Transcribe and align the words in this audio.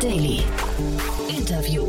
Daily. 0.00 0.44
Interview. 1.28 1.84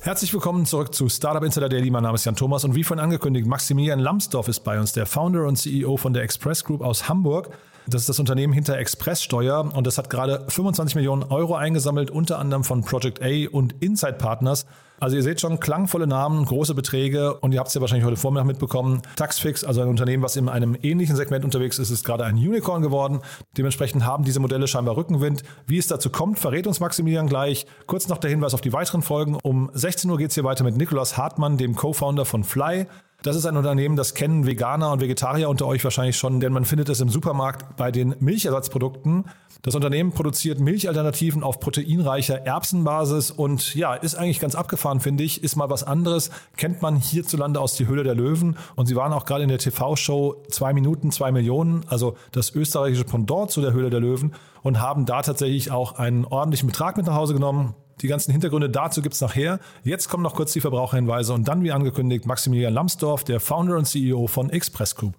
Herzlich 0.00 0.30
willkommen 0.34 0.66
zurück 0.66 0.94
zu 0.94 1.08
Startup 1.08 1.42
Insider 1.42 1.70
Daily. 1.70 1.90
Mein 1.90 2.02
Name 2.02 2.16
ist 2.16 2.26
Jan 2.26 2.36
Thomas 2.36 2.64
und 2.64 2.74
wie 2.74 2.84
vorhin 2.84 3.02
angekündigt, 3.02 3.46
Maximilian 3.46 3.98
Lambsdorff 3.98 4.46
ist 4.46 4.60
bei 4.60 4.78
uns, 4.78 4.92
der 4.92 5.06
Founder 5.06 5.46
und 5.46 5.56
CEO 5.56 5.96
von 5.96 6.12
der 6.12 6.22
Express 6.22 6.62
Group 6.62 6.82
aus 6.82 7.08
Hamburg. 7.08 7.48
Das 7.86 8.02
ist 8.02 8.10
das 8.10 8.18
Unternehmen 8.18 8.52
hinter 8.52 8.76
Expresssteuer 8.76 9.74
und 9.74 9.86
das 9.86 9.96
hat 9.96 10.10
gerade 10.10 10.44
25 10.48 10.96
Millionen 10.96 11.22
Euro 11.22 11.54
eingesammelt, 11.54 12.10
unter 12.10 12.38
anderem 12.38 12.62
von 12.62 12.82
Project 12.82 13.22
A 13.22 13.48
und 13.50 13.74
Inside 13.82 14.18
Partners. 14.18 14.66
Also 15.00 15.16
ihr 15.16 15.22
seht 15.22 15.40
schon 15.40 15.60
klangvolle 15.60 16.06
Namen, 16.06 16.44
große 16.44 16.74
Beträge 16.74 17.32
und 17.32 17.52
ihr 17.52 17.58
habt 17.58 17.68
es 17.68 17.74
ja 17.74 17.80
wahrscheinlich 17.80 18.04
heute 18.04 18.18
Vormittag 18.18 18.46
mitbekommen. 18.46 19.00
Taxfix, 19.16 19.64
also 19.64 19.80
ein 19.80 19.88
Unternehmen, 19.88 20.22
was 20.22 20.36
in 20.36 20.50
einem 20.50 20.76
ähnlichen 20.82 21.16
Segment 21.16 21.42
unterwegs 21.42 21.78
ist, 21.78 21.88
ist 21.88 22.04
gerade 22.04 22.24
ein 22.24 22.34
Unicorn 22.34 22.82
geworden. 22.82 23.20
Dementsprechend 23.56 24.04
haben 24.04 24.24
diese 24.24 24.40
Modelle 24.40 24.68
scheinbar 24.68 24.98
Rückenwind. 24.98 25.42
Wie 25.66 25.78
es 25.78 25.86
dazu 25.86 26.10
kommt, 26.10 26.38
verrät 26.38 26.66
uns 26.66 26.80
Maximilian 26.80 27.28
gleich. 27.28 27.64
Kurz 27.86 28.08
noch 28.08 28.18
der 28.18 28.28
Hinweis 28.28 28.52
auf 28.52 28.60
die 28.60 28.74
weiteren 28.74 29.00
Folgen. 29.00 29.38
Um 29.42 29.70
16 29.72 30.10
Uhr 30.10 30.18
geht 30.18 30.28
es 30.28 30.34
hier 30.34 30.44
weiter 30.44 30.64
mit 30.64 30.76
Nikolaus 30.76 31.16
Hartmann, 31.16 31.56
dem 31.56 31.76
Co-Founder 31.76 32.26
von 32.26 32.44
Fly. 32.44 32.86
Das 33.22 33.36
ist 33.36 33.44
ein 33.44 33.56
Unternehmen, 33.56 33.96
das 33.96 34.14
kennen 34.14 34.46
Veganer 34.46 34.92
und 34.92 35.00
Vegetarier 35.00 35.50
unter 35.50 35.66
euch 35.66 35.84
wahrscheinlich 35.84 36.16
schon, 36.16 36.40
denn 36.40 36.54
man 36.54 36.64
findet 36.64 36.88
es 36.88 37.00
im 37.00 37.10
Supermarkt 37.10 37.76
bei 37.76 37.90
den 37.90 38.14
Milchersatzprodukten. 38.18 39.26
Das 39.62 39.74
Unternehmen 39.74 40.12
produziert 40.12 40.58
Milchalternativen 40.58 41.42
auf 41.42 41.60
proteinreicher 41.60 42.46
Erbsenbasis 42.46 43.30
und 43.30 43.74
ja, 43.74 43.92
ist 43.92 44.14
eigentlich 44.14 44.40
ganz 44.40 44.54
abgefahren, 44.54 45.00
finde 45.00 45.22
ich. 45.22 45.44
Ist 45.44 45.54
mal 45.54 45.68
was 45.68 45.84
anderes. 45.84 46.30
Kennt 46.56 46.80
man 46.80 46.96
hierzulande 46.96 47.60
aus 47.60 47.74
die 47.74 47.86
Höhle 47.86 48.02
der 48.02 48.14
Löwen. 48.14 48.56
Und 48.74 48.86
sie 48.86 48.96
waren 48.96 49.12
auch 49.12 49.26
gerade 49.26 49.42
in 49.42 49.50
der 49.50 49.58
TV-Show 49.58 50.44
zwei 50.48 50.72
Minuten, 50.72 51.10
zwei 51.10 51.30
Millionen, 51.30 51.84
also 51.88 52.16
das 52.32 52.54
österreichische 52.54 53.04
Pendant 53.04 53.50
zu 53.50 53.60
der 53.60 53.74
Höhle 53.74 53.90
der 53.90 54.00
Löwen 54.00 54.34
und 54.62 54.80
haben 54.80 55.04
da 55.04 55.20
tatsächlich 55.20 55.70
auch 55.70 55.98
einen 55.98 56.24
ordentlichen 56.24 56.66
Betrag 56.66 56.96
mit 56.96 57.04
nach 57.04 57.14
Hause 57.14 57.34
genommen. 57.34 57.74
Die 58.00 58.08
ganzen 58.08 58.32
Hintergründe 58.32 58.70
dazu 58.70 59.02
gibt's 59.02 59.20
nachher. 59.20 59.58
Jetzt 59.82 60.08
kommen 60.08 60.22
noch 60.22 60.34
kurz 60.34 60.52
die 60.52 60.60
Verbraucherhinweise 60.60 61.34
und 61.34 61.46
dann, 61.46 61.62
wie 61.62 61.72
angekündigt, 61.72 62.26
Maximilian 62.26 62.72
Lambsdorff, 62.72 63.24
der 63.24 63.40
Founder 63.40 63.76
und 63.76 63.86
CEO 63.86 64.26
von 64.26 64.50
Express 64.50 64.94
Group. 64.94 65.14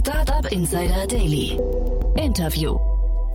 Startup 0.00 0.50
Insider 0.50 1.06
Daily. 1.06 1.58
Interview. 2.16 2.78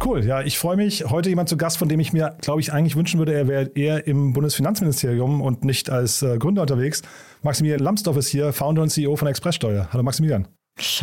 Cool, 0.04 0.26
ja, 0.26 0.42
ich 0.42 0.58
freue 0.58 0.78
mich. 0.78 1.04
Heute 1.10 1.30
jemand 1.30 1.50
zu 1.50 1.58
Gast, 1.58 1.78
von 1.78 1.90
dem 1.90 2.00
ich 2.00 2.14
mir, 2.14 2.38
glaube 2.42 2.62
ich, 2.62 2.72
eigentlich 2.72 2.96
wünschen 2.96 3.20
würde, 3.20 3.34
er 3.34 3.48
wäre 3.48 3.72
eher 3.76 4.08
im 4.08 4.32
Bundesfinanzministerium 4.32 5.42
und 5.42 5.66
nicht 5.66 5.90
als 5.90 6.22
äh, 6.22 6.38
Gründer 6.38 6.62
unterwegs. 6.62 7.02
Maximilian 7.42 7.82
Lambsdorff 7.82 8.16
ist 8.16 8.30
hier, 8.30 8.54
Founder 8.54 8.82
und 8.82 8.90
CEO 8.90 9.18
von 9.18 9.28
Expresssteuer. 9.28 9.90
Hallo 9.92 10.04
Maximilian. 10.04 10.48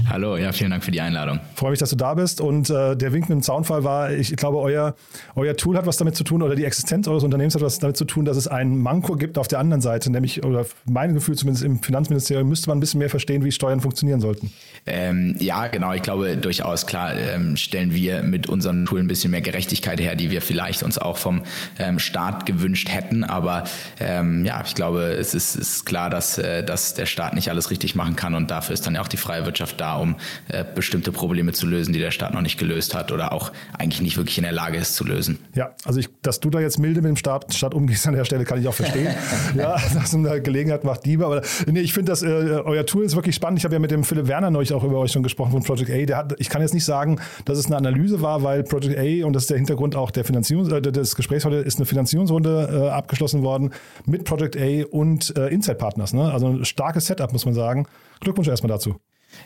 Hallo, 0.08 0.36
ja, 0.36 0.52
vielen 0.52 0.70
Dank 0.70 0.84
für 0.84 0.90
die 0.90 1.00
Einladung. 1.00 1.40
Freue 1.54 1.70
mich, 1.70 1.80
dass 1.80 1.90
du 1.90 1.96
da 1.96 2.14
bist. 2.14 2.40
Und 2.40 2.70
äh, 2.70 2.96
der 2.96 3.12
Wink 3.12 3.28
mit 3.28 3.36
dem 3.36 3.42
Zaunfall 3.42 3.84
war, 3.84 4.10
ich 4.10 4.34
glaube, 4.36 4.58
euer, 4.58 4.94
euer 5.34 5.56
Tool 5.56 5.76
hat 5.76 5.86
was 5.86 5.96
damit 5.96 6.16
zu 6.16 6.24
tun 6.24 6.42
oder 6.42 6.54
die 6.54 6.64
Existenz 6.64 7.08
eures 7.08 7.24
Unternehmens 7.24 7.54
hat 7.54 7.62
was 7.62 7.78
damit 7.78 7.96
zu 7.96 8.04
tun, 8.04 8.24
dass 8.24 8.36
es 8.36 8.48
ein 8.48 8.78
Manko 8.78 9.16
gibt 9.16 9.38
auf 9.38 9.48
der 9.48 9.58
anderen 9.58 9.80
Seite, 9.80 10.10
nämlich, 10.10 10.44
oder 10.44 10.64
mein 10.84 11.14
Gefühl 11.14 11.36
zumindest 11.36 11.64
im 11.64 11.82
Finanzministerium, 11.82 12.48
müsste 12.48 12.68
man 12.68 12.78
ein 12.78 12.80
bisschen 12.80 12.98
mehr 12.98 13.10
verstehen, 13.10 13.44
wie 13.44 13.52
Steuern 13.52 13.80
funktionieren 13.80 14.20
sollten. 14.20 14.50
Ähm, 14.86 15.36
ja, 15.38 15.66
genau. 15.66 15.92
Ich 15.92 16.02
glaube, 16.02 16.36
durchaus 16.36 16.86
klar 16.86 17.14
ähm, 17.14 17.56
stellen 17.56 17.92
wir 17.92 18.22
mit 18.22 18.48
unserem 18.48 18.86
Tool 18.86 19.00
ein 19.00 19.08
bisschen 19.08 19.30
mehr 19.30 19.40
Gerechtigkeit 19.42 20.00
her, 20.00 20.16
die 20.16 20.30
wir 20.30 20.40
vielleicht 20.40 20.82
uns 20.82 20.98
auch 20.98 21.18
vom 21.18 21.42
ähm, 21.78 21.98
Staat 21.98 22.46
gewünscht 22.46 22.88
hätten. 22.90 23.24
Aber 23.24 23.64
ähm, 24.00 24.44
ja, 24.44 24.62
ich 24.64 24.74
glaube, 24.74 25.02
es 25.02 25.34
ist, 25.34 25.56
ist 25.56 25.84
klar, 25.84 26.08
dass, 26.08 26.38
äh, 26.38 26.64
dass 26.64 26.94
der 26.94 27.06
Staat 27.06 27.34
nicht 27.34 27.50
alles 27.50 27.70
richtig 27.70 27.94
machen 27.94 28.16
kann 28.16 28.34
und 28.34 28.50
dafür 28.50 28.74
ist 28.74 28.86
dann 28.86 28.94
ja 28.94 29.02
auch 29.02 29.08
die 29.08 29.16
freie 29.16 29.44
Wirtschaft 29.44 29.65
Wirtschaft 29.66 29.80
da, 29.80 29.96
um 29.96 30.16
äh, 30.48 30.64
bestimmte 30.74 31.12
Probleme 31.12 31.52
zu 31.52 31.66
lösen, 31.66 31.92
die 31.92 31.98
der 31.98 32.10
Staat 32.10 32.34
noch 32.34 32.40
nicht 32.40 32.58
gelöst 32.58 32.94
hat 32.94 33.12
oder 33.12 33.32
auch 33.32 33.52
eigentlich 33.78 34.00
nicht 34.00 34.16
wirklich 34.16 34.38
in 34.38 34.44
der 34.44 34.52
Lage 34.52 34.78
ist 34.78 34.94
zu 34.94 35.04
lösen. 35.04 35.38
Ja, 35.54 35.74
also 35.84 35.98
ich, 36.00 36.08
dass 36.22 36.40
du 36.40 36.50
da 36.50 36.60
jetzt 36.60 36.78
milde 36.78 37.02
mit 37.02 37.08
dem 37.08 37.16
Staat, 37.16 37.52
Staat 37.52 37.74
umgehst 37.74 38.06
an 38.06 38.14
der 38.14 38.24
Stelle, 38.24 38.44
kann 38.44 38.60
ich 38.60 38.68
auch 38.68 38.74
verstehen. 38.74 39.14
ja, 39.56 39.76
dass 39.94 40.12
man 40.12 40.24
da 40.24 40.38
Gelegenheit 40.38 40.84
macht 40.84 41.04
Diebe. 41.04 41.24
Aber 41.26 41.42
nee, 41.66 41.80
ich 41.80 41.92
finde, 41.92 42.12
dass 42.12 42.22
äh, 42.22 42.26
euer 42.26 42.86
Tool 42.86 43.04
ist 43.04 43.16
wirklich 43.16 43.34
spannend. 43.34 43.58
Ich 43.58 43.64
habe 43.64 43.74
ja 43.74 43.78
mit 43.78 43.90
dem 43.90 44.04
Philipp 44.04 44.28
Werner 44.28 44.50
neulich 44.50 44.72
auch 44.72 44.84
über 44.84 44.98
euch 44.98 45.12
schon 45.12 45.22
gesprochen 45.22 45.52
von 45.52 45.62
Project 45.62 45.90
A. 45.90 46.06
Der 46.06 46.16
hat, 46.16 46.34
ich 46.38 46.48
kann 46.48 46.62
jetzt 46.62 46.74
nicht 46.74 46.84
sagen, 46.84 47.20
dass 47.44 47.58
es 47.58 47.66
eine 47.66 47.76
Analyse 47.76 48.22
war, 48.22 48.42
weil 48.42 48.62
Project 48.62 48.98
A, 48.98 49.26
und 49.26 49.32
das 49.32 49.44
ist 49.44 49.50
der 49.50 49.58
Hintergrund 49.58 49.96
auch 49.96 50.10
der 50.10 50.24
Finanzierung, 50.24 50.70
äh, 50.70 50.80
des 50.80 51.16
Gesprächs 51.16 51.44
heute, 51.44 51.56
ist 51.56 51.78
eine 51.78 51.86
Finanzierungsrunde 51.86 52.86
äh, 52.86 52.88
abgeschlossen 52.90 53.42
worden 53.42 53.72
mit 54.04 54.24
Project 54.24 54.56
A 54.56 54.84
und 54.90 55.36
äh, 55.36 55.48
Inside 55.48 55.76
Partners. 55.76 56.12
Ne? 56.12 56.30
Also 56.30 56.48
ein 56.48 56.64
starkes 56.64 57.06
Setup, 57.06 57.32
muss 57.32 57.44
man 57.44 57.54
sagen. 57.54 57.86
Glückwunsch 58.20 58.48
erstmal 58.48 58.70
dazu. 58.70 58.96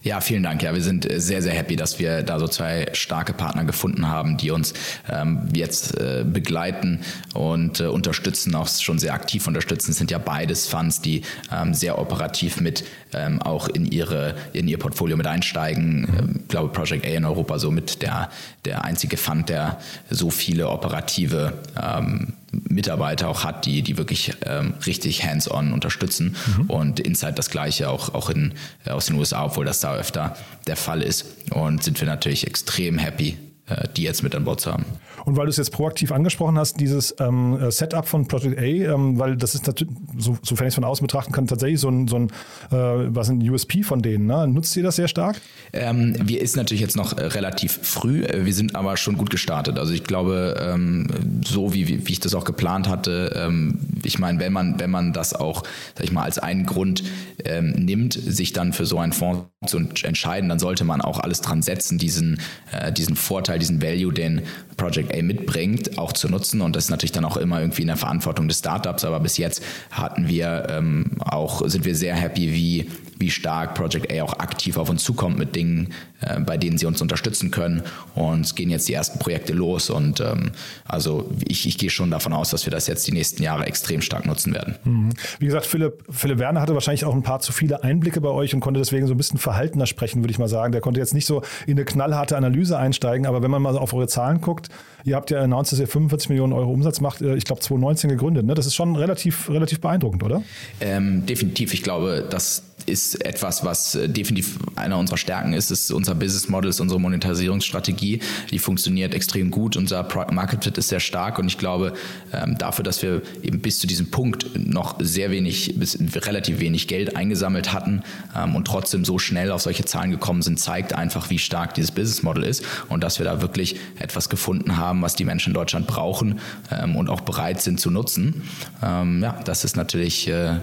Ja, 0.02 0.20
vielen 0.20 0.42
Dank. 0.42 0.62
Ja, 0.62 0.74
wir 0.74 0.82
sind 0.82 1.10
äh, 1.10 1.20
sehr, 1.20 1.42
sehr 1.42 1.52
happy, 1.52 1.76
dass 1.76 1.98
wir 1.98 2.22
da 2.22 2.38
so 2.38 2.48
zwei 2.48 2.88
starke 2.92 3.32
Partner 3.32 3.64
gefunden 3.64 4.08
haben, 4.08 4.36
die 4.36 4.50
uns 4.50 4.72
ähm, 5.10 5.48
jetzt 5.52 5.98
äh, 6.00 6.24
begleiten 6.24 7.00
und 7.34 7.80
äh, 7.80 7.86
unterstützen, 7.86 8.54
auch 8.54 8.68
schon 8.68 8.98
sehr 8.98 9.12
aktiv 9.12 9.46
unterstützen. 9.46 9.90
Es 9.90 9.98
sind 9.98 10.10
ja 10.10 10.18
beides 10.18 10.66
Funds, 10.66 11.00
die 11.00 11.22
ähm, 11.52 11.74
sehr 11.74 11.98
operativ 11.98 12.60
mit 12.60 12.84
ähm, 13.12 13.42
auch 13.42 13.68
in 13.68 13.84
ihre 13.84 14.34
in 14.52 14.68
ihr 14.68 14.78
Portfolio 14.78 15.16
mit 15.16 15.26
einsteigen. 15.26 16.08
Ähm, 16.18 16.40
ich 16.42 16.48
glaube, 16.48 16.72
Project 16.72 17.04
A 17.04 17.08
in 17.08 17.24
Europa 17.24 17.58
so 17.58 17.70
mit 17.70 18.02
der 18.02 18.30
der 18.64 18.84
einzige 18.84 19.16
Fund, 19.16 19.48
der 19.48 19.80
so 20.10 20.30
viele 20.30 20.68
operative 20.68 21.54
ähm, 21.80 22.34
Mitarbeiter 22.52 23.28
auch 23.28 23.44
hat, 23.44 23.66
die, 23.66 23.82
die 23.82 23.96
wirklich 23.96 24.32
ähm, 24.44 24.74
richtig 24.86 25.24
hands-on 25.24 25.72
unterstützen. 25.72 26.36
Mhm. 26.56 26.70
Und 26.70 27.00
Insight 27.00 27.38
das 27.38 27.50
gleiche 27.50 27.88
auch, 27.88 28.14
auch 28.14 28.30
in, 28.30 28.54
äh, 28.84 28.90
aus 28.90 29.06
den 29.06 29.16
USA, 29.16 29.44
obwohl 29.44 29.64
das 29.64 29.80
da 29.80 29.94
öfter 29.94 30.36
der 30.66 30.76
Fall 30.76 31.02
ist. 31.02 31.26
Und 31.50 31.82
sind 31.82 32.00
wir 32.00 32.08
natürlich 32.08 32.46
extrem 32.46 32.98
happy, 32.98 33.38
äh, 33.66 33.88
die 33.96 34.02
jetzt 34.02 34.22
mit 34.22 34.34
an 34.34 34.44
Bord 34.44 34.60
zu 34.60 34.72
haben. 34.72 34.84
Und 35.24 35.36
weil 35.36 35.46
du 35.46 35.50
es 35.50 35.56
jetzt 35.56 35.72
proaktiv 35.72 36.12
angesprochen 36.12 36.58
hast, 36.58 36.80
dieses 36.80 37.14
ähm, 37.18 37.58
äh, 37.60 37.70
Setup 37.70 38.06
von 38.06 38.26
Project 38.28 38.58
A, 38.58 38.62
ähm, 38.62 39.18
weil 39.18 39.36
das 39.36 39.54
ist 39.54 39.66
natürlich, 39.66 39.94
so, 40.16 40.36
sofern 40.42 40.66
ich 40.66 40.72
es 40.72 40.74
von 40.74 40.84
außen 40.84 41.06
betrachten 41.06 41.32
kann, 41.32 41.46
tatsächlich 41.46 41.80
so 41.80 41.88
ein, 41.88 42.08
so 42.08 42.16
ein 42.16 42.28
äh, 42.70 43.14
was 43.14 43.28
ein 43.30 43.48
USP 43.48 43.82
von 43.82 44.02
denen. 44.02 44.26
Ne? 44.26 44.46
Nutzt 44.48 44.76
ihr 44.76 44.82
das 44.82 44.96
sehr 44.96 45.08
stark? 45.08 45.40
Ähm, 45.72 46.16
wir 46.22 46.40
ist 46.40 46.56
natürlich 46.56 46.80
jetzt 46.80 46.96
noch 46.96 47.16
äh, 47.16 47.26
relativ 47.26 47.80
früh, 47.82 48.24
äh, 48.24 48.44
wir 48.44 48.54
sind 48.54 48.74
aber 48.74 48.96
schon 48.96 49.16
gut 49.16 49.30
gestartet. 49.30 49.78
Also 49.78 49.92
ich 49.92 50.04
glaube, 50.04 50.56
ähm, 50.60 51.08
so 51.44 51.74
wie, 51.74 52.06
wie 52.06 52.12
ich 52.12 52.20
das 52.20 52.34
auch 52.34 52.44
geplant 52.44 52.88
hatte, 52.88 53.32
ähm, 53.36 53.78
ich 54.04 54.18
meine, 54.18 54.40
wenn 54.40 54.52
man, 54.52 54.80
wenn 54.80 54.90
man 54.90 55.12
das 55.12 55.34
auch, 55.34 55.62
sag 55.96 56.04
ich 56.04 56.12
mal, 56.12 56.22
als 56.22 56.38
einen 56.38 56.66
Grund 56.66 57.02
ähm, 57.44 57.70
nimmt, 57.72 58.14
sich 58.14 58.52
dann 58.52 58.72
für 58.72 58.86
so 58.86 58.98
einen 58.98 59.12
Fonds 59.12 59.46
zu 59.66 59.78
entscheiden, 59.78 60.48
dann 60.48 60.58
sollte 60.58 60.84
man 60.84 61.00
auch 61.00 61.18
alles 61.18 61.40
dran 61.40 61.62
setzen, 61.62 61.98
diesen, 61.98 62.40
äh, 62.72 62.92
diesen 62.92 63.16
Vorteil, 63.16 63.58
diesen 63.58 63.82
Value, 63.82 64.12
den 64.12 64.42
Project 64.76 65.09
A 65.14 65.22
mitbringt, 65.22 65.98
auch 65.98 66.12
zu 66.12 66.28
nutzen. 66.28 66.60
Und 66.60 66.76
das 66.76 66.84
ist 66.84 66.90
natürlich 66.90 67.12
dann 67.12 67.24
auch 67.24 67.36
immer 67.36 67.60
irgendwie 67.60 67.82
in 67.82 67.88
der 67.88 67.96
Verantwortung 67.96 68.48
des 68.48 68.58
Startups. 68.58 69.04
Aber 69.04 69.20
bis 69.20 69.36
jetzt 69.36 69.62
hatten 69.90 70.28
wir 70.28 70.66
ähm, 70.70 71.12
auch, 71.18 71.62
sind 71.66 71.84
wir 71.84 71.94
sehr 71.94 72.14
happy, 72.14 72.52
wie 72.52 72.90
wie 73.20 73.30
stark 73.30 73.74
Project 73.74 74.10
A 74.12 74.22
auch 74.22 74.32
aktiv 74.34 74.76
auf 74.76 74.88
uns 74.88 75.04
zukommt 75.04 75.38
mit 75.38 75.54
Dingen, 75.54 75.92
äh, 76.20 76.40
bei 76.40 76.56
denen 76.56 76.78
sie 76.78 76.86
uns 76.86 77.00
unterstützen 77.00 77.50
können. 77.50 77.82
Und 78.14 78.40
es 78.40 78.54
gehen 78.54 78.70
jetzt 78.70 78.88
die 78.88 78.94
ersten 78.94 79.18
Projekte 79.18 79.52
los. 79.52 79.90
Und 79.90 80.20
ähm, 80.20 80.52
also 80.86 81.30
ich, 81.46 81.66
ich 81.66 81.78
gehe 81.78 81.90
schon 81.90 82.10
davon 82.10 82.32
aus, 82.32 82.50
dass 82.50 82.66
wir 82.66 82.70
das 82.70 82.86
jetzt 82.86 83.06
die 83.06 83.12
nächsten 83.12 83.42
Jahre 83.42 83.66
extrem 83.66 84.00
stark 84.00 84.26
nutzen 84.26 84.54
werden. 84.54 84.76
Mhm. 84.84 85.10
Wie 85.38 85.46
gesagt, 85.46 85.66
Philipp, 85.66 86.04
Philipp 86.10 86.38
Werner 86.38 86.60
hatte 86.60 86.74
wahrscheinlich 86.74 87.04
auch 87.04 87.14
ein 87.14 87.22
paar 87.22 87.40
zu 87.40 87.52
viele 87.52 87.84
Einblicke 87.84 88.20
bei 88.20 88.30
euch 88.30 88.54
und 88.54 88.60
konnte 88.60 88.80
deswegen 88.80 89.06
so 89.06 89.14
ein 89.14 89.16
bisschen 89.16 89.38
verhaltener 89.38 89.86
sprechen, 89.86 90.22
würde 90.22 90.32
ich 90.32 90.38
mal 90.38 90.48
sagen. 90.48 90.72
Der 90.72 90.80
konnte 90.80 91.00
jetzt 91.00 91.14
nicht 91.14 91.26
so 91.26 91.42
in 91.66 91.76
eine 91.76 91.84
knallharte 91.84 92.36
Analyse 92.36 92.78
einsteigen, 92.78 93.26
aber 93.26 93.42
wenn 93.42 93.50
man 93.50 93.62
mal 93.62 93.76
auf 93.76 93.92
eure 93.92 94.08
Zahlen 94.08 94.40
guckt, 94.40 94.68
ihr 95.04 95.16
habt 95.16 95.30
ja 95.30 95.42
announced, 95.42 95.72
dass 95.72 95.80
ihr 95.80 95.88
45 95.88 96.30
Millionen 96.30 96.52
Euro 96.52 96.70
Umsatz 96.70 97.00
macht, 97.00 97.20
äh, 97.22 97.34
ich 97.36 97.44
glaube 97.44 97.60
2019 97.60 98.10
gegründet. 98.10 98.46
Ne? 98.46 98.54
Das 98.54 98.66
ist 98.66 98.74
schon 98.74 98.96
relativ, 98.96 99.50
relativ 99.50 99.80
beeindruckend, 99.80 100.22
oder? 100.22 100.42
Ähm, 100.80 101.26
definitiv. 101.26 101.74
Ich 101.74 101.82
glaube, 101.82 102.26
das 102.28 102.62
ist 102.86 103.24
etwas, 103.24 103.64
was 103.64 103.94
äh, 103.94 104.08
definitiv 104.08 104.58
einer 104.76 104.98
unserer 104.98 105.16
Stärken 105.16 105.52
ist. 105.52 105.70
ist 105.70 105.90
unser 105.90 106.14
Business 106.14 106.48
Model, 106.48 106.70
ist 106.70 106.80
unsere 106.80 107.00
Monetarisierungsstrategie. 107.00 108.20
Die 108.50 108.58
funktioniert 108.58 109.14
extrem 109.14 109.50
gut. 109.50 109.76
Unser 109.76 110.02
Product 110.04 110.32
Market 110.32 110.64
Fit 110.64 110.78
ist 110.78 110.88
sehr 110.88 111.00
stark 111.00 111.38
und 111.38 111.46
ich 111.46 111.58
glaube, 111.58 111.92
ähm, 112.32 112.56
dafür, 112.58 112.84
dass 112.84 113.02
wir 113.02 113.22
eben 113.42 113.60
bis 113.60 113.78
zu 113.78 113.86
diesem 113.86 114.10
Punkt 114.10 114.50
noch 114.56 114.96
sehr 115.00 115.30
wenig, 115.30 115.78
bis 115.78 115.98
relativ 116.26 116.60
wenig 116.60 116.88
Geld 116.88 117.16
eingesammelt 117.16 117.72
hatten 117.72 118.02
ähm, 118.36 118.56
und 118.56 118.66
trotzdem 118.66 119.04
so 119.04 119.18
schnell 119.18 119.50
auf 119.50 119.62
solche 119.62 119.84
Zahlen 119.84 120.10
gekommen 120.10 120.42
sind, 120.42 120.58
zeigt 120.58 120.94
einfach, 120.94 121.30
wie 121.30 121.38
stark 121.38 121.74
dieses 121.74 121.90
Business 121.90 122.22
Model 122.22 122.44
ist 122.44 122.64
und 122.88 123.02
dass 123.02 123.18
wir 123.18 123.24
da 123.24 123.40
wirklich 123.40 123.76
etwas 123.98 124.28
gefunden 124.28 124.76
haben, 124.76 125.02
was 125.02 125.14
die 125.14 125.24
Menschen 125.24 125.50
in 125.50 125.54
Deutschland 125.54 125.86
brauchen 125.86 126.40
ähm, 126.70 126.96
und 126.96 127.08
auch 127.08 127.20
bereit 127.20 127.60
sind 127.60 127.80
zu 127.80 127.90
nutzen. 127.90 128.42
ja, 128.82 129.40
das 129.44 129.64
ist 129.64 129.76
natürlich 129.76 130.28
äh, 130.28 130.60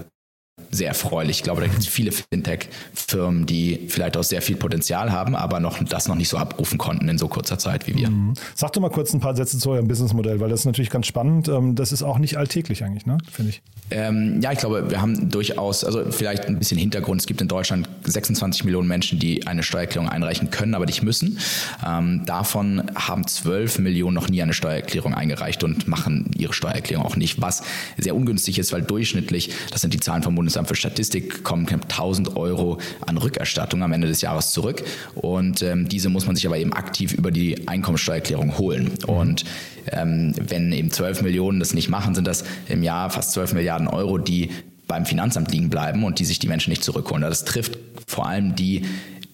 sehr 0.70 0.88
erfreulich. 0.88 1.38
Ich 1.38 1.42
glaube, 1.42 1.60
da 1.60 1.66
gibt 1.66 1.80
es 1.80 1.86
viele 1.86 2.12
Fintech-Firmen, 2.12 3.46
die 3.46 3.86
vielleicht 3.88 4.16
auch 4.16 4.22
sehr 4.22 4.42
viel 4.42 4.56
Potenzial 4.56 5.12
haben, 5.12 5.34
aber 5.34 5.60
noch 5.60 5.82
das 5.82 6.08
noch 6.08 6.14
nicht 6.14 6.28
so 6.28 6.36
abrufen 6.36 6.78
konnten 6.78 7.08
in 7.08 7.18
so 7.18 7.28
kurzer 7.28 7.58
Zeit 7.58 7.86
wie 7.86 7.94
wir. 7.94 8.10
Mhm. 8.10 8.34
Sag 8.54 8.72
doch 8.72 8.80
mal 8.80 8.90
kurz 8.90 9.12
ein 9.12 9.20
paar 9.20 9.36
Sätze 9.36 9.58
zu 9.58 9.70
eurem 9.70 9.88
Businessmodell, 9.88 10.40
weil 10.40 10.50
das 10.50 10.60
ist 10.60 10.66
natürlich 10.66 10.90
ganz 10.90 11.06
spannend. 11.06 11.48
Ähm, 11.48 11.74
das 11.74 11.92
ist 11.92 12.02
auch 12.02 12.18
nicht 12.18 12.36
alltäglich 12.36 12.84
eigentlich, 12.84 13.06
ne? 13.06 13.18
finde 13.30 13.50
ich. 13.50 13.62
Ähm, 13.90 14.40
ja, 14.42 14.52
ich 14.52 14.58
glaube, 14.58 14.90
wir 14.90 15.00
haben 15.00 15.30
durchaus, 15.30 15.84
also 15.84 16.04
vielleicht 16.10 16.46
ein 16.46 16.58
bisschen 16.58 16.78
Hintergrund. 16.78 17.20
Es 17.20 17.26
gibt 17.26 17.40
in 17.40 17.48
Deutschland 17.48 17.88
26 18.04 18.64
Millionen 18.64 18.88
Menschen, 18.88 19.18
die 19.18 19.46
eine 19.46 19.62
Steuererklärung 19.62 20.08
einreichen 20.08 20.50
können, 20.50 20.74
aber 20.74 20.86
nicht 20.86 21.02
müssen. 21.02 21.38
Ähm, 21.86 22.22
davon 22.26 22.82
haben 22.94 23.26
12 23.26 23.78
Millionen 23.78 24.14
noch 24.14 24.28
nie 24.28 24.42
eine 24.42 24.52
Steuererklärung 24.52 25.14
eingereicht 25.14 25.64
und 25.64 25.88
machen 25.88 26.30
ihre 26.36 26.52
Steuererklärung 26.52 27.04
auch 27.04 27.16
nicht, 27.16 27.40
was 27.40 27.62
sehr 27.96 28.14
ungünstig 28.14 28.58
ist, 28.58 28.72
weil 28.72 28.82
durchschnittlich, 28.82 29.50
das 29.70 29.80
sind 29.80 29.94
die 29.94 30.00
Zahlen 30.00 30.22
vom 30.22 30.34
Bundesamt 30.34 30.68
für 30.68 30.74
Statistik, 30.74 31.44
kommen 31.44 31.66
knapp 31.66 31.84
1000 31.84 32.36
Euro 32.36 32.78
an 33.06 33.16
Rückerstattung 33.16 33.82
am 33.82 33.92
Ende 33.92 34.08
des 34.08 34.20
Jahres 34.20 34.50
zurück. 34.50 34.82
Und 35.14 35.62
ähm, 35.62 35.88
diese 35.88 36.08
muss 36.08 36.26
man 36.26 36.36
sich 36.36 36.46
aber 36.46 36.58
eben 36.58 36.72
aktiv 36.72 37.14
über 37.14 37.30
die 37.30 37.66
Einkommensteuererklärung 37.68 38.58
holen. 38.58 38.92
Und 39.06 39.44
ähm, 39.92 40.34
wenn 40.40 40.72
eben 40.72 40.90
12 40.90 41.22
Millionen 41.22 41.60
das 41.60 41.74
nicht 41.74 41.88
machen, 41.88 42.14
sind 42.14 42.26
das 42.26 42.44
im 42.68 42.82
Jahr 42.82 43.10
fast 43.10 43.32
12 43.32 43.54
Milliarden 43.54 43.77
Euro, 43.86 44.18
die 44.18 44.50
beim 44.88 45.06
Finanzamt 45.06 45.52
liegen 45.52 45.70
bleiben 45.70 46.02
und 46.02 46.18
die 46.18 46.24
sich 46.24 46.38
die 46.38 46.48
Menschen 46.48 46.70
nicht 46.70 46.82
zurückholen. 46.82 47.22
Das 47.22 47.44
trifft 47.44 47.78
vor 48.06 48.26
allem 48.26 48.56
die 48.56 48.86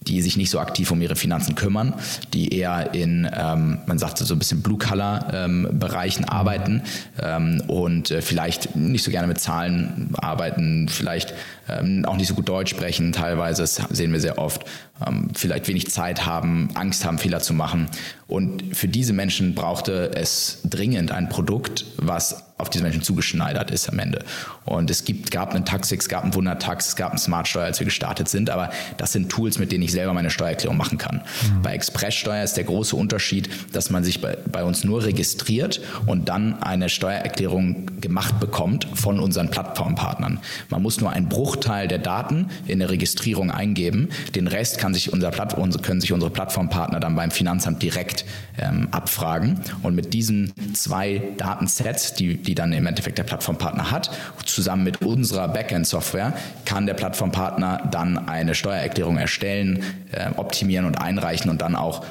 die 0.07 0.21
sich 0.23 0.37
nicht 0.37 0.51
so 0.51 0.59
aktiv 0.59 0.91
um 0.91 1.01
ihre 1.01 1.17
Finanzen 1.17 1.55
kümmern, 1.55 1.95
die 2.33 2.55
eher 2.55 2.95
in, 2.95 3.29
ähm, 3.35 3.79
man 3.87 3.99
sagt 3.99 4.19
so 4.19 4.35
ein 4.35 4.39
bisschen 4.39 4.63
Blue-Color-Bereichen 4.63 6.25
ähm, 6.25 6.29
arbeiten 6.29 6.83
ähm, 7.21 7.63
und 7.69 8.11
äh, 8.11 8.23
vielleicht 8.23 8.77
nicht 8.77 9.03
so 9.03 9.11
gerne 9.11 9.27
mit 9.27 9.41
Zahlen 9.41 10.11
arbeiten, 10.19 10.89
vielleicht 10.89 11.35
ähm, 11.69 12.05
auch 12.07 12.17
nicht 12.17 12.29
so 12.29 12.35
gut 12.35 12.49
Deutsch 12.49 12.71
sprechen, 12.71 13.13
teilweise, 13.13 13.63
das 13.63 13.77
sehen 13.91 14.13
wir 14.13 14.21
sehr 14.21 14.39
oft, 14.39 14.65
ähm, 15.07 15.29
vielleicht 15.35 15.69
wenig 15.69 15.91
Zeit 15.91 16.27
haben, 16.27 16.71
Angst 16.75 17.05
haben, 17.05 17.19
Fehler 17.19 17.41
zu 17.41 17.55
machen. 17.55 17.89
Und 18.27 18.77
für 18.77 18.89
diese 18.89 19.13
Menschen 19.13 19.55
brauchte 19.55 20.13
es 20.15 20.61
dringend 20.65 21.13
ein 21.13 21.29
Produkt, 21.29 21.85
was 21.97 22.45
auf 22.57 22.71
diese 22.71 22.85
Menschen 22.85 23.03
zugeschneidert 23.03 23.73
ist 23.73 23.89
am 23.89 23.99
Ende. 23.99 24.25
Und 24.65 24.89
es 24.89 25.05
gibt, 25.05 25.33
gab 25.33 25.55
einen 25.55 25.65
Taxix, 25.65 26.05
es 26.05 26.09
gab 26.09 26.23
einen 26.23 26.35
Wundertax, 26.35 26.89
es 26.89 26.97
gab 26.97 27.11
einen 27.11 27.19
Smartsteuer, 27.19 27.65
als 27.65 27.81
wir 27.81 27.85
gestartet 27.85 28.29
sind, 28.29 28.49
aber 28.49 28.71
das 28.97 29.13
sind 29.13 29.29
Tools, 29.29 29.59
mit 29.59 29.73
denen 29.73 29.83
ich 29.83 29.91
selber 29.91 30.15
meine 30.15 30.31
Steuererklärung 30.31 30.77
machen 30.77 30.97
kann. 30.97 31.17
Mhm. 31.17 31.63
Bei 31.63 31.75
Expresssteuer 31.75 32.45
ist 32.45 32.57
der 32.57 32.65
große 32.65 32.95
Unterschied, 32.95 33.51
dass 33.73 33.91
man 33.91 34.05
sich 34.05 34.21
bei, 34.21 34.39
bei 34.51 34.63
uns 34.63 34.85
nur 34.85 35.05
registriert 35.05 35.81
und 36.07 36.29
dann 36.29 36.63
eine 36.63 36.89
Steuererklärung 36.89 38.01
gemacht 38.01 38.39
bekommt 38.39 38.87
von 38.95 39.19
unseren 39.19 39.51
Plattformpartnern. 39.51 40.39
Man 40.71 40.83
muss 40.83 41.01
nur 41.01 41.11
einen 41.11 41.29
Bruchteil 41.55 41.89
der 41.89 41.99
Daten 41.99 42.49
in 42.67 42.81
der 42.81 42.91
Registrierung 42.91 43.51
eingeben, 43.51 44.09
den 44.35 44.47
Rest 44.47 44.79
kann 44.79 44.93
sich 44.93 45.13
unser 45.13 45.31
Platt, 45.31 45.57
können 45.83 46.01
sich 46.01 46.13
unsere 46.13 46.31
Plattformpartner 46.31 47.01
dann 47.01 47.15
beim 47.15 47.31
Finanzamt 47.31 47.83
direkt 47.83 48.25
ähm, 48.59 48.89
abfragen. 48.91 49.61
Und 49.83 49.95
mit 49.95 50.13
diesen 50.13 50.53
zwei 50.75 51.23
Datensets, 51.37 52.15
die, 52.15 52.37
die 52.37 52.55
dann 52.55 52.73
im 52.73 52.87
Endeffekt 52.87 53.19
der 53.19 53.25
Plattformpartner 53.25 53.91
hat, 53.91 54.11
zusammen 54.45 54.85
mit 54.85 55.03
unserer 55.03 55.49
Backend-Software, 55.49 56.35
kann 56.65 56.87
der 56.87 56.95
Plattformpartner 56.95 57.89
dann 57.91 58.29
eine 58.29 58.55
Steuererklärung 58.55 59.17
erstellen, 59.17 59.83
äh, 60.13 60.31
optimieren 60.37 60.87
und 60.87 61.01
einreichen 61.01 61.51
und 61.51 61.63
dann 61.63 61.77
auch 61.77 62.05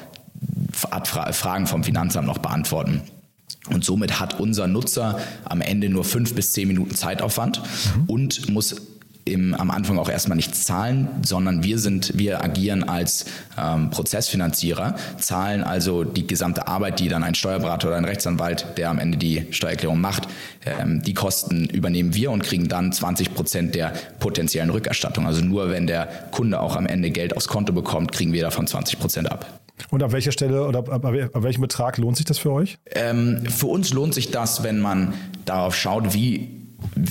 Fragen 0.72 1.66
vom 1.66 1.84
Finanzamt 1.84 2.26
noch 2.26 2.38
beantworten. 2.38 3.02
Und 3.70 3.84
somit 3.84 4.20
hat 4.20 4.40
unser 4.40 4.66
Nutzer 4.66 5.18
am 5.44 5.60
Ende 5.60 5.88
nur 5.88 6.04
fünf 6.04 6.34
bis 6.34 6.52
zehn 6.52 6.68
Minuten 6.68 6.94
Zeitaufwand 6.94 7.62
mhm. 7.96 8.04
und 8.06 8.50
muss 8.50 8.76
im, 9.24 9.54
am 9.54 9.70
Anfang 9.70 9.98
auch 9.98 10.08
erstmal 10.08 10.36
nichts 10.36 10.64
zahlen, 10.64 11.08
sondern 11.22 11.62
wir 11.62 11.78
sind, 11.78 12.16
wir 12.18 12.42
agieren 12.42 12.88
als 12.88 13.24
ähm, 13.58 13.90
Prozessfinanzierer, 13.90 14.96
zahlen 15.18 15.64
also 15.64 16.04
die 16.04 16.26
gesamte 16.26 16.68
Arbeit, 16.68 17.00
die 17.00 17.08
dann 17.08 17.22
ein 17.22 17.34
Steuerberater 17.34 17.88
oder 17.88 17.96
ein 17.96 18.04
Rechtsanwalt, 18.04 18.66
der 18.76 18.90
am 18.90 18.98
Ende 18.98 19.16
die 19.16 19.46
Steuererklärung 19.50 20.00
macht, 20.00 20.28
ähm, 20.66 21.02
die 21.02 21.14
Kosten 21.14 21.66
übernehmen 21.66 22.14
wir 22.14 22.30
und 22.30 22.42
kriegen 22.42 22.68
dann 22.68 22.92
20 22.92 23.34
Prozent 23.34 23.74
der 23.74 23.92
potenziellen 24.20 24.70
Rückerstattung. 24.70 25.26
Also 25.26 25.42
nur 25.42 25.70
wenn 25.70 25.86
der 25.86 26.06
Kunde 26.30 26.60
auch 26.60 26.76
am 26.76 26.86
Ende 26.86 27.10
Geld 27.10 27.36
aufs 27.36 27.48
Konto 27.48 27.72
bekommt, 27.72 28.12
kriegen 28.12 28.32
wir 28.32 28.42
davon 28.42 28.66
20 28.66 28.98
Prozent 28.98 29.30
ab. 29.30 29.60
Und 29.90 30.02
ab 30.02 30.12
welcher 30.12 30.32
Stelle 30.32 30.66
oder 30.66 30.80
ab, 30.80 30.88
ab 30.90 31.42
welchem 31.42 31.62
Betrag 31.62 31.98
lohnt 31.98 32.16
sich 32.16 32.26
das 32.26 32.38
für 32.38 32.52
euch? 32.52 32.78
Ähm, 32.94 33.42
für 33.46 33.66
uns 33.66 33.92
lohnt 33.92 34.14
sich 34.14 34.30
das, 34.30 34.62
wenn 34.62 34.80
man 34.80 35.14
darauf 35.44 35.74
schaut, 35.74 36.14
wie 36.14 36.63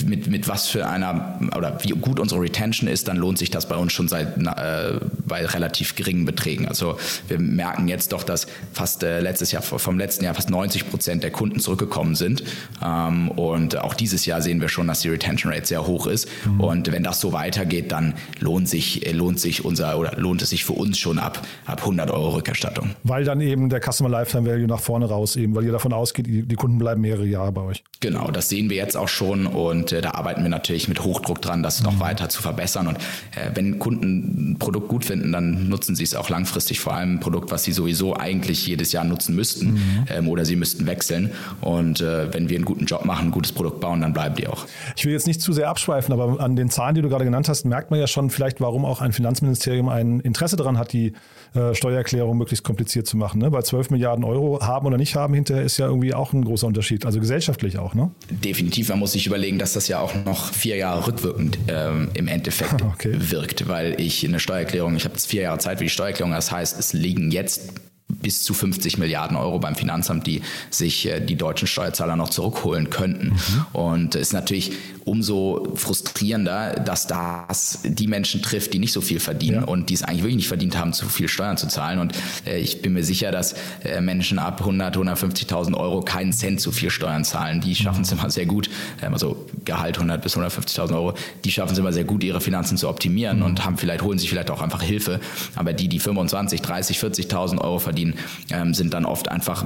mit, 0.06 0.28
mit 0.28 0.48
was 0.48 0.68
für 0.68 0.88
einer 0.88 1.40
oder 1.56 1.78
wie 1.84 1.90
gut 1.90 2.20
unsere 2.20 2.42
Retention 2.42 2.90
ist, 2.90 3.08
dann 3.08 3.18
lohnt 3.18 3.38
sich 3.38 3.50
das 3.50 3.68
bei 3.68 3.76
uns 3.76 3.94
schon 3.94 4.08
seit 4.08 4.38
äh, 4.38 5.00
bei 5.26 5.46
relativ 5.46 5.96
geringen 5.96 6.26
Beträgen. 6.26 6.68
Also 6.68 6.98
wir 7.28 7.40
merken 7.40 7.88
jetzt 7.88 8.12
doch, 8.12 8.24
dass 8.24 8.48
fast 8.72 9.04
äh, 9.04 9.20
letztes 9.20 9.52
Jahr 9.52 9.62
vom 9.62 9.98
letzten 9.98 10.26
Jahr 10.26 10.34
fast 10.34 10.50
90 10.50 10.90
Prozent 10.90 11.24
der 11.24 11.32
Kunden 11.32 11.60
zurückgekommen 11.60 12.16
sind 12.16 12.44
ähm, 12.84 13.30
und 13.30 13.78
auch 13.78 13.94
dieses 13.94 14.26
Jahr 14.26 14.42
sehen 14.42 14.62
wir 14.62 14.70
schon, 14.70 14.88
dass 14.88 15.02
die 15.02 15.10
Retention 15.10 15.52
Rate 15.52 15.66
sehr 15.66 15.86
hoch 15.86 16.08
ist 16.08 16.28
mhm. 16.46 16.62
und 16.62 16.92
wenn 16.92 17.04
das 17.04 17.20
so 17.20 17.34
weitergeht, 17.34 17.92
dann 17.92 18.14
lohnt 18.40 18.70
sich 18.70 19.12
lohnt 19.14 19.40
sich 19.40 19.66
unser 19.66 19.98
oder 19.98 20.18
lohnt 20.18 20.42
es 20.42 20.50
sich 20.50 20.66
für 20.66 20.74
uns 20.74 20.98
schon 20.98 21.20
ab 21.20 21.46
ab 21.66 21.80
100 21.82 22.12
Euro 22.12 22.30
Rückerstattung. 22.30 22.92
Weil 23.04 23.24
dann 23.24 23.42
eben 23.42 23.70
der 23.70 23.82
Customer 23.82 24.10
Lifetime 24.10 24.50
Value 24.50 24.68
nach 24.68 24.80
vorne 24.80 25.06
raus 25.06 25.36
eben, 25.36 25.56
weil 25.56 25.66
ihr 25.66 25.72
davon 25.72 25.94
ausgeht, 25.94 26.28
die, 26.28 26.44
die 26.44 26.56
Kunden 26.56 26.78
bleiben 26.78 27.02
mehrere 27.02 27.26
Jahre 27.26 27.52
bei 27.52 27.62
euch. 27.62 27.84
Genau, 28.00 28.32
das 28.32 28.50
sehen 28.50 28.70
wir 28.70 28.78
jetzt 28.78 28.98
auch 28.98 29.08
schon 29.08 29.48
und 29.70 29.92
äh, 29.92 30.02
da 30.02 30.12
arbeiten 30.12 30.44
wir 30.44 30.50
natürlich 30.50 30.88
mit 30.88 31.04
Hochdruck 31.04 31.42
dran, 31.42 31.64
das 31.64 31.84
noch 31.84 31.96
mhm. 31.96 32.00
weiter 32.00 32.30
zu 32.30 32.42
verbessern. 32.42 32.88
Und 32.88 32.98
äh, 32.98 33.52
wenn 33.54 33.80
Kunden 33.80 34.52
ein 34.52 34.60
Produkt 34.60 34.88
gut 34.88 35.06
finden, 35.06 35.32
dann 35.32 35.70
nutzen 35.70 35.96
sie 35.96 36.04
es 36.04 36.16
auch 36.16 36.30
langfristig. 36.30 36.80
Vor 36.80 36.94
allem 36.94 37.16
ein 37.16 37.20
Produkt, 37.20 37.52
was 37.52 37.64
sie 37.64 37.72
sowieso 37.72 38.16
eigentlich 38.16 38.66
jedes 38.68 38.92
Jahr 38.92 39.04
nutzen 39.04 39.36
müssten 39.36 39.74
mhm. 39.74 40.06
ähm, 40.10 40.28
oder 40.30 40.46
sie 40.46 40.56
müssten 40.56 40.86
wechseln. 40.86 41.32
Und 41.62 42.02
äh, 42.02 42.34
wenn 42.34 42.50
wir 42.50 42.58
einen 42.58 42.66
guten 42.66 42.86
Job 42.86 43.06
machen, 43.06 43.28
ein 43.28 43.32
gutes 43.32 43.52
Produkt 43.52 43.80
bauen, 43.80 44.02
dann 44.02 44.14
bleiben 44.14 44.36
die 44.36 44.48
auch. 44.48 44.66
Ich 44.96 45.06
will 45.06 45.14
jetzt 45.14 45.28
nicht 45.28 45.42
zu 45.42 45.54
sehr 45.54 45.70
abschweifen, 45.70 46.14
aber 46.14 46.40
an 46.40 46.56
den 46.56 46.70
Zahlen, 46.70 46.96
die 46.96 47.02
du 47.02 47.10
gerade 47.10 47.26
genannt 47.26 47.50
hast, 47.50 47.66
merkt 47.66 47.92
man 47.92 48.00
ja 48.00 48.08
schon 48.08 48.30
vielleicht, 48.30 48.62
warum 48.62 48.86
auch 48.86 49.02
ein 49.02 49.14
Finanzministerium 49.14 49.90
ein 49.90 50.20
Interesse 50.20 50.56
daran 50.56 50.78
hat, 50.78 50.94
die 50.94 51.14
äh, 51.56 51.76
Steuererklärung 51.76 52.38
möglichst 52.38 52.64
kompliziert 52.64 53.08
zu 53.08 53.18
machen. 53.18 53.40
Ne? 53.40 53.52
Weil 53.52 53.64
12 53.64 53.92
Milliarden 53.92 54.24
Euro 54.24 54.60
haben 54.62 54.88
oder 54.88 54.98
nicht 54.98 55.16
haben 55.16 55.34
hinterher 55.34 55.64
ist 55.64 55.78
ja 55.78 55.88
irgendwie 55.88 56.14
auch 56.14 56.34
ein 56.34 56.44
großer 56.44 56.68
Unterschied, 56.68 57.06
also 57.06 57.20
gesellschaftlich 57.20 57.78
auch. 57.78 57.94
Ne? 57.94 58.12
Definitiv, 58.30 58.90
man 58.90 59.00
muss 59.00 59.12
sich 59.12 59.28
überlegen, 59.28 59.60
dass 59.60 59.74
das 59.74 59.88
ja 59.88 60.00
auch 60.00 60.14
noch 60.26 60.52
vier 60.52 60.78
Jahre 60.78 61.08
rückwirkend 61.08 61.60
ähm, 61.68 62.10
im 62.14 62.28
Endeffekt 62.28 62.82
okay. 62.94 63.14
wirkt, 63.16 63.68
weil 63.68 64.00
ich 64.00 64.26
eine 64.26 64.40
Steuererklärung, 64.40 64.96
ich 64.96 65.06
habe 65.06 65.14
jetzt 65.14 65.28
vier 65.28 65.44
Jahre 65.44 65.60
Zeit 65.60 65.78
für 65.78 65.84
die 65.84 65.90
Steuererklärung, 65.90 66.34
das 66.34 66.52
heißt, 66.52 66.80
es 66.80 66.94
liegen 66.94 67.32
jetzt 67.32 67.74
bis 68.22 68.44
zu 68.44 68.54
50 68.54 68.98
Milliarden 68.98 69.38
Euro 69.38 69.60
beim 69.60 69.76
Finanzamt, 69.76 70.28
die 70.28 70.42
sich 70.70 71.08
äh, 71.08 71.20
die 71.20 71.36
deutschen 71.36 71.68
Steuerzahler 71.68 72.16
noch 72.16 72.30
zurückholen 72.30 72.90
könnten. 72.90 73.28
Mhm. 73.28 73.66
Und 73.74 74.16
es 74.16 74.22
ist 74.22 74.34
natürlich 74.34 74.72
umso 75.06 75.74
frustrierender, 75.76 76.76
dass 76.76 77.08
das 77.08 77.80
die 77.84 78.08
Menschen 78.08 78.42
trifft, 78.42 78.74
die 78.74 78.80
nicht 78.80 78.94
so 78.94 79.02
viel 79.02 79.20
verdienen 79.20 79.62
ja. 79.62 79.64
und 79.64 79.90
die 79.90 79.94
es 79.94 80.04
eigentlich 80.04 80.24
wirklich 80.24 80.36
nicht 80.38 80.48
verdient 80.48 80.78
haben, 80.78 80.94
zu 80.94 81.08
viel 81.08 81.28
Steuern 81.28 81.58
zu 81.58 81.68
zahlen. 81.68 82.00
Und 82.00 82.14
äh, 82.46 82.60
ich 82.60 82.82
bin 82.82 82.94
mir 82.94 83.04
sicher, 83.04 83.32
dass 83.32 83.56
äh, 83.84 84.02
Menschen 84.02 84.40
ab 84.40 84.62
100, 84.62 84.96
150.000 84.98 85.76
Euro 85.76 86.02
keinen 86.02 86.32
Cent 86.32 86.62
zu 86.62 86.72
viel 86.72 86.90
Steuern 86.90 87.24
zahlen. 87.24 87.62
Die 87.62 87.76
schaffen 87.76 88.04
es 88.04 88.12
mhm. 88.12 88.20
immer 88.20 88.30
sehr 88.30 88.46
gut, 88.46 88.70
ähm, 89.02 89.14
also 89.14 89.46
Gehalt 89.66 89.98
100 89.98 90.22
bis 90.22 90.38
150.000 90.38 90.94
Euro, 90.94 91.14
die 91.44 91.52
schaffen 91.52 91.74
es 91.74 91.80
immer 91.80 91.94
sehr 91.94 92.04
gut, 92.04 92.24
ihre 92.24 92.42
Finanzen 92.42 92.78
zu 92.78 92.90
optimieren 92.90 93.40
mhm. 93.40 93.46
und 93.46 93.66
haben 93.66 93.78
vielleicht, 93.78 94.04
holen 94.04 94.20
sich 94.20 94.30
vielleicht 94.30 94.52
auch 94.52 94.62
einfach 94.62 94.82
Hilfe. 94.82 95.20
Aber 95.56 95.74
die, 95.74 95.88
die 95.88 96.00
25, 96.00 96.62
30, 96.62 96.98
40.000 96.98 97.60
Euro 97.60 97.80
verdienen, 97.80 98.16
ähm, 98.52 98.74
sind 98.74 98.94
dann 98.94 99.06
oft 99.06 99.30
einfach 99.30 99.66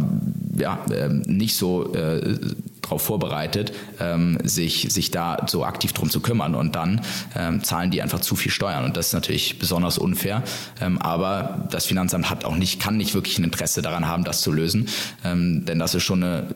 ja, 0.57 0.79
ähm, 0.91 1.21
nicht 1.27 1.55
so 1.55 1.93
äh, 1.93 2.37
darauf 2.81 3.01
vorbereitet, 3.01 3.73
ähm, 3.99 4.37
sich, 4.43 4.87
sich 4.89 5.11
da 5.11 5.45
so 5.47 5.63
aktiv 5.65 5.93
drum 5.93 6.09
zu 6.09 6.21
kümmern. 6.21 6.55
Und 6.55 6.75
dann 6.75 7.01
ähm, 7.35 7.63
zahlen 7.63 7.91
die 7.91 8.01
einfach 8.01 8.19
zu 8.19 8.35
viel 8.35 8.51
Steuern. 8.51 8.85
Und 8.85 8.97
das 8.97 9.07
ist 9.07 9.13
natürlich 9.13 9.59
besonders 9.59 9.97
unfair. 9.97 10.43
Ähm, 10.81 10.97
aber 10.99 11.67
das 11.71 11.85
Finanzamt 11.85 12.29
hat 12.29 12.45
auch 12.45 12.55
nicht, 12.55 12.81
kann 12.81 12.97
nicht 12.97 13.13
wirklich 13.13 13.37
ein 13.37 13.43
Interesse 13.43 13.81
daran 13.81 14.07
haben, 14.07 14.23
das 14.23 14.41
zu 14.41 14.51
lösen. 14.51 14.87
Ähm, 15.23 15.65
denn 15.65 15.79
das 15.79 15.95
ist 15.95 16.03
schon 16.03 16.23
eine 16.23 16.55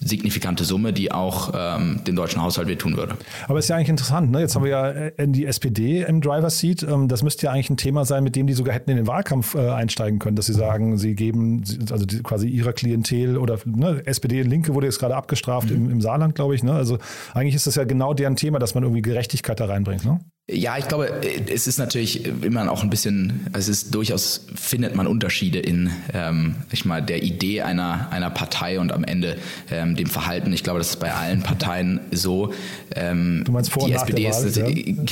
signifikante 0.00 0.64
Summe, 0.64 0.92
die 0.92 1.12
auch 1.12 1.52
ähm, 1.56 2.00
dem 2.06 2.16
deutschen 2.16 2.42
Haushalt 2.42 2.68
wehtun 2.68 2.96
würde. 2.96 3.16
Aber 3.48 3.58
ist 3.58 3.68
ja 3.68 3.76
eigentlich 3.76 3.88
interessant. 3.88 4.30
Ne? 4.30 4.40
Jetzt 4.40 4.54
haben 4.54 4.64
wir 4.64 4.70
ja 4.70 4.90
äh, 4.90 5.28
die 5.28 5.46
SPD 5.46 6.02
im 6.02 6.20
Driver 6.20 6.50
Seat. 6.50 6.82
Ähm, 6.82 7.08
das 7.08 7.22
müsste 7.22 7.46
ja 7.46 7.52
eigentlich 7.52 7.70
ein 7.70 7.76
Thema 7.76 8.04
sein, 8.04 8.22
mit 8.22 8.36
dem 8.36 8.46
die 8.46 8.52
sogar 8.52 8.74
hätten 8.74 8.90
in 8.90 8.96
den 8.96 9.06
Wahlkampf 9.06 9.54
äh, 9.54 9.70
einsteigen 9.70 10.18
können, 10.18 10.36
dass 10.36 10.46
sie 10.46 10.52
sagen, 10.52 10.98
sie 10.98 11.14
geben 11.14 11.64
also 11.90 12.04
die, 12.04 12.22
quasi 12.22 12.48
ihrer 12.48 12.72
Klientel 12.72 13.38
oder 13.38 13.58
ne, 13.64 14.02
SPD 14.04 14.42
Linke 14.42 14.74
wurde 14.74 14.86
jetzt 14.86 14.98
gerade 14.98 15.16
abgestraft 15.16 15.53
mhm. 15.62 15.70
im, 15.70 15.90
im, 15.90 16.00
Saarland, 16.00 16.34
glaube 16.34 16.54
ich. 16.54 16.62
Ne? 16.62 16.72
Also 16.72 16.98
eigentlich 17.34 17.54
ist 17.54 17.66
das 17.66 17.74
ja 17.74 17.84
genau 17.84 18.14
deren 18.14 18.36
Thema, 18.36 18.58
dass 18.58 18.74
man 18.74 18.82
irgendwie 18.82 19.02
Gerechtigkeit 19.02 19.60
da 19.60 19.66
reinbringt. 19.66 20.04
Ne? 20.04 20.20
Ja, 20.46 20.76
ich 20.76 20.88
glaube, 20.88 21.10
es 21.50 21.66
ist 21.66 21.78
natürlich 21.78 22.26
immer 22.26 22.70
auch 22.70 22.82
ein 22.82 22.90
bisschen, 22.90 23.46
es 23.54 23.66
ist 23.66 23.94
durchaus, 23.94 24.44
findet 24.54 24.94
man 24.94 25.06
Unterschiede 25.06 25.58
in, 25.58 25.90
ähm, 26.12 26.56
ich 26.70 26.84
mal, 26.84 27.00
der 27.00 27.22
Idee 27.22 27.62
einer, 27.62 28.08
einer 28.10 28.28
Partei 28.28 28.78
und 28.78 28.92
am 28.92 29.04
Ende 29.04 29.38
ähm, 29.70 29.96
dem 29.96 30.06
Verhalten. 30.06 30.52
Ich 30.52 30.62
glaube, 30.62 30.80
das 30.80 30.90
ist 30.90 31.00
bei 31.00 31.14
allen 31.14 31.42
Parteien 31.42 31.98
so. 32.10 32.52
Ähm, 32.94 33.42
du 33.46 33.52
meinst 33.52 33.72
vor 33.72 33.86
die 33.86 33.94
SPD 33.94 34.30
Wahl, 34.30 34.44
ist, 34.44 34.56
ja? 34.58 34.68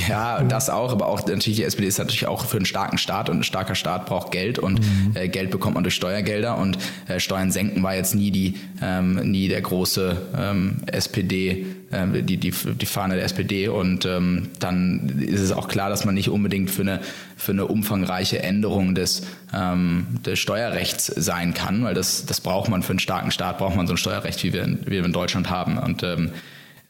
ja, 0.07 0.45
das 0.45 0.69
auch, 0.69 0.93
aber 0.93 1.07
auch 1.07 1.27
natürlich, 1.27 1.57
die 1.57 1.65
SPD 1.65 1.89
ist 1.89 1.97
natürlich 1.97 2.27
auch 2.27 2.45
für 2.45 2.59
einen 2.59 2.67
starken 2.67 2.99
Staat 2.99 3.31
und 3.31 3.39
ein 3.39 3.43
starker 3.43 3.75
Staat 3.75 4.05
braucht 4.05 4.33
Geld 4.33 4.59
und 4.59 4.81
mhm. 4.81 5.12
äh, 5.15 5.29
Geld 5.29 5.51
bekommt 5.51 5.77
man 5.77 5.83
durch 5.83 5.95
Steuergelder 5.95 6.59
und 6.59 6.77
äh, 7.09 7.19
Steuern 7.21 7.51
senken 7.51 7.83
war 7.83 7.95
jetzt 7.95 8.15
nie 8.15 8.33
die, 8.33 8.57
ähm, 8.83 9.15
nie 9.31 9.49
der 9.49 9.62
große 9.62 10.15
ähm, 10.37 10.77
SPD, 10.89 11.65
äh, 11.93 12.23
die, 12.23 12.39
die, 12.39 12.51
die 12.51 12.87
Fahne 12.87 13.15
der 13.17 13.25
SPD 13.25 13.69
und 13.69 14.05
ähm, 14.07 14.49
dann 14.59 15.21
ist 15.21 15.41
es 15.41 15.53
auch 15.53 15.69
klar, 15.69 15.91
dass 15.91 16.05
man 16.05 16.15
nicht 16.15 16.31
unbedingt 16.31 16.71
für 16.71 16.83
eine, 16.83 17.01
für 17.37 17.53
eine 17.53 17.67
umfangreiche 17.67 18.43
Änderung 18.43 18.95
des, 18.95 19.23
ähm, 19.55 20.07
des 20.25 20.39
Steuerrechts 20.39 21.07
sein 21.07 21.55
kann, 21.55 21.85
weil 21.85 21.95
das, 21.95 22.27
das 22.27 22.41
braucht 22.41 22.71
man 22.71 22.83
für 22.83 22.91
einen 22.91 22.99
starken 22.99 23.31
Staat, 23.31 23.59
braucht 23.59 23.77
man 23.77 23.87
so 23.87 23.95
ein 23.95 23.99
Steuerrecht, 23.99 24.43
wie 24.43 24.53
wir 24.53 24.65
in, 24.65 24.81
wie 24.87 24.93
wir 24.93 25.05
in 25.05 25.13
Deutschland 25.13 25.51
haben. 25.51 25.79
Und 25.79 26.03
ähm, 26.03 26.31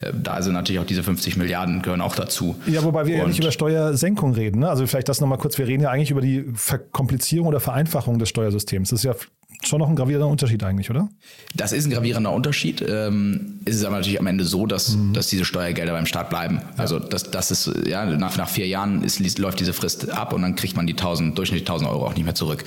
äh, 0.00 0.12
da 0.14 0.42
sind 0.42 0.54
natürlich 0.54 0.80
auch 0.80 0.87
diese 0.87 1.02
50 1.02 1.37
Milliarden 1.37 1.82
gehören 1.82 2.00
auch 2.00 2.14
dazu. 2.14 2.56
Ja, 2.66 2.82
wobei 2.85 3.06
wir 3.06 3.14
und 3.16 3.21
ja 3.21 3.26
nicht 3.28 3.40
über 3.40 3.52
Steuersenkung 3.52 4.35
reden. 4.35 4.61
Ne? 4.61 4.68
Also 4.68 4.87
vielleicht 4.87 5.09
das 5.09 5.21
nochmal 5.21 5.38
kurz. 5.38 5.59
Wir 5.59 5.66
reden 5.66 5.82
ja 5.82 5.90
eigentlich 5.90 6.11
über 6.11 6.21
die 6.21 6.44
Verkomplizierung 6.54 7.49
oder 7.49 7.61
Vereinfachung 7.61 8.18
des 8.18 8.28
Steuersystems. 8.28 8.90
Das 8.90 9.00
ist 9.00 9.04
ja 9.04 9.14
schon 9.66 9.78
noch 9.78 9.88
ein 9.88 9.97
gravierender 9.97 10.28
Unterschied 10.28 10.62
eigentlich, 10.64 10.90
oder? 10.90 11.09
Das 11.54 11.73
ist 11.73 11.87
ein 11.87 11.90
gravierender 11.90 12.33
Unterschied. 12.33 12.85
Ähm, 12.87 13.61
ist 13.64 13.76
es 13.76 13.85
aber 13.85 13.97
natürlich 13.97 14.19
am 14.19 14.26
Ende 14.26 14.45
so, 14.45 14.66
dass, 14.66 14.97
mhm. 14.97 15.12
dass 15.12 15.28
diese 15.28 15.45
Steuergelder 15.45 15.92
beim 15.92 16.07
Staat 16.07 16.31
bleiben. 16.31 16.57
Ja. 16.57 16.83
Also 16.83 16.99
das, 16.99 17.31
das 17.31 17.50
ist, 17.50 17.71
ja, 17.87 18.04
nach, 18.04 18.37
nach 18.37 18.49
vier 18.49 18.66
Jahren 18.66 19.04
ist, 19.04 19.38
läuft 19.38 19.61
diese 19.61 19.73
Frist 19.73 20.11
ab 20.11 20.33
und 20.33 20.42
dann 20.42 20.57
kriegt 20.57 20.76
man 20.76 20.87
die 20.87 20.95
1000, 20.95 21.37
durchschnittlich 21.37 21.69
1000 21.69 21.90
Euro 21.90 22.07
auch 22.07 22.14
nicht 22.14 22.25
mehr 22.25 22.35
zurück. 22.35 22.64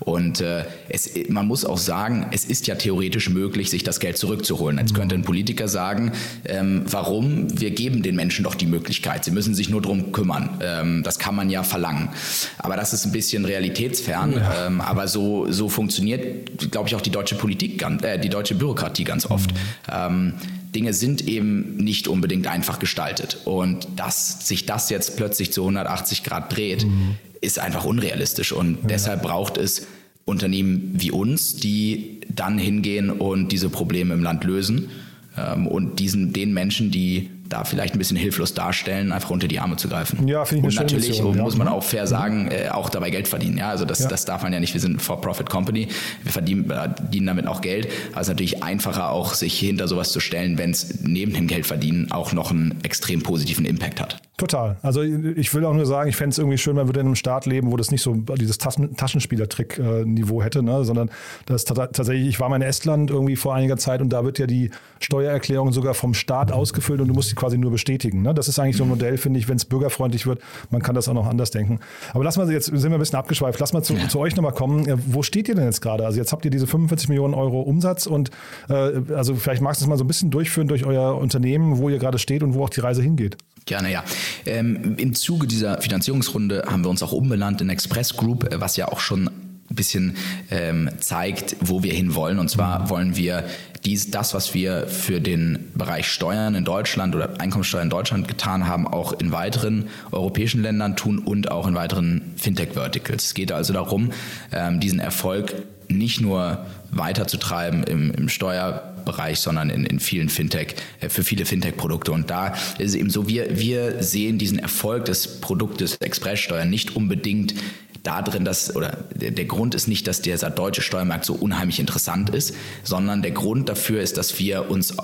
Und 0.00 0.40
äh, 0.40 0.64
es, 0.88 1.10
man 1.28 1.46
muss 1.46 1.64
auch 1.64 1.78
sagen, 1.78 2.26
es 2.30 2.44
ist 2.44 2.66
ja 2.66 2.74
theoretisch 2.74 3.28
möglich, 3.30 3.70
sich 3.70 3.82
das 3.82 3.98
Geld 3.98 4.18
zurückzuholen. 4.18 4.78
Jetzt 4.78 4.92
mhm. 4.92 4.96
könnte 4.96 5.14
ein 5.14 5.22
Politiker 5.22 5.68
sagen, 5.68 6.12
ähm, 6.44 6.82
warum? 6.86 7.58
Wir 7.58 7.70
geben 7.70 8.02
den 8.02 8.14
Menschen 8.14 8.44
doch 8.44 8.54
die 8.54 8.66
Möglichkeit. 8.66 9.24
Sie 9.24 9.30
müssen 9.30 9.54
sich 9.54 9.68
nur 9.68 9.82
darum 9.82 10.12
kümmern. 10.12 10.50
Ähm, 10.60 11.02
das 11.02 11.18
kann 11.18 11.34
man 11.34 11.50
ja 11.50 11.62
verlangen. 11.62 12.10
Aber 12.58 12.76
das 12.76 12.92
ist 12.92 13.04
ein 13.06 13.12
bisschen 13.12 13.44
realitätsfern. 13.44 14.32
Ja. 14.32 14.66
Ähm, 14.66 14.80
aber 14.80 15.08
so, 15.08 15.50
so 15.50 15.68
funktioniert 15.68 16.35
glaube 16.70 16.88
ich, 16.88 16.94
auch 16.94 17.00
die 17.00 17.10
deutsche 17.10 17.34
Politik, 17.34 17.84
äh, 18.02 18.18
die 18.18 18.28
deutsche 18.28 18.54
Bürokratie 18.54 19.04
ganz 19.04 19.26
oft. 19.26 19.52
Mhm. 19.52 19.58
Ähm, 19.92 20.32
Dinge 20.74 20.92
sind 20.92 21.26
eben 21.26 21.76
nicht 21.76 22.08
unbedingt 22.08 22.46
einfach 22.46 22.78
gestaltet. 22.78 23.38
Und 23.44 23.86
dass 23.96 24.46
sich 24.46 24.66
das 24.66 24.90
jetzt 24.90 25.16
plötzlich 25.16 25.52
zu 25.52 25.62
180 25.62 26.22
Grad 26.22 26.54
dreht, 26.54 26.84
mhm. 26.84 27.16
ist 27.40 27.58
einfach 27.58 27.84
unrealistisch. 27.84 28.52
Und 28.52 28.82
ja. 28.82 28.88
deshalb 28.88 29.22
braucht 29.22 29.56
es 29.56 29.86
Unternehmen 30.24 30.92
wie 30.94 31.10
uns, 31.10 31.56
die 31.56 32.20
dann 32.28 32.58
hingehen 32.58 33.10
und 33.10 33.52
diese 33.52 33.70
Probleme 33.70 34.12
im 34.12 34.22
Land 34.22 34.44
lösen. 34.44 34.90
Ähm, 35.38 35.66
und 35.66 35.98
diesen, 35.98 36.32
den 36.32 36.52
Menschen, 36.52 36.90
die 36.90 37.30
da 37.48 37.64
vielleicht 37.64 37.94
ein 37.94 37.98
bisschen 37.98 38.16
hilflos 38.16 38.54
darstellen, 38.54 39.12
einfach 39.12 39.30
unter 39.30 39.48
die 39.48 39.60
Arme 39.60 39.76
zu 39.76 39.88
greifen. 39.88 40.26
Ja, 40.28 40.44
finde 40.44 40.68
ich 40.68 40.76
Und 40.76 40.82
natürlich 40.82 41.08
Mission, 41.08 41.38
muss 41.38 41.56
man 41.56 41.68
auch 41.68 41.82
fair 41.82 42.06
sagen, 42.06 42.50
äh, 42.50 42.68
auch 42.68 42.88
dabei 42.88 43.10
Geld 43.10 43.28
verdienen. 43.28 43.58
Ja, 43.58 43.70
also 43.70 43.84
das, 43.84 44.00
ja. 44.00 44.08
das 44.08 44.24
darf 44.24 44.42
man 44.42 44.52
ja 44.52 44.60
nicht. 44.60 44.74
Wir 44.74 44.80
sind 44.80 45.00
For-Profit-Company. 45.00 45.88
Wir 46.22 46.32
verdienen, 46.32 46.70
äh, 46.70 46.94
verdienen 46.94 47.26
damit 47.26 47.46
auch 47.46 47.60
Geld. 47.60 47.88
Aber 48.12 48.20
es 48.20 48.26
ist 48.26 48.32
natürlich 48.32 48.62
einfacher, 48.62 49.10
auch 49.10 49.34
sich 49.34 49.58
hinter 49.58 49.88
sowas 49.88 50.12
zu 50.12 50.20
stellen, 50.20 50.58
wenn 50.58 50.70
es 50.70 51.02
neben 51.02 51.32
dem 51.32 51.46
Geldverdienen 51.46 52.10
auch 52.12 52.32
noch 52.32 52.50
einen 52.50 52.78
extrem 52.82 53.22
positiven 53.22 53.64
Impact 53.64 54.00
hat. 54.00 54.20
Total. 54.38 54.76
Also 54.82 55.00
ich 55.00 55.54
will 55.54 55.64
auch 55.64 55.72
nur 55.72 55.86
sagen, 55.86 56.10
ich 56.10 56.16
fände 56.16 56.32
es 56.32 56.38
irgendwie 56.38 56.58
schön, 56.58 56.76
man 56.76 56.88
würde 56.88 57.00
in 57.00 57.06
einem 57.06 57.14
Staat 57.14 57.46
leben, 57.46 57.72
wo 57.72 57.78
das 57.78 57.90
nicht 57.90 58.02
so 58.02 58.12
dieses 58.14 58.58
Taschenspielertrick-Niveau 58.58 60.42
hätte, 60.42 60.62
ne? 60.62 60.84
sondern 60.84 61.10
das 61.46 61.64
tatsächlich, 61.64 62.28
ich 62.28 62.38
war 62.38 62.50
mal 62.50 62.56
in 62.56 62.62
Estland 62.62 63.10
irgendwie 63.10 63.36
vor 63.36 63.54
einiger 63.54 63.78
Zeit 63.78 64.02
und 64.02 64.10
da 64.10 64.24
wird 64.24 64.38
ja 64.38 64.46
die 64.46 64.70
Steuererklärung 65.00 65.72
sogar 65.72 65.94
vom 65.94 66.12
Staat 66.12 66.52
ausgefüllt 66.52 67.00
und 67.00 67.08
du 67.08 67.14
musst 67.14 67.30
sie 67.30 67.34
quasi 67.34 67.56
nur 67.56 67.70
bestätigen. 67.70 68.20
Ne? 68.20 68.34
Das 68.34 68.46
ist 68.46 68.58
eigentlich 68.58 68.76
so 68.76 68.84
ein 68.84 68.90
Modell, 68.90 69.16
finde 69.16 69.38
ich, 69.38 69.48
wenn 69.48 69.56
es 69.56 69.64
bürgerfreundlich 69.64 70.26
wird, 70.26 70.42
man 70.68 70.82
kann 70.82 70.94
das 70.94 71.08
auch 71.08 71.14
noch 71.14 71.26
anders 71.26 71.50
denken. 71.50 71.80
Aber 72.12 72.22
lass 72.22 72.36
mal, 72.36 72.50
jetzt 72.52 72.66
sind 72.66 72.90
wir 72.90 72.98
ein 72.98 72.98
bisschen 72.98 73.18
abgeschweift, 73.18 73.58
lass 73.58 73.72
mal 73.72 73.82
zu, 73.82 73.94
ja. 73.94 74.06
zu 74.06 74.18
euch 74.18 74.36
nochmal 74.36 74.52
kommen. 74.52 74.84
Wo 75.06 75.22
steht 75.22 75.48
ihr 75.48 75.54
denn 75.54 75.64
jetzt 75.64 75.80
gerade? 75.80 76.04
Also 76.04 76.18
jetzt 76.18 76.32
habt 76.32 76.44
ihr 76.44 76.50
diese 76.50 76.66
45 76.66 77.08
Millionen 77.08 77.32
Euro 77.32 77.62
Umsatz 77.62 78.04
und 78.04 78.30
äh, 78.68 79.00
also 79.14 79.34
vielleicht 79.34 79.62
magst 79.62 79.80
du 79.80 79.86
es 79.86 79.88
mal 79.88 79.96
so 79.96 80.04
ein 80.04 80.08
bisschen 80.08 80.30
durchführen 80.30 80.68
durch 80.68 80.84
euer 80.84 81.16
Unternehmen, 81.16 81.78
wo 81.78 81.88
ihr 81.88 81.98
gerade 81.98 82.18
steht 82.18 82.42
und 82.42 82.52
wo 82.52 82.64
auch 82.64 82.70
die 82.70 82.80
Reise 82.80 83.00
hingeht. 83.00 83.38
Gerne, 83.66 83.90
ja. 83.90 84.04
Ähm, 84.46 84.94
Im 84.96 85.14
Zuge 85.14 85.48
dieser 85.48 85.80
Finanzierungsrunde 85.80 86.66
haben 86.68 86.84
wir 86.84 86.88
uns 86.88 87.02
auch 87.02 87.10
umbenannt 87.10 87.60
in 87.60 87.68
Express 87.68 88.16
Group, 88.16 88.52
äh, 88.52 88.60
was 88.60 88.76
ja 88.76 88.86
auch 88.86 89.00
schon 89.00 89.26
ein 89.26 89.74
bisschen 89.74 90.16
ähm, 90.52 90.88
zeigt, 91.00 91.56
wo 91.60 91.82
wir 91.82 91.92
hinwollen. 91.92 92.38
Und 92.38 92.48
zwar 92.48 92.88
wollen 92.90 93.16
wir 93.16 93.44
dies, 93.84 94.12
das, 94.12 94.34
was 94.34 94.54
wir 94.54 94.86
für 94.86 95.20
den 95.20 95.72
Bereich 95.74 96.06
Steuern 96.06 96.54
in 96.54 96.64
Deutschland 96.64 97.16
oder 97.16 97.40
Einkommensteuer 97.40 97.82
in 97.82 97.90
Deutschland 97.90 98.28
getan 98.28 98.68
haben, 98.68 98.86
auch 98.86 99.12
in 99.14 99.32
weiteren 99.32 99.88
europäischen 100.12 100.62
Ländern 100.62 100.94
tun 100.94 101.18
und 101.18 101.50
auch 101.50 101.66
in 101.66 101.74
weiteren 101.74 102.22
Fintech-Verticals. 102.36 103.24
Es 103.24 103.34
geht 103.34 103.50
also 103.50 103.72
darum, 103.72 104.12
ähm, 104.52 104.78
diesen 104.78 105.00
Erfolg 105.00 105.54
nicht 105.88 106.20
nur 106.20 106.66
weiterzutreiben 106.92 107.82
im, 107.82 108.12
im 108.12 108.28
Steuer 108.28 108.95
Bereich, 109.06 109.40
sondern 109.40 109.70
in, 109.70 109.86
in 109.86 109.98
vielen 109.98 110.28
Fintech, 110.28 110.74
äh, 111.00 111.08
für 111.08 111.24
viele 111.24 111.46
Fintech-Produkte. 111.46 112.12
Und 112.12 112.28
da 112.28 112.48
ist 112.78 112.90
es 112.90 112.94
eben 112.94 113.08
so, 113.08 113.26
wir, 113.26 113.58
wir 113.58 114.02
sehen 114.02 114.36
diesen 114.36 114.58
Erfolg 114.58 115.06
des 115.06 115.40
Produktes 115.40 115.96
Expresssteuer 115.96 116.66
nicht 116.66 116.94
unbedingt 116.94 117.54
da 118.02 118.22
drin, 118.22 118.44
dass, 118.44 118.76
oder 118.76 119.04
der, 119.14 119.32
der 119.32 119.46
Grund 119.46 119.74
ist 119.74 119.88
nicht, 119.88 120.06
dass 120.06 120.20
dieser 120.20 120.50
deutsche 120.50 120.82
Steuermarkt 120.82 121.24
so 121.24 121.34
unheimlich 121.34 121.80
interessant 121.80 122.30
ist, 122.30 122.54
sondern 122.84 123.22
der 123.22 123.32
Grund 123.32 123.68
dafür 123.68 124.00
ist, 124.00 124.16
dass 124.16 124.38
wir 124.38 124.70
uns 124.70 124.94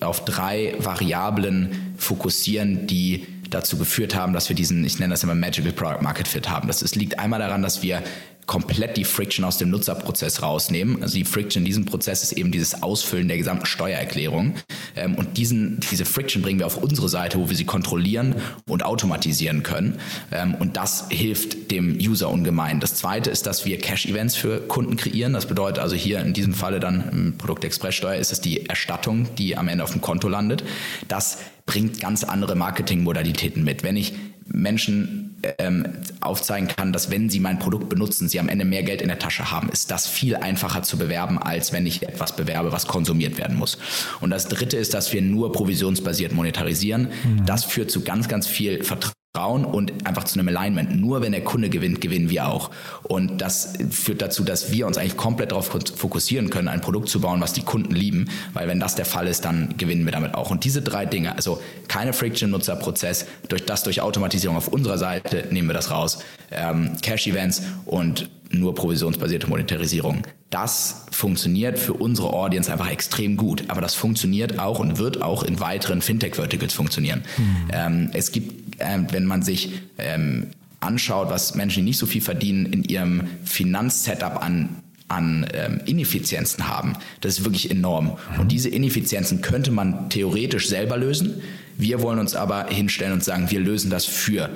auf 0.00 0.24
drei 0.24 0.74
Variablen 0.78 1.94
fokussieren, 1.96 2.86
die 2.86 3.26
dazu 3.50 3.78
geführt 3.78 4.14
haben, 4.14 4.32
dass 4.32 4.48
wir 4.48 4.56
diesen, 4.56 4.84
ich 4.84 4.98
nenne 4.98 5.14
das 5.14 5.22
immer 5.22 5.34
Magical 5.34 5.72
Product 5.72 6.02
Market 6.02 6.28
Fit 6.28 6.48
haben. 6.48 6.68
Das 6.68 6.82
ist, 6.82 6.96
liegt 6.96 7.18
einmal 7.18 7.40
daran, 7.40 7.62
dass 7.62 7.82
wir 7.82 8.02
komplett 8.46 8.96
die 8.96 9.04
Friction 9.04 9.44
aus 9.44 9.58
dem 9.58 9.70
Nutzerprozess 9.70 10.42
rausnehmen. 10.42 11.02
Also 11.02 11.16
die 11.16 11.24
Friction 11.24 11.62
in 11.62 11.64
diesem 11.66 11.84
Prozess 11.84 12.22
ist 12.22 12.32
eben 12.32 12.52
dieses 12.52 12.82
Ausfüllen 12.82 13.28
der 13.28 13.36
gesamten 13.36 13.66
Steuererklärung. 13.66 14.54
Ähm, 14.94 15.16
und 15.16 15.36
diesen, 15.36 15.80
diese 15.90 16.04
Friction 16.04 16.42
bringen 16.42 16.60
wir 16.60 16.66
auf 16.66 16.76
unsere 16.76 17.08
Seite, 17.08 17.38
wo 17.38 17.48
wir 17.48 17.56
sie 17.56 17.64
kontrollieren 17.64 18.36
und 18.68 18.84
automatisieren 18.84 19.62
können. 19.62 19.98
Ähm, 20.30 20.54
und 20.54 20.76
das 20.76 21.06
hilft 21.10 21.70
dem 21.70 21.98
User 21.98 22.30
ungemein. 22.30 22.78
Das 22.78 22.94
zweite 22.94 23.30
ist, 23.30 23.46
dass 23.46 23.64
wir 23.64 23.78
Cash-Events 23.78 24.36
für 24.36 24.60
Kunden 24.60 24.96
kreieren. 24.96 25.32
Das 25.32 25.46
bedeutet 25.46 25.80
also 25.80 25.96
hier 25.96 26.20
in 26.20 26.32
diesem 26.32 26.54
Falle 26.54 26.78
dann 26.78 27.08
im 27.10 27.38
Produkt 27.38 27.64
Expresssteuer 27.64 28.16
ist 28.16 28.32
es 28.32 28.40
die 28.40 28.66
Erstattung, 28.66 29.34
die 29.36 29.56
am 29.56 29.68
Ende 29.68 29.82
auf 29.82 29.92
dem 29.92 30.00
Konto 30.00 30.28
landet. 30.28 30.62
Das 31.08 31.38
bringt 31.66 32.00
ganz 32.00 32.22
andere 32.22 32.54
Marketingmodalitäten 32.54 33.64
mit. 33.64 33.82
Wenn 33.82 33.96
ich 33.96 34.14
Menschen 34.46 35.25
ähm, 35.58 35.86
aufzeigen 36.20 36.68
kann, 36.68 36.92
dass 36.92 37.10
wenn 37.10 37.28
sie 37.30 37.40
mein 37.40 37.58
Produkt 37.58 37.88
benutzen, 37.88 38.28
sie 38.28 38.40
am 38.40 38.48
Ende 38.48 38.64
mehr 38.64 38.82
Geld 38.82 39.02
in 39.02 39.08
der 39.08 39.18
Tasche 39.18 39.50
haben, 39.50 39.68
ist 39.68 39.90
das 39.90 40.06
viel 40.06 40.36
einfacher 40.36 40.82
zu 40.82 40.98
bewerben, 40.98 41.38
als 41.38 41.72
wenn 41.72 41.86
ich 41.86 42.02
etwas 42.02 42.36
bewerbe, 42.36 42.72
was 42.72 42.86
konsumiert 42.86 43.38
werden 43.38 43.56
muss. 43.56 43.78
Und 44.20 44.30
das 44.30 44.48
Dritte 44.48 44.76
ist, 44.76 44.94
dass 44.94 45.12
wir 45.12 45.22
nur 45.22 45.52
provisionsbasiert 45.52 46.32
monetarisieren. 46.32 47.08
Mhm. 47.24 47.46
Das 47.46 47.64
führt 47.64 47.90
zu 47.90 48.02
ganz, 48.02 48.28
ganz 48.28 48.46
viel 48.46 48.82
Vertrauen 48.84 49.15
Vertrauen 49.36 49.66
und 49.66 50.06
einfach 50.06 50.24
zu 50.24 50.38
einem 50.38 50.48
Alignment. 50.48 50.98
Nur 50.98 51.20
wenn 51.20 51.32
der 51.32 51.44
Kunde 51.44 51.68
gewinnt, 51.68 52.00
gewinnen 52.00 52.30
wir 52.30 52.48
auch. 52.48 52.70
Und 53.02 53.42
das 53.42 53.74
führt 53.90 54.22
dazu, 54.22 54.44
dass 54.44 54.72
wir 54.72 54.86
uns 54.86 54.96
eigentlich 54.96 55.18
komplett 55.18 55.52
darauf 55.52 55.66
fokussieren 55.66 56.48
können, 56.48 56.68
ein 56.68 56.80
Produkt 56.80 57.10
zu 57.10 57.20
bauen, 57.20 57.42
was 57.42 57.52
die 57.52 57.60
Kunden 57.60 57.94
lieben, 57.94 58.30
weil 58.54 58.66
wenn 58.66 58.80
das 58.80 58.94
der 58.94 59.04
Fall 59.04 59.26
ist, 59.26 59.44
dann 59.44 59.74
gewinnen 59.76 60.06
wir 60.06 60.12
damit 60.12 60.34
auch. 60.34 60.50
Und 60.50 60.64
diese 60.64 60.80
drei 60.80 61.04
Dinge, 61.04 61.36
also 61.36 61.60
keine 61.86 62.14
Friction-Nutzerprozess, 62.14 63.26
durch 63.48 63.66
das 63.66 63.82
durch 63.82 64.00
Automatisierung 64.00 64.56
auf 64.56 64.68
unserer 64.68 64.96
Seite 64.96 65.44
nehmen 65.50 65.68
wir 65.68 65.74
das 65.74 65.90
raus, 65.90 66.18
ähm, 66.50 66.96
Cash-Events 67.02 67.62
und 67.84 68.30
nur 68.50 68.74
provisionsbasierte 68.74 69.48
Monetarisierung. 69.48 70.22
Das 70.50 71.06
funktioniert 71.10 71.78
für 71.78 71.94
unsere 71.94 72.32
Audience 72.32 72.70
einfach 72.70 72.90
extrem 72.90 73.36
gut, 73.36 73.64
aber 73.68 73.80
das 73.80 73.94
funktioniert 73.94 74.58
auch 74.58 74.78
und 74.78 74.98
wird 74.98 75.22
auch 75.22 75.42
in 75.42 75.60
weiteren 75.60 76.02
Fintech-Verticals 76.02 76.72
funktionieren. 76.72 77.22
Mhm. 77.36 77.56
Ähm, 77.72 78.10
es 78.12 78.32
gibt 78.32 78.66
ähm, 78.78 79.06
wenn 79.10 79.24
man 79.24 79.42
sich 79.42 79.72
ähm, 79.98 80.48
anschaut, 80.80 81.30
was 81.30 81.54
Menschen, 81.54 81.80
die 81.80 81.90
nicht 81.90 81.98
so 81.98 82.06
viel 82.06 82.20
verdienen, 82.20 82.66
in 82.66 82.84
ihrem 82.84 83.28
Finanzsetup 83.44 84.42
an 84.42 84.82
an 85.08 85.46
ähm, 85.54 85.80
Ineffizienzen 85.84 86.66
haben. 86.66 86.94
Das 87.20 87.38
ist 87.38 87.44
wirklich 87.44 87.70
enorm. 87.70 88.18
Und 88.40 88.50
diese 88.50 88.68
Ineffizienzen 88.68 89.40
könnte 89.40 89.70
man 89.70 90.10
theoretisch 90.10 90.68
selber 90.68 90.96
lösen. 90.96 91.42
Wir 91.78 92.02
wollen 92.02 92.18
uns 92.18 92.34
aber 92.34 92.66
hinstellen 92.70 93.12
und 93.12 93.22
sagen, 93.22 93.48
wir 93.48 93.60
lösen 93.60 93.88
das 93.88 94.04
für 94.04 94.50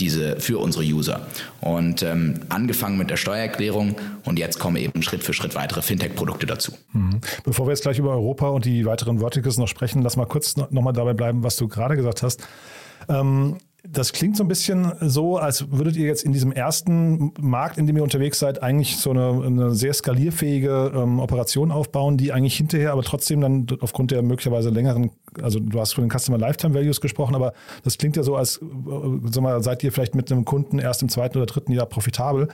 diese 0.00 0.40
für 0.40 0.58
unsere 0.58 0.84
User. 0.84 1.26
Und 1.60 2.02
ähm, 2.02 2.40
angefangen 2.48 2.98
mit 2.98 3.10
der 3.10 3.16
Steuererklärung 3.16 3.96
und 4.24 4.38
jetzt 4.38 4.58
kommen 4.58 4.76
eben 4.76 5.02
Schritt 5.02 5.22
für 5.22 5.32
Schritt 5.32 5.54
weitere 5.54 5.82
Fintech-Produkte 5.82 6.46
dazu. 6.46 6.72
Mhm. 6.92 7.20
Bevor 7.44 7.66
wir 7.66 7.70
jetzt 7.70 7.82
gleich 7.82 7.98
über 7.98 8.10
Europa 8.10 8.48
und 8.48 8.64
die 8.64 8.84
weiteren 8.86 9.18
Verticals 9.18 9.58
noch 9.58 9.68
sprechen, 9.68 10.02
lass 10.02 10.16
mal 10.16 10.26
kurz 10.26 10.56
noch, 10.56 10.70
noch 10.70 10.82
mal 10.82 10.92
dabei 10.92 11.14
bleiben, 11.14 11.42
was 11.42 11.56
du 11.56 11.68
gerade 11.68 11.96
gesagt 11.96 12.22
hast. 12.22 12.42
Ähm, 13.08 13.58
Das 13.86 14.14
klingt 14.14 14.36
so 14.36 14.44
ein 14.44 14.48
bisschen 14.48 14.92
so, 15.00 15.36
als 15.36 15.70
würdet 15.70 15.96
ihr 15.96 16.06
jetzt 16.06 16.24
in 16.24 16.32
diesem 16.32 16.52
ersten 16.52 17.32
Markt, 17.38 17.76
in 17.76 17.86
dem 17.86 17.96
ihr 17.96 18.02
unterwegs 18.02 18.38
seid, 18.38 18.62
eigentlich 18.62 18.96
so 18.96 19.10
eine, 19.10 19.44
eine 19.44 19.74
sehr 19.74 19.92
skalierfähige 19.92 20.92
ähm, 20.94 21.20
Operation 21.20 21.70
aufbauen, 21.70 22.16
die 22.16 22.32
eigentlich 22.32 22.56
hinterher 22.56 22.92
aber 22.92 23.02
trotzdem 23.02 23.42
dann 23.42 23.66
aufgrund 23.80 24.10
der 24.10 24.22
möglicherweise 24.22 24.70
längeren, 24.70 25.10
also 25.42 25.60
du 25.60 25.78
hast 25.78 25.92
von 25.92 26.08
den 26.08 26.18
Customer 26.18 26.38
Lifetime 26.38 26.74
Values 26.74 27.02
gesprochen, 27.02 27.34
aber 27.34 27.52
das 27.82 27.98
klingt 27.98 28.16
ja 28.16 28.22
so, 28.22 28.36
als 28.36 28.56
äh, 28.56 28.62
sag 29.30 29.42
mal, 29.42 29.62
seid 29.62 29.84
ihr 29.84 29.92
vielleicht 29.92 30.14
mit 30.14 30.32
einem 30.32 30.46
Kunden 30.46 30.78
erst 30.78 31.02
im 31.02 31.10
zweiten 31.10 31.36
oder 31.36 31.46
dritten 31.46 31.72
Jahr 31.72 31.86
profitabel. 31.86 32.48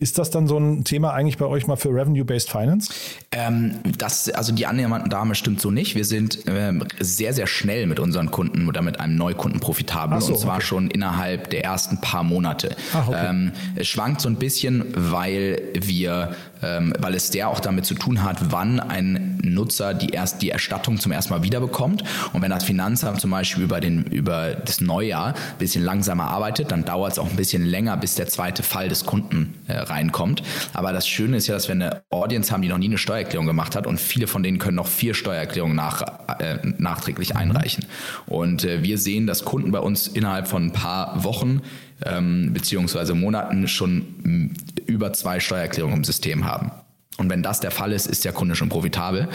Ist 0.00 0.18
das 0.18 0.30
dann 0.30 0.46
so 0.46 0.58
ein 0.58 0.84
Thema 0.84 1.12
eigentlich 1.12 1.38
bei 1.38 1.46
euch 1.46 1.66
mal 1.66 1.76
für 1.76 1.88
Revenue-Based 1.88 2.50
Finance? 2.50 2.92
Ähm, 3.32 3.76
das, 3.96 4.28
also 4.30 4.52
die 4.52 4.66
Annahme 4.66 5.34
stimmt 5.34 5.60
so 5.60 5.70
nicht. 5.70 5.94
Wir 5.94 6.04
sind 6.04 6.40
ähm, 6.46 6.84
sehr, 7.00 7.32
sehr 7.32 7.46
schnell 7.46 7.86
mit 7.86 7.98
unseren 7.98 8.30
Kunden 8.30 8.68
oder 8.68 8.82
mit 8.82 9.00
einem 9.00 9.16
Neukunden 9.16 9.60
profitabel 9.60 10.20
so, 10.20 10.32
und 10.32 10.38
zwar 10.38 10.56
okay. 10.56 10.66
schon 10.66 10.90
innerhalb 10.90 11.50
der 11.50 11.64
ersten 11.64 12.00
paar 12.00 12.22
Monate. 12.22 12.76
Ach, 12.94 13.08
okay. 13.08 13.26
ähm, 13.28 13.52
es 13.74 13.88
schwankt 13.88 14.20
so 14.20 14.28
ein 14.28 14.36
bisschen, 14.36 14.84
weil 14.94 15.60
wir 15.74 16.36
ähm, 16.62 16.92
weil 16.98 17.14
es 17.14 17.30
der 17.30 17.48
auch 17.48 17.60
damit 17.60 17.86
zu 17.86 17.94
tun 17.94 18.22
hat, 18.22 18.50
wann 18.50 18.80
ein 18.80 19.38
Nutzer 19.42 19.94
die 19.94 20.10
erst 20.10 20.42
die 20.42 20.50
Erstattung 20.50 20.98
zum 20.98 21.12
ersten 21.12 21.32
Mal 21.32 21.42
wiederbekommt. 21.42 22.04
Und 22.32 22.42
wenn 22.42 22.50
das 22.50 22.64
Finanzamt 22.64 23.20
zum 23.20 23.30
Beispiel 23.30 23.64
über 23.64 23.80
den 23.80 24.04
über 24.04 24.54
das 24.54 24.80
Neujahr 24.80 25.28
ein 25.28 25.58
bisschen 25.58 25.84
langsamer 25.84 26.24
arbeitet, 26.24 26.70
dann 26.72 26.84
dauert 26.84 27.12
es 27.12 27.18
auch 27.18 27.28
ein 27.28 27.36
bisschen 27.36 27.64
länger, 27.64 27.96
bis 27.96 28.14
der 28.14 28.26
zweite 28.26 28.62
Fall 28.62 28.88
des 28.88 29.04
Kunden 29.04 29.54
äh, 29.66 29.78
reinkommt. 29.78 30.42
Aber 30.74 30.92
das 30.92 31.08
Schöne 31.08 31.36
ist 31.36 31.46
ja, 31.46 31.54
dass 31.54 31.68
wir 31.68 31.74
eine 31.74 32.02
Audience 32.10 32.52
haben, 32.52 32.62
die 32.62 32.68
noch 32.68 32.78
nie 32.78 32.86
eine 32.86 32.98
Steuererklärung 32.98 33.46
gemacht 33.46 33.76
hat 33.76 33.86
und 33.86 34.00
viele 34.00 34.26
von 34.26 34.42
denen 34.42 34.58
können 34.58 34.76
noch 34.76 34.86
vier 34.86 35.14
Steuererklärungen 35.14 35.76
nach, 35.76 36.02
äh, 36.40 36.58
nachträglich 36.78 37.34
mhm. 37.34 37.40
einreichen. 37.40 37.86
Und 38.26 38.64
äh, 38.64 38.82
wir 38.82 38.98
sehen, 38.98 39.26
dass 39.26 39.44
Kunden 39.44 39.70
bei 39.70 39.80
uns 39.80 40.08
innerhalb 40.08 40.48
von 40.48 40.66
ein 40.66 40.72
paar 40.72 41.24
Wochen 41.24 41.62
ähm, 42.04 42.52
beziehungsweise 42.52 43.14
Monaten 43.14 43.68
schon 43.68 44.54
über 44.86 45.12
zwei 45.12 45.40
Steuererklärungen 45.40 45.98
im 45.98 46.04
System 46.04 46.44
haben. 46.44 46.70
Und 47.18 47.30
wenn 47.30 47.42
das 47.42 47.58
der 47.58 47.72
Fall 47.72 47.92
ist, 47.92 48.06
ist 48.06 48.24
der 48.24 48.32
Kunde 48.32 48.54
schon 48.54 48.68
profitabel. 48.68 49.28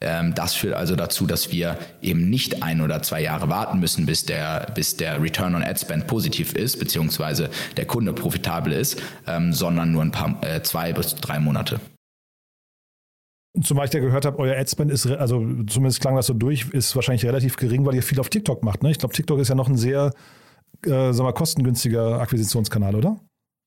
Ähm, 0.00 0.34
das 0.34 0.54
führt 0.54 0.74
also 0.74 0.96
dazu, 0.96 1.24
dass 1.24 1.52
wir 1.52 1.78
eben 2.02 2.28
nicht 2.28 2.64
ein 2.64 2.80
oder 2.80 3.00
zwei 3.02 3.22
Jahre 3.22 3.48
warten 3.48 3.78
müssen, 3.78 4.06
bis 4.06 4.26
der, 4.26 4.72
bis 4.74 4.96
der 4.96 5.22
Return 5.22 5.54
on 5.54 5.62
Ad 5.62 5.78
Spend 5.78 6.08
positiv 6.08 6.54
ist, 6.54 6.80
beziehungsweise 6.80 7.48
der 7.76 7.86
Kunde 7.86 8.12
profitabel 8.12 8.72
ist, 8.72 9.00
ähm, 9.28 9.52
sondern 9.52 9.92
nur 9.92 10.02
ein 10.02 10.10
paar, 10.10 10.36
äh, 10.42 10.62
zwei 10.62 10.92
bis 10.92 11.14
drei 11.14 11.38
Monate. 11.38 11.80
Zumal 13.62 13.86
ich 13.86 13.92
ja 13.92 14.00
gehört 14.00 14.24
habe, 14.24 14.38
euer 14.38 14.56
Adspend 14.56 14.90
ist, 14.90 15.06
also 15.06 15.38
zumindest 15.66 16.00
klang 16.00 16.14
das 16.16 16.26
so 16.26 16.34
durch, 16.34 16.66
ist 16.70 16.94
wahrscheinlich 16.94 17.24
relativ 17.24 17.56
gering, 17.56 17.86
weil 17.86 17.94
ihr 17.94 18.02
viel 18.02 18.20
auf 18.20 18.28
TikTok 18.28 18.62
macht. 18.62 18.82
Ne? 18.82 18.90
Ich 18.90 18.98
glaube, 18.98 19.14
TikTok 19.14 19.38
ist 19.40 19.48
ja 19.48 19.54
noch 19.54 19.68
ein 19.68 19.76
sehr 19.76 20.12
äh, 20.84 21.12
sag 21.12 21.24
mal, 21.24 21.32
kostengünstiger 21.32 22.20
Akquisitionskanal, 22.20 22.94
oder? 22.94 23.18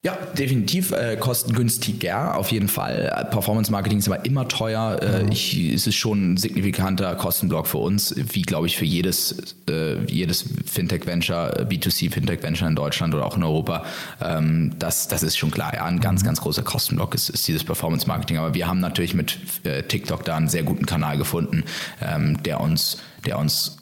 Ja, 0.03 0.17
definitiv 0.35 0.91
äh, 0.93 1.15
kostengünstiger, 1.15 2.35
auf 2.35 2.51
jeden 2.51 2.69
Fall. 2.69 3.27
Performance 3.29 3.71
Marketing 3.71 3.99
ist 3.99 4.07
aber 4.09 4.25
immer 4.25 4.47
teuer. 4.47 4.99
Äh, 4.99 5.31
ich, 5.31 5.55
es 5.55 5.85
ist 5.85 5.93
schon 5.93 6.33
ein 6.33 6.37
signifikanter 6.37 7.13
Kostenblock 7.13 7.67
für 7.67 7.77
uns, 7.77 8.15
wie 8.17 8.41
glaube 8.41 8.65
ich 8.65 8.77
für 8.77 8.85
jedes, 8.85 9.55
äh, 9.69 10.03
jedes 10.05 10.43
Fintech-Venture, 10.65 11.67
B2C 11.69 12.11
Fintech-Venture 12.11 12.67
in 12.67 12.75
Deutschland 12.75 13.13
oder 13.13 13.27
auch 13.27 13.37
in 13.37 13.43
Europa. 13.43 13.85
Ähm, 14.19 14.73
das, 14.79 15.07
das 15.07 15.21
ist 15.21 15.37
schon 15.37 15.51
klar. 15.51 15.75
Ja, 15.75 15.85
ein 15.85 15.99
ganz, 15.99 16.23
mhm. 16.23 16.25
ganz 16.25 16.41
großer 16.41 16.63
Kostenblock 16.63 17.13
ist, 17.13 17.29
ist 17.29 17.47
dieses 17.47 17.63
Performance 17.63 18.07
Marketing. 18.07 18.37
Aber 18.37 18.55
wir 18.55 18.65
haben 18.65 18.79
natürlich 18.79 19.13
mit 19.13 19.37
äh, 19.65 19.83
TikTok 19.83 20.25
da 20.25 20.35
einen 20.35 20.47
sehr 20.47 20.63
guten 20.63 20.87
Kanal 20.87 21.19
gefunden, 21.19 21.63
ähm, 22.01 22.41
der 22.41 22.59
uns, 22.59 22.97
der 23.27 23.37
uns, 23.37 23.77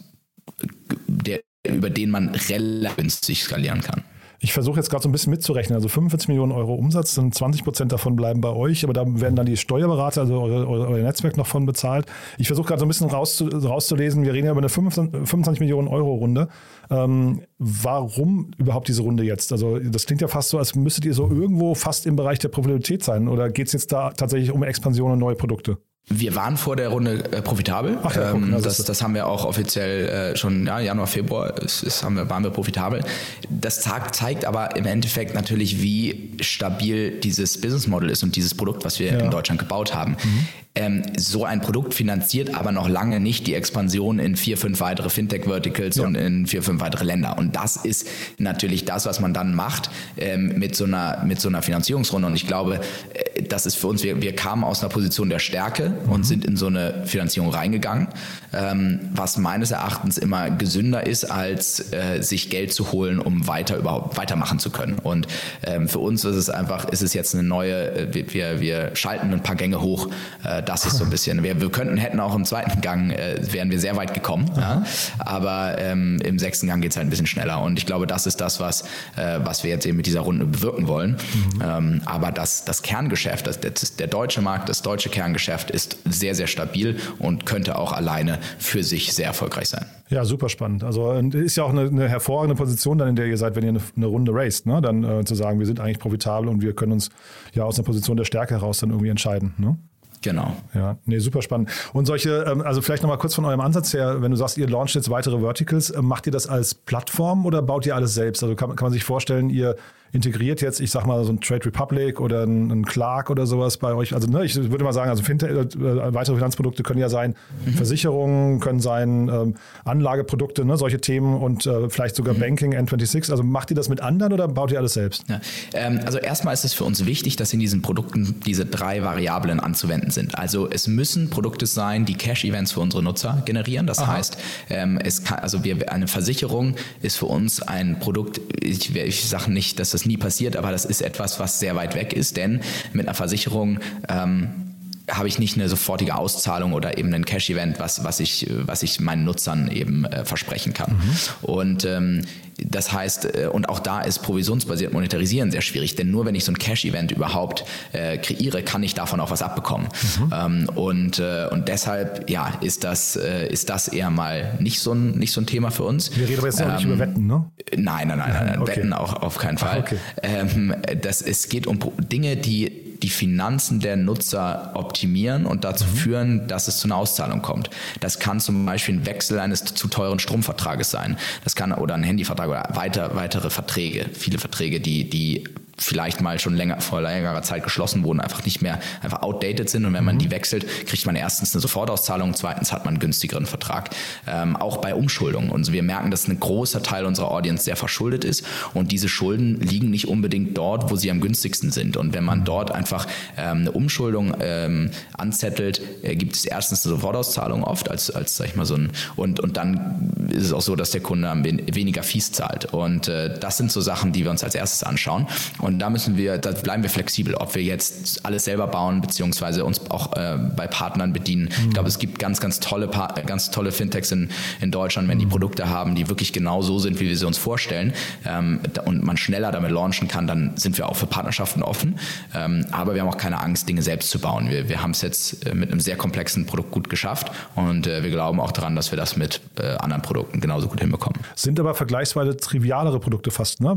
über 1.68 1.90
den 1.90 2.10
man 2.10 2.30
relativ 2.30 3.40
skalieren 3.40 3.82
kann. 3.82 4.04
Ich 4.42 4.54
versuche 4.54 4.78
jetzt 4.78 4.90
gerade 4.90 5.04
so 5.04 5.10
ein 5.10 5.12
bisschen 5.12 5.32
mitzurechnen. 5.32 5.76
Also 5.76 5.90
45 5.90 6.30
Millionen 6.30 6.54
Euro 6.54 6.74
Umsatz, 6.74 7.14
sind 7.14 7.36
20 7.36 7.66
Prozent 7.66 7.92
davon 7.92 8.16
bleiben 8.16 8.40
bei 8.40 8.50
euch, 8.50 8.86
aber 8.86 8.94
da 8.94 9.04
werden 9.06 9.36
dann 9.36 9.46
die 9.46 9.58
Steuerberater, 9.58 10.22
also 10.22 10.40
euer, 10.40 10.66
euer 10.66 11.04
Netzwerk 11.04 11.36
noch 11.36 11.46
von 11.46 11.66
bezahlt. 11.66 12.06
Ich 12.38 12.48
versuche 12.48 12.70
gerade 12.70 12.80
so 12.80 12.86
ein 12.86 12.88
bisschen 12.88 13.10
rauszu, 13.10 13.48
rauszulesen. 13.48 14.24
Wir 14.24 14.32
reden 14.34 14.46
ja 14.46 14.54
über 14.54 14.62
eine 14.62 14.70
25 14.70 15.60
Millionen 15.60 15.90
Euro 15.90 16.16
Runde. 16.16 16.48
Ähm, 16.90 17.42
warum 17.58 18.52
überhaupt 18.58 18.88
diese 18.88 19.02
Runde 19.02 19.24
jetzt? 19.26 19.52
Also 19.52 19.78
das 19.78 20.06
klingt 20.06 20.22
ja 20.22 20.30
fast 20.30 20.50
so, 20.50 20.58
als 20.58 20.74
müsstet 20.74 21.04
ihr 21.04 21.14
so 21.14 21.30
irgendwo 21.30 21.76
fast 21.76 22.06
im 22.06 22.16
Bereich 22.16 22.40
der 22.40 22.48
Profitabilität 22.48 23.04
sein. 23.04 23.28
Oder 23.28 23.50
geht 23.50 23.68
es 23.68 23.74
jetzt 23.74 23.92
da 23.92 24.12
tatsächlich 24.12 24.52
um 24.52 24.64
Expansion 24.64 25.12
und 25.12 25.20
neue 25.20 25.36
Produkte? 25.36 25.80
Wir 26.10 26.36
waren 26.36 26.58
vor 26.58 26.76
der 26.76 26.90
Runde 26.90 27.24
äh, 27.32 27.42
profitabel. 27.42 28.00
Ach 28.04 28.16
ja, 28.16 28.32
ähm, 28.32 28.56
das, 28.62 28.78
das 28.84 29.02
haben 29.02 29.14
wir 29.14 29.28
auch 29.28 29.46
offiziell 29.46 30.08
äh, 30.08 30.36
schon 30.36 30.66
ja, 30.66 30.80
Januar, 30.80 31.08
Februar 31.08 31.62
ist, 31.62 31.84
ist, 31.84 32.04
haben 32.04 32.16
wir, 32.16 32.30
waren 32.30 32.44
wir 32.44 32.50
profitabel. 32.50 33.04
Das 33.50 33.82
zeigt 33.82 34.46
aber 34.46 34.76
im 34.76 34.86
Endeffekt 34.86 35.36
natürlich, 35.36 35.82
wie 35.82 36.36
stabil 36.42 37.20
dieses 37.20 37.62
Business 37.62 37.88
Model 37.88 38.10
ist 38.10 38.24
und 38.24 38.36
dieses 38.36 38.56
Produkt, 38.56 38.86
was 38.86 39.00
wir 39.00 39.14
ja. 39.14 39.20
in 39.20 39.30
Deutschland 39.30 39.60
gebaut 39.60 39.94
haben. 39.94 40.18
Mhm. 40.24 40.48
Ähm, 40.76 41.02
so 41.18 41.46
ein 41.46 41.62
Produkt 41.62 41.94
finanziert 41.94 42.54
aber 42.56 42.72
noch 42.72 42.88
lange 42.88 43.20
nicht 43.20 43.48
die 43.48 43.56
Expansion 43.56 44.20
in 44.20 44.36
vier, 44.36 44.56
fünf 44.56 44.80
weitere 44.80 45.10
Fintech-Verticals 45.10 45.98
ja. 45.98 46.06
und 46.06 46.16
in 46.16 46.46
vier, 46.46 46.62
fünf 46.62 46.80
weitere 46.80 47.04
Länder. 47.04 47.38
Und 47.38 47.56
das 47.56 47.76
ist 47.76 48.08
natürlich 48.38 48.86
das, 48.86 49.06
was 49.06 49.20
man 49.20 49.34
dann 49.34 49.56
macht 49.56 49.90
ähm, 50.16 50.60
mit, 50.60 50.76
so 50.76 50.86
einer, 50.86 51.24
mit 51.26 51.42
so 51.42 51.50
einer 51.50 51.64
Finanzierungsrunde. 51.64 52.28
Und 52.28 52.36
ich 52.36 52.48
glaube, 52.48 52.82
äh, 53.14 53.42
das 53.44 53.66
ist 53.66 53.76
für 53.76 53.88
uns, 53.88 54.04
wir, 54.04 54.22
wir 54.22 54.36
kamen 54.36 54.64
aus 54.64 54.82
einer 54.82 54.90
Position 54.90 55.30
der 55.30 55.40
Stärke 55.40 55.94
mhm. 56.06 56.12
und 56.12 56.24
sind 56.24 56.46
in 56.46 56.58
so 56.58 56.68
eine 56.68 57.06
Finanzierung 57.06 57.52
reingegangen, 57.54 58.08
ähm, 58.54 59.00
was 59.14 59.38
meines 59.38 59.72
Erachtens 59.72 60.18
immer 60.18 60.50
gesünder 60.50 61.06
ist, 61.06 61.26
als 61.26 61.92
äh, 61.92 62.22
sich 62.22 62.50
Geld 62.50 62.74
zu 62.74 62.92
holen, 62.92 63.20
um 63.20 63.48
weiter 63.48 63.78
überhaupt 63.78 64.18
weitermachen 64.18 64.60
zu 64.60 64.70
können. 64.70 64.98
Und 65.00 65.28
ähm, 65.64 65.88
für 65.88 66.00
uns 66.00 66.24
ist 66.26 66.36
es 66.36 66.50
einfach, 66.50 66.86
ist 66.86 67.02
es 67.02 67.14
jetzt 67.14 67.34
eine 67.34 67.44
neue, 67.44 67.92
äh, 67.92 68.34
wir, 68.34 68.60
wir 68.60 68.92
schalten 68.96 69.32
ein 69.34 69.44
paar 69.44 69.56
Gänge 69.56 69.82
hoch. 69.82 70.10
Äh, 70.44 70.64
das 70.64 70.86
ist 70.86 70.98
so 70.98 71.04
ein 71.04 71.10
bisschen, 71.10 71.44
wir, 71.44 71.62
wir 71.62 71.70
könnten, 71.70 71.98
hätten 71.98 72.20
auch 72.20 72.36
im 72.36 72.46
zweiten 72.46 72.82
Gang, 72.82 73.12
äh, 73.12 73.38
wären 73.52 73.72
wir 73.72 73.80
sehr 73.80 73.96
weit 73.96 74.14
gekommen. 74.14 74.50
Ja? 74.58 74.84
Aber 75.20 75.78
ähm, 75.78 76.20
im 76.24 76.40
sechsten 76.40 76.68
Gang 76.68 76.82
geht 76.82 76.92
es 76.92 76.98
halt 76.98 77.08
ein 77.08 77.10
bisschen 77.10 77.28
schneller. 77.28 77.62
Und 77.62 77.78
ich 77.78 77.86
glaube, 77.86 78.08
das 78.08 78.26
ist 78.26 78.42
das, 78.42 78.60
was, 78.60 78.84
äh, 79.16 79.40
was 79.44 79.64
wir 79.64 79.70
jetzt 79.70 79.86
eben 79.86 79.98
mit 79.98 80.06
dieser 80.06 80.22
Runde 80.22 80.46
bewirken 80.46 80.88
wollen. 80.88 81.12
Mhm. 81.12 81.62
Ähm, 81.64 82.02
aber 82.06 82.32
das, 82.32 82.66
das 82.66 82.82
Kerngeschäft, 82.82 83.48
das, 83.48 83.60
das, 83.60 83.96
der 83.96 84.08
deutsche 84.08 84.42
Markt, 84.42 84.70
das 84.70 84.82
deutsche 84.82 85.10
Kerngeschäft 85.10 85.72
ist 85.72 85.79
sehr, 86.06 86.36
sehr 86.36 86.48
stabil 86.48 86.98
und 87.20 87.46
könnte 87.46 87.78
auch 87.78 87.94
alleine 87.94 88.40
für 88.58 88.84
sich 88.84 89.14
sehr 89.14 89.28
erfolgreich 89.28 89.70
sein. 89.70 89.86
Ja, 90.10 90.26
super 90.26 90.50
spannend. 90.50 90.84
Also 90.84 91.12
ist 91.14 91.56
ja 91.56 91.64
auch 91.64 91.70
eine, 91.70 91.82
eine, 91.82 92.10
hervorragende 92.10 92.56
Position 92.56 92.98
dann, 92.98 93.10
in 93.10 93.16
der 93.16 93.28
ihr 93.28 93.38
seid, 93.38 93.56
wenn 93.56 93.64
ihr 93.64 93.70
eine, 93.70 93.82
eine 93.96 94.06
Runde 94.08 94.32
raced, 94.34 94.66
ne? 94.66 94.82
Dann 94.82 95.04
äh, 95.04 95.24
zu 95.24 95.36
sagen, 95.36 95.60
wir 95.60 95.68
sind 95.68 95.80
eigentlich 95.80 96.00
profitabel 96.00 96.50
und 96.50 96.62
wir 96.62 96.74
können 96.74 96.94
uns 96.94 97.10
ja 97.54 97.64
aus 97.64 97.78
einer 97.78 97.86
Position 97.86 98.18
der 98.18 98.26
Stärke 98.26 98.56
heraus 98.56 98.80
dann 98.80 98.90
irgendwie 98.90 99.10
entscheiden. 99.10 99.54
Ne? 99.58 99.78
Genau. 100.22 100.56
Ja, 100.74 100.98
nee, 101.06 101.20
super 101.20 101.42
spannend. 101.42 101.70
Und 101.94 102.06
solche, 102.06 102.44
ähm, 102.48 102.62
also 102.62 102.82
vielleicht 102.82 103.04
nochmal 103.04 103.20
kurz 103.20 103.36
von 103.36 103.46
eurem 103.46 103.62
Ansatz 103.62 103.94
her, 103.94 104.22
wenn 104.22 104.32
du 104.32 104.38
sagst, 104.38 104.58
ihr 104.58 104.68
launcht 104.68 104.96
jetzt 104.96 105.10
weitere 105.10 105.40
Verticals, 105.40 105.94
ähm, 105.96 106.06
macht 106.06 106.26
ihr 106.26 106.32
das 106.32 106.48
als 106.48 106.74
Plattform 106.74 107.46
oder 107.46 107.62
baut 107.62 107.86
ihr 107.86 107.96
alles 107.96 108.14
selbst? 108.14 108.44
Also 108.44 108.56
kann, 108.56 108.76
kann 108.76 108.86
man 108.88 108.94
sich 108.94 109.04
vorstellen, 109.04 109.50
ihr 109.50 109.76
integriert 110.12 110.62
jetzt, 110.62 110.80
ich 110.80 110.92
sag 110.92 111.06
mal, 111.06 111.24
so 111.24 111.32
ein 111.32 111.40
Trade 111.42 111.66
Republic 111.66 112.20
oder 112.20 112.44
ein, 112.44 112.86
Clark 112.86 113.30
oder 113.30 113.46
sowas 113.46 113.78
bei 113.78 113.94
euch? 113.94 114.14
Also 114.14 114.28
ne, 114.28 114.46
ich 114.46 114.56
würde 114.56 114.84
mal 114.84 114.94
sagen, 114.94 115.10
also 115.10 115.24
Fintech, 115.24 115.52
äh, 115.52 116.14
weitere 116.14 116.36
Finanzprodukte 116.36 116.84
können 116.84 117.00
ja 117.00 117.10
sein, 117.10 117.36
mhm. 117.66 117.74
Versicherungen 117.74 118.60
können 118.60 118.80
sein, 118.80 119.30
ähm, 119.30 119.56
Anlageprodukte, 119.86 120.66
ne, 120.66 120.78
solche 120.78 121.00
Themen 121.00 121.36
und 121.36 121.66
äh, 121.66 121.90
vielleicht 121.90 122.16
sogar 122.16 122.34
mhm. 122.34 122.40
Banking, 122.40 122.76
N26. 122.76 123.32
Also 123.32 123.44
macht 123.44 123.70
ihr 123.72 123.76
das 123.76 123.90
mit 123.90 124.02
anderen 124.02 124.34
oder 124.34 124.48
baut 124.48 124.72
ihr 124.72 124.80
alles 124.80 124.94
selbst? 124.94 125.26
Ja. 125.28 125.42
Ähm, 125.74 126.00
also 126.06 126.18
erstmal 126.18 126.54
ist 126.54 126.66
es 126.66 126.74
für 126.74 126.84
uns 126.84 127.06
wichtig, 127.06 127.36
dass 127.36 127.54
in 127.54 127.60
diesen 127.60 127.82
Produkten 127.82 128.40
diese 128.46 128.66
drei 128.66 129.04
Variablen 129.04 129.60
anzuwenden 129.60 130.12
sind. 130.12 130.38
Also 130.38 130.70
es 130.70 130.88
müssen 130.88 131.30
Produkte 131.30 131.66
sein, 131.66 132.06
die 132.06 132.16
Cash-Events 132.16 132.72
für 132.72 132.80
unsere 132.80 133.04
Nutzer 133.04 133.44
generieren. 133.46 133.86
Das 133.88 134.00
Aha. 134.00 134.14
heißt, 134.14 134.38
ähm, 134.70 135.00
es 135.04 135.24
kann, 135.24 135.40
also 135.40 135.64
wir, 135.64 135.92
eine 135.92 136.08
Versicherung 136.08 136.76
ist 137.02 137.18
für 137.18 137.26
uns 137.26 137.62
ein 137.62 138.00
Produkt, 138.00 138.42
ich, 138.62 138.96
ich 138.96 139.28
sage 139.28 139.52
nicht, 139.52 139.80
dass 139.80 139.92
das 139.92 139.99
das 140.00 140.06
nie 140.06 140.18
passiert, 140.18 140.56
aber 140.56 140.72
das 140.72 140.86
ist 140.86 141.02
etwas, 141.02 141.40
was 141.40 141.60
sehr 141.60 141.76
weit 141.76 141.96
weg 141.96 142.14
ist, 142.14 142.38
denn 142.38 142.62
mit 142.94 143.08
einer 143.08 143.16
Versicherung 143.16 143.80
ähm, 144.08 144.69
habe 145.12 145.28
ich 145.28 145.40
nicht 145.40 145.56
eine 145.56 145.70
sofortige 145.70 146.16
Auszahlung 146.16 146.74
oder 146.74 146.98
eben 146.98 147.14
ein 147.14 147.26
Cash-Event, 147.26 147.80
was, 147.80 148.04
was, 148.04 148.20
ich, 148.20 148.48
was 148.50 148.84
ich 148.84 149.00
meinen 149.00 149.24
Nutzern 149.24 149.70
eben 149.70 150.06
äh, 150.06 150.26
versprechen 150.26 150.74
kann. 150.74 150.94
Mhm. 150.94 151.18
Und 151.42 151.86
ähm, 151.86 152.22
das 152.58 152.92
heißt, 152.92 153.26
äh, 153.26 153.48
und 153.48 153.70
auch 153.70 153.80
da 153.80 154.02
ist 154.02 154.20
provisionsbasiert 154.20 154.94
Monetarisieren 154.94 155.52
sehr 155.52 155.62
schwierig, 155.62 155.96
denn 155.96 156.12
nur 156.12 156.26
wenn 156.26 156.36
ich 156.36 156.46
so 156.46 156.52
ein 156.52 156.58
Cash-Event 156.58 157.12
überhaupt 157.12 157.66
äh, 157.94 158.18
kreiere, 158.18 158.64
kann 158.64 158.84
ich 158.84 158.94
davon 158.94 159.20
auch 159.20 159.32
was 159.32 159.42
abbekommen. 159.42 159.88
Mhm. 160.20 160.34
Ähm, 160.34 160.70
und, 160.76 161.20
äh, 161.20 161.48
und 161.52 161.68
deshalb, 161.68 162.30
ja, 162.30 162.54
ist 162.62 162.84
das, 162.84 163.16
äh, 163.16 163.48
ist 163.48 163.70
das 163.70 163.88
eher 163.88 164.10
mal 164.10 164.58
nicht 164.60 164.80
so 164.80 164.94
ein, 164.94 165.12
nicht 165.12 165.32
so 165.32 165.42
ein 165.42 165.46
Thema 165.46 165.72
für 165.72 165.84
uns. 165.84 166.16
Wir 166.16 166.28
reden 166.28 166.40
aber 166.40 166.48
jetzt 166.48 166.60
ähm, 166.60 166.74
nicht 166.74 166.84
über 166.86 166.94
ähm, 166.94 167.00
Wetten, 167.00 167.28
ne? 167.28 167.46
Nein, 167.76 168.08
nein, 168.08 168.18
nein, 168.18 168.34
nein, 168.34 168.46
nein. 168.48 168.62
Okay. 168.62 168.78
Wetten 168.78 168.94
auch 168.94 169.14
auf 169.14 169.38
keinen 169.38 169.58
Fall. 169.58 169.84
Ach, 169.86 169.92
okay. 169.92 169.98
ähm, 170.22 170.76
das, 171.02 171.22
es 171.22 171.50
geht 171.50 171.68
um 171.68 171.80
Dinge, 172.12 172.38
die 172.38 172.89
die 173.02 173.10
Finanzen 173.10 173.80
der 173.80 173.96
Nutzer 173.96 174.72
optimieren 174.74 175.46
und 175.46 175.64
dazu 175.64 175.86
mhm. 175.86 175.96
führen, 175.96 176.48
dass 176.48 176.68
es 176.68 176.80
zu 176.80 176.88
einer 176.88 176.98
Auszahlung 176.98 177.42
kommt. 177.42 177.70
Das 178.00 178.20
kann 178.20 178.40
zum 178.40 178.66
Beispiel 178.66 178.96
ein 178.96 179.06
Wechsel 179.06 179.40
eines 179.40 179.64
zu 179.64 179.88
teuren 179.88 180.20
Stromvertrages 180.20 180.92
sein. 180.92 181.18
Das 181.44 181.56
kann 181.56 181.72
oder 181.72 181.96
ein 181.96 182.04
Handyvertrag 182.04 182.50
oder 182.50 182.70
weiter, 182.74 183.16
weitere 183.16 183.50
Verträge, 183.50 184.10
viele 184.14 184.38
Verträge, 184.38 184.80
die, 184.80 185.10
die 185.10 185.44
vielleicht 185.80 186.22
mal 186.22 186.40
schon 186.40 186.56
länger, 186.56 186.82
vor 186.82 187.02
längerer 187.02 187.42
Zeit 187.42 187.64
geschlossen 187.64 188.04
wurden, 188.04 188.20
einfach 188.20 188.44
nicht 188.46 188.62
mehr 188.62 188.80
einfach 189.02 189.22
outdated 189.22 189.70
sind. 189.70 189.86
Und 189.86 189.94
wenn 189.94 190.04
man 190.04 190.16
mhm. 190.16 190.20
die 190.20 190.32
wechselt, 190.32 190.66
kriegt 190.86 191.06
man 191.06 191.16
erstens 191.16 191.54
eine 191.54 191.62
Sofortauszahlung, 191.62 192.34
zweitens 192.34 192.72
hat 192.72 192.86
man 192.86 192.96
einen 192.96 193.00
günstigeren 193.00 193.46
Vertrag. 193.46 193.90
Ähm, 194.28 194.56
auch 194.56 194.78
bei 194.78 194.94
Umschuldungen. 194.94 195.50
Und 195.50 195.72
wir 195.72 195.84
merken, 195.84 196.12
dass 196.12 196.28
ein 196.28 196.40
großer 196.40 196.84
Teil 196.84 197.06
unserer 197.06 197.32
Audience 197.32 197.64
sehr 197.64 197.76
verschuldet 197.76 198.24
ist. 198.24 198.46
Und 198.74 198.92
diese 198.92 199.10
Schulden 199.10 199.60
liegen 199.60 199.90
nicht 199.90 200.08
unbedingt 200.08 200.58
dort, 200.58 200.92
wo 200.92 200.96
sie 200.96 201.12
am 201.12 201.22
günstigsten 201.22 201.72
sind. 201.72 201.98
Und 201.98 202.14
wenn 202.14 202.24
man 202.24 202.44
dort 202.44 202.72
einfach 202.72 203.08
ähm, 203.38 203.60
eine 203.60 203.72
Umschuldung 203.72 204.36
ähm, 204.40 204.92
anzettelt, 205.18 205.82
äh, 206.04 206.16
gibt 206.16 206.36
es 206.36 206.46
erstens 206.46 206.86
eine 206.86 206.96
Sofortauszahlung 206.96 207.64
oft 207.64 207.90
als, 207.90 208.12
als 208.12 208.38
sag 208.38 208.48
ich 208.48 208.56
mal 208.56 208.66
so 208.66 208.76
ein, 208.76 208.92
und, 209.16 209.40
und 209.40 209.58
dann 209.58 210.19
ist 210.32 210.46
es 210.46 210.54
auch 210.54 210.62
so, 210.62 210.76
dass 210.76 210.92
der 210.92 211.02
Kunde 211.02 211.30
weniger 211.74 212.04
Fies 212.04 212.32
zahlt. 212.32 212.66
Und 212.74 213.08
äh, 213.08 213.38
das 213.40 213.58
sind 213.58 213.72
so 213.72 213.82
Sachen, 213.82 214.12
die 214.12 214.24
wir 214.24 214.32
uns 214.32 214.44
als 214.44 214.56
erstes 214.56 214.84
anschauen. 214.84 215.28
Und 215.60 215.80
da 215.80 215.90
müssen 215.90 216.18
wir, 216.18 216.38
da 216.38 216.52
bleiben 216.52 216.84
wir 216.84 216.90
flexibel, 216.90 217.36
ob 217.36 217.56
wir 217.56 217.64
jetzt 217.64 218.26
alles 218.26 218.46
selber 218.46 218.68
bauen, 218.68 219.02
beziehungsweise 219.02 219.66
uns 219.66 219.90
auch 219.90 220.14
äh, 220.14 220.38
bei 220.56 220.68
Partnern 220.68 221.14
bedienen. 221.14 221.44
Mhm. 221.44 221.68
Ich 221.68 221.74
glaube, 221.74 221.90
es 221.90 222.00
gibt 222.00 222.20
ganz, 222.20 222.40
ganz 222.40 222.60
tolle, 222.60 222.90
ganz 223.26 223.52
tolle 223.52 223.72
Fintechs 223.72 224.12
in, 224.12 224.30
in 224.62 224.72
Deutschland, 224.72 225.08
wenn 225.08 225.20
die 225.20 225.26
mhm. 225.26 225.32
Produkte 225.32 225.70
haben, 225.70 225.96
die 225.96 226.10
wirklich 226.10 226.34
genau 226.34 226.62
so 226.62 226.80
sind, 226.80 227.00
wie 227.00 227.08
wir 227.08 227.18
sie 227.18 227.26
uns 227.26 227.38
vorstellen 227.38 227.94
ähm, 228.26 228.60
und 228.86 229.04
man 229.04 229.18
schneller 229.18 229.52
damit 229.52 229.72
launchen 229.72 230.08
kann, 230.08 230.28
dann 230.28 230.56
sind 230.56 230.78
wir 230.78 230.90
auch 230.90 230.96
für 230.96 231.08
Partnerschaften 231.08 231.64
offen. 231.64 232.00
Ähm, 232.36 232.66
aber 232.72 232.94
wir 232.94 233.02
haben 233.02 233.10
auch 233.10 233.18
keine 233.18 233.40
Angst, 233.42 233.68
Dinge 233.68 233.82
selbst 233.82 234.10
zu 234.10 234.20
bauen. 234.20 234.50
Wir, 234.50 234.70
wir 234.70 234.82
haben 234.82 234.92
es 234.92 235.02
jetzt 235.02 235.46
äh, 235.46 235.54
mit 235.54 235.72
einem 235.72 235.80
sehr 235.80 235.96
komplexen 235.96 236.46
Produkt 236.46 236.72
gut 236.72 236.90
geschafft 236.90 237.32
und 237.56 237.88
äh, 237.88 238.04
wir 238.04 238.10
glauben 238.12 238.40
auch 238.40 238.52
daran, 238.52 238.76
dass 238.76 238.92
wir 238.92 238.98
das 238.98 239.16
mit 239.16 239.42
äh, 239.58 239.76
anderen 239.78 240.02
Produkten 240.02 240.19
genauso 240.34 240.68
gut 240.68 240.80
hinbekommen. 240.80 241.20
Sind 241.36 241.60
aber 241.60 241.74
vergleichsweise 241.76 242.38
trivialere 242.38 243.00
Produkte 243.00 243.32
fast, 243.32 243.62
ne? 243.62 243.76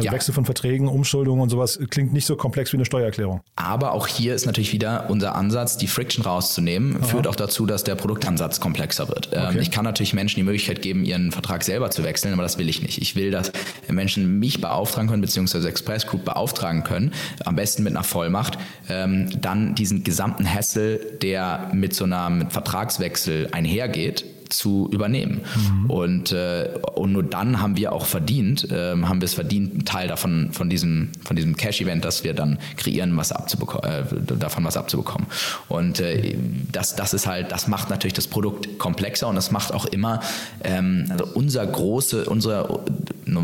Ja. 0.00 0.12
Wechsel 0.12 0.32
von 0.32 0.44
Verträgen, 0.44 0.88
Steuerschuldung 1.16 1.40
und 1.40 1.50
sowas 1.50 1.78
klingt 1.90 2.12
nicht 2.12 2.26
so 2.26 2.36
komplex 2.36 2.72
wie 2.72 2.76
eine 2.76 2.84
Steuererklärung. 2.84 3.40
Aber 3.56 3.92
auch 3.92 4.06
hier 4.06 4.34
ist 4.34 4.46
natürlich 4.46 4.72
wieder 4.72 5.06
unser 5.08 5.34
Ansatz, 5.34 5.76
die 5.76 5.86
Friction 5.86 6.24
rauszunehmen, 6.24 6.96
Aha. 6.96 7.04
führt 7.04 7.26
auch 7.26 7.36
dazu, 7.36 7.66
dass 7.66 7.84
der 7.84 7.94
Produktansatz 7.94 8.60
komplexer 8.60 9.08
wird. 9.08 9.30
Ähm, 9.32 9.46
okay. 9.48 9.58
Ich 9.60 9.70
kann 9.70 9.84
natürlich 9.84 10.12
Menschen 10.12 10.36
die 10.36 10.42
Möglichkeit 10.42 10.82
geben, 10.82 11.04
ihren 11.04 11.32
Vertrag 11.32 11.64
selber 11.64 11.90
zu 11.90 12.04
wechseln, 12.04 12.32
aber 12.32 12.42
das 12.42 12.58
will 12.58 12.68
ich 12.68 12.82
nicht. 12.82 13.00
Ich 13.00 13.16
will, 13.16 13.30
dass 13.30 13.52
Menschen 13.88 14.38
mich 14.38 14.60
beauftragen 14.60 15.08
können, 15.08 15.22
beziehungsweise 15.22 15.68
Express 15.68 16.06
Group 16.06 16.24
beauftragen 16.24 16.84
können, 16.84 17.12
am 17.44 17.56
besten 17.56 17.82
mit 17.82 17.94
einer 17.94 18.04
Vollmacht, 18.04 18.58
ähm, 18.88 19.28
dann 19.40 19.74
diesen 19.74 20.04
gesamten 20.04 20.52
Hassel, 20.52 21.18
der 21.22 21.70
mit 21.72 21.94
so 21.94 22.04
einem 22.04 22.50
Vertragswechsel 22.50 23.48
einhergeht, 23.52 24.24
zu 24.50 24.88
übernehmen. 24.92 25.40
Mhm. 25.54 25.90
Und, 25.90 26.32
äh, 26.32 26.70
und 26.94 27.12
nur 27.12 27.22
dann 27.22 27.60
haben 27.60 27.76
wir 27.76 27.92
auch 27.92 28.06
verdient, 28.06 28.70
äh, 28.70 28.96
haben 29.02 29.20
wir 29.20 29.26
es 29.26 29.34
verdient, 29.34 29.72
einen 29.72 29.84
Teil 29.84 30.08
davon, 30.08 30.50
von 30.52 30.70
diesem, 30.70 31.10
von 31.24 31.36
diesem 31.36 31.56
Cash-Event, 31.56 32.04
das 32.04 32.24
wir 32.24 32.34
dann 32.34 32.58
kreieren, 32.76 33.16
was 33.16 33.32
abzubekommen, 33.32 33.90
äh, 33.90 34.36
davon 34.38 34.64
was 34.64 34.76
abzubekommen. 34.76 35.26
Und 35.68 36.00
äh, 36.00 36.36
das, 36.72 36.96
das 36.96 37.14
ist 37.14 37.26
halt, 37.26 37.52
das 37.52 37.68
macht 37.68 37.90
natürlich 37.90 38.14
das 38.14 38.26
Produkt 38.26 38.78
komplexer 38.78 39.28
und 39.28 39.34
das 39.34 39.50
macht 39.50 39.72
auch 39.72 39.86
immer 39.86 40.20
ähm, 40.64 41.06
also 41.10 41.26
unser 41.34 41.66
große, 41.66 42.24
unser 42.26 42.80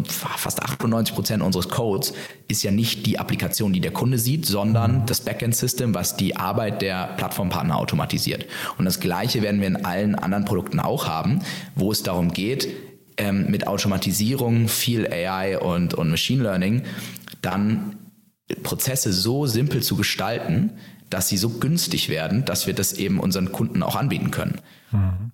fast 0.09 0.63
98 0.63 1.15
Prozent 1.15 1.43
unseres 1.43 1.69
Codes 1.69 2.13
ist 2.49 2.63
ja 2.63 2.71
nicht 2.71 3.07
die 3.07 3.19
Applikation, 3.19 3.73
die 3.73 3.81
der 3.81 3.93
Kunde 3.93 4.19
sieht, 4.19 4.47
sondern 4.47 5.03
mhm. 5.03 5.07
das 5.07 5.21
Backend-System, 5.21 5.95
was 5.95 6.17
die 6.17 6.37
Arbeit 6.37 6.83
der 6.83 7.09
Plattformpartner 7.17 7.77
automatisiert. 7.77 8.47
Und 8.79 8.85
das 8.85 9.01
Gleiche 9.01 9.43
werden 9.43 9.61
wir 9.61 9.69
in 9.69 9.85
allen 9.85 10.15
anderen 10.15 10.45
Produkten 10.45 10.81
auch 10.81 11.07
haben, 11.07 11.41
wo 11.75 11.93
es 11.93 12.03
darum 12.03 12.33
geht, 12.33 12.69
ähm, 13.17 13.51
mit 13.51 13.67
Automatisierung, 13.67 14.69
viel 14.69 15.07
AI 15.07 15.59
und, 15.59 15.95
und 15.95 16.11
Machine 16.11 16.43
Learning 16.43 16.83
dann 17.41 17.97
Prozesse 18.63 19.13
so 19.13 19.47
simpel 19.47 19.83
zu 19.83 19.97
gestalten, 19.97 20.73
dass 21.11 21.29
sie 21.29 21.37
so 21.37 21.51
günstig 21.51 22.09
werden, 22.09 22.45
dass 22.45 22.67
wir 22.67 22.75
das 22.75 22.95
eben 22.95 23.21
unseren 23.21 23.53
Kunden 23.53 23.83
auch 23.83 23.97
anbieten 23.97 24.31
können. 24.31 24.61
Mhm. 24.91 25.33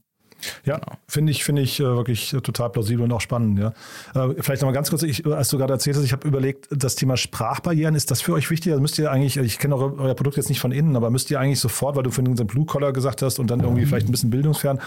Ja, 0.65 0.77
genau. 0.79 0.93
finde 1.07 1.33
ich, 1.33 1.45
finde 1.45 1.63
ich 1.63 1.81
äh, 1.81 1.85
wirklich 1.85 2.31
total 2.31 2.71
plausibel 2.71 3.05
und 3.05 3.13
auch 3.13 3.21
spannend. 3.21 3.59
Ja. 3.59 3.73
Äh, 4.15 4.35
vielleicht 4.41 4.63
nochmal 4.63 4.75
ganz 4.75 4.91
kurz, 4.91 5.03
ich, 5.03 5.27
als 5.27 5.49
du 5.49 5.59
gerade 5.59 5.73
erzählt 5.73 5.97
hast, 5.97 6.05
ich 6.05 6.13
habe 6.13 6.27
überlegt, 6.27 6.69
das 6.71 6.95
Thema 6.97 7.17
Sprachbarrieren, 7.17 7.95
ist 7.95 8.11
das 8.11 8.21
für 8.21 8.33
euch 8.33 8.51
wichtig? 8.51 8.73
Also 8.73 8.83
müsst 8.83 8.99
ihr 8.99 9.11
eigentlich, 9.11 9.37
ich 9.37 9.59
kenne 9.59 9.77
euer 9.77 10.15
Produkt 10.15 10.37
jetzt 10.37 10.49
nicht 10.49 10.61
von 10.61 10.73
innen, 10.73 10.97
aber 10.97 11.11
müsst 11.11 11.31
ihr 11.31 11.41
eigentlich 11.41 11.61
sofort, 11.61 11.97
weil 11.97 12.03
du 12.03 12.11
vorhin 12.11 12.35
den 12.35 12.47
Blue 12.47 12.67
Collar 12.67 12.93
gesagt 12.93 13.23
hast 13.23 13.39
und 13.39 13.49
dann 13.51 13.61
irgendwie 13.61 13.83
mhm. 13.83 13.89
vielleicht 13.89 14.09
ein 14.09 14.13
bisschen 14.13 14.31
bildungsfern, 14.31 14.79
äh, 14.79 14.81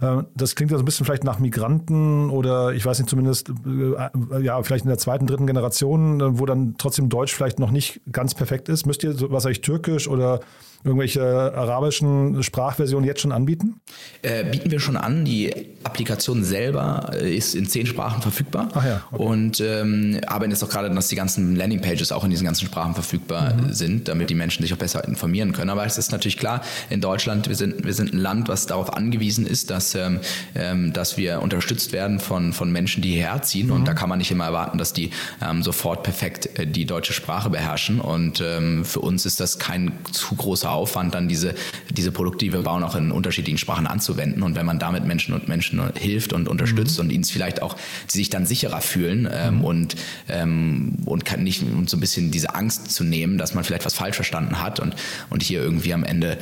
das 0.00 0.54
klingt 0.54 0.70
ja 0.70 0.78
so 0.78 0.82
ein 0.82 0.84
bisschen 0.84 1.06
vielleicht 1.06 1.24
nach 1.24 1.38
Migranten 1.38 2.30
oder 2.30 2.72
ich 2.72 2.84
weiß 2.86 2.98
nicht, 2.98 3.10
zumindest 3.10 3.50
äh, 3.66 4.40
ja, 4.40 4.62
vielleicht 4.62 4.84
in 4.84 4.90
der 4.90 4.98
zweiten, 4.98 5.26
dritten 5.26 5.46
Generation, 5.46 6.20
äh, 6.20 6.38
wo 6.38 6.46
dann 6.46 6.76
trotzdem 6.78 7.08
Deutsch 7.08 7.34
vielleicht 7.34 7.58
noch 7.58 7.70
nicht 7.70 8.00
ganz 8.12 8.34
perfekt 8.34 8.68
ist. 8.68 8.86
Müsst 8.86 9.02
ihr, 9.02 9.14
was 9.30 9.44
ich, 9.46 9.60
Türkisch 9.60 10.08
oder 10.08 10.40
irgendwelche 10.84 11.22
arabischen 11.22 12.42
Sprachversionen 12.42 13.06
jetzt 13.06 13.20
schon 13.20 13.32
anbieten? 13.32 13.80
Äh, 14.22 14.44
bieten 14.44 14.70
wir 14.70 14.78
schon 14.78 14.96
an. 14.96 15.24
Die 15.24 15.52
Applikation 15.82 16.44
selber 16.44 17.10
ist 17.20 17.54
in 17.54 17.66
zehn 17.66 17.86
Sprachen 17.86 18.22
verfügbar. 18.22 18.68
Ach 18.74 18.84
ja, 18.84 19.02
okay. 19.10 19.22
Und 19.22 19.60
ähm, 19.60 20.20
arbeiten 20.26 20.52
jetzt 20.52 20.62
auch 20.62 20.68
gerade, 20.68 20.88
dass 20.90 21.08
die 21.08 21.16
ganzen 21.16 21.56
Landingpages 21.56 22.12
auch 22.12 22.24
in 22.24 22.30
diesen 22.30 22.44
ganzen 22.44 22.66
Sprachen 22.66 22.94
verfügbar 22.94 23.54
mhm. 23.54 23.72
sind, 23.72 24.08
damit 24.08 24.30
die 24.30 24.34
Menschen 24.34 24.62
sich 24.62 24.72
auch 24.72 24.78
besser 24.78 25.06
informieren 25.06 25.52
können. 25.52 25.70
Aber 25.70 25.84
es 25.84 25.98
ist 25.98 26.12
natürlich 26.12 26.38
klar, 26.38 26.62
in 26.90 27.00
Deutschland, 27.00 27.48
wir 27.48 27.56
sind, 27.56 27.84
wir 27.84 27.94
sind 27.94 28.12
ein 28.12 28.18
Land, 28.18 28.48
was 28.48 28.66
darauf 28.66 28.94
angewiesen 28.94 29.46
ist, 29.46 29.70
dass 29.70 29.87
dass, 29.88 29.94
ähm, 29.94 30.20
ähm, 30.54 30.92
dass 30.92 31.16
wir 31.16 31.40
unterstützt 31.40 31.92
werden 31.92 32.20
von, 32.20 32.52
von 32.52 32.70
Menschen, 32.70 33.02
die 33.02 33.12
hierher 33.12 33.42
ziehen. 33.42 33.66
Mhm. 33.66 33.72
Und 33.72 33.88
da 33.88 33.94
kann 33.94 34.08
man 34.08 34.18
nicht 34.18 34.30
immer 34.30 34.44
erwarten, 34.44 34.78
dass 34.78 34.92
die 34.92 35.10
ähm, 35.42 35.62
sofort 35.62 36.02
perfekt 36.02 36.58
äh, 36.58 36.66
die 36.66 36.84
deutsche 36.84 37.12
Sprache 37.12 37.50
beherrschen. 37.50 38.00
Und 38.00 38.42
ähm, 38.44 38.84
für 38.84 39.00
uns 39.00 39.26
ist 39.26 39.40
das 39.40 39.58
kein 39.58 39.92
zu 40.12 40.34
großer 40.34 40.70
Aufwand, 40.70 41.14
dann 41.14 41.28
diese, 41.28 41.54
diese 41.90 42.12
Produkte, 42.12 42.44
die 42.44 42.52
wir 42.52 42.62
bauen, 42.62 42.82
auch 42.82 42.94
in 42.94 43.10
unterschiedlichen 43.10 43.58
Sprachen 43.58 43.86
anzuwenden. 43.86 44.42
Und 44.42 44.56
wenn 44.56 44.66
man 44.66 44.78
damit 44.78 45.06
Menschen 45.06 45.34
und 45.34 45.48
Menschen 45.48 45.80
hilft 45.94 46.32
und 46.32 46.48
unterstützt 46.48 46.98
mhm. 46.98 47.06
und 47.06 47.10
ihnen 47.10 47.24
vielleicht 47.24 47.62
auch, 47.62 47.76
die 48.12 48.18
sich 48.18 48.30
dann 48.30 48.46
sicherer 48.46 48.80
fühlen 48.80 49.28
ähm, 49.32 49.56
mhm. 49.56 49.64
und, 49.64 49.96
ähm, 50.28 50.96
und 51.04 51.24
kann 51.24 51.42
nicht 51.42 51.62
und 51.62 51.88
so 51.88 51.96
ein 51.96 52.00
bisschen 52.00 52.30
diese 52.30 52.54
Angst 52.54 52.90
zu 52.90 53.04
nehmen, 53.04 53.38
dass 53.38 53.54
man 53.54 53.64
vielleicht 53.64 53.84
was 53.84 53.94
falsch 53.94 54.16
verstanden 54.16 54.60
hat 54.60 54.80
und, 54.80 54.94
und 55.30 55.42
hier 55.42 55.62
irgendwie 55.62 55.92
am 55.92 56.04
Ende 56.04 56.38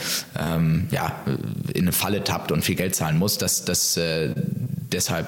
ja, 0.90 1.22
in 1.72 1.82
eine 1.82 1.92
Falle 1.92 2.22
tappt 2.24 2.52
und 2.52 2.62
viel 2.62 2.74
Geld 2.74 2.94
zahlen 2.94 3.18
muss, 3.18 3.35
dass 3.38 3.64
das 3.64 3.96
äh, 3.96 4.34
deshalb 4.92 5.26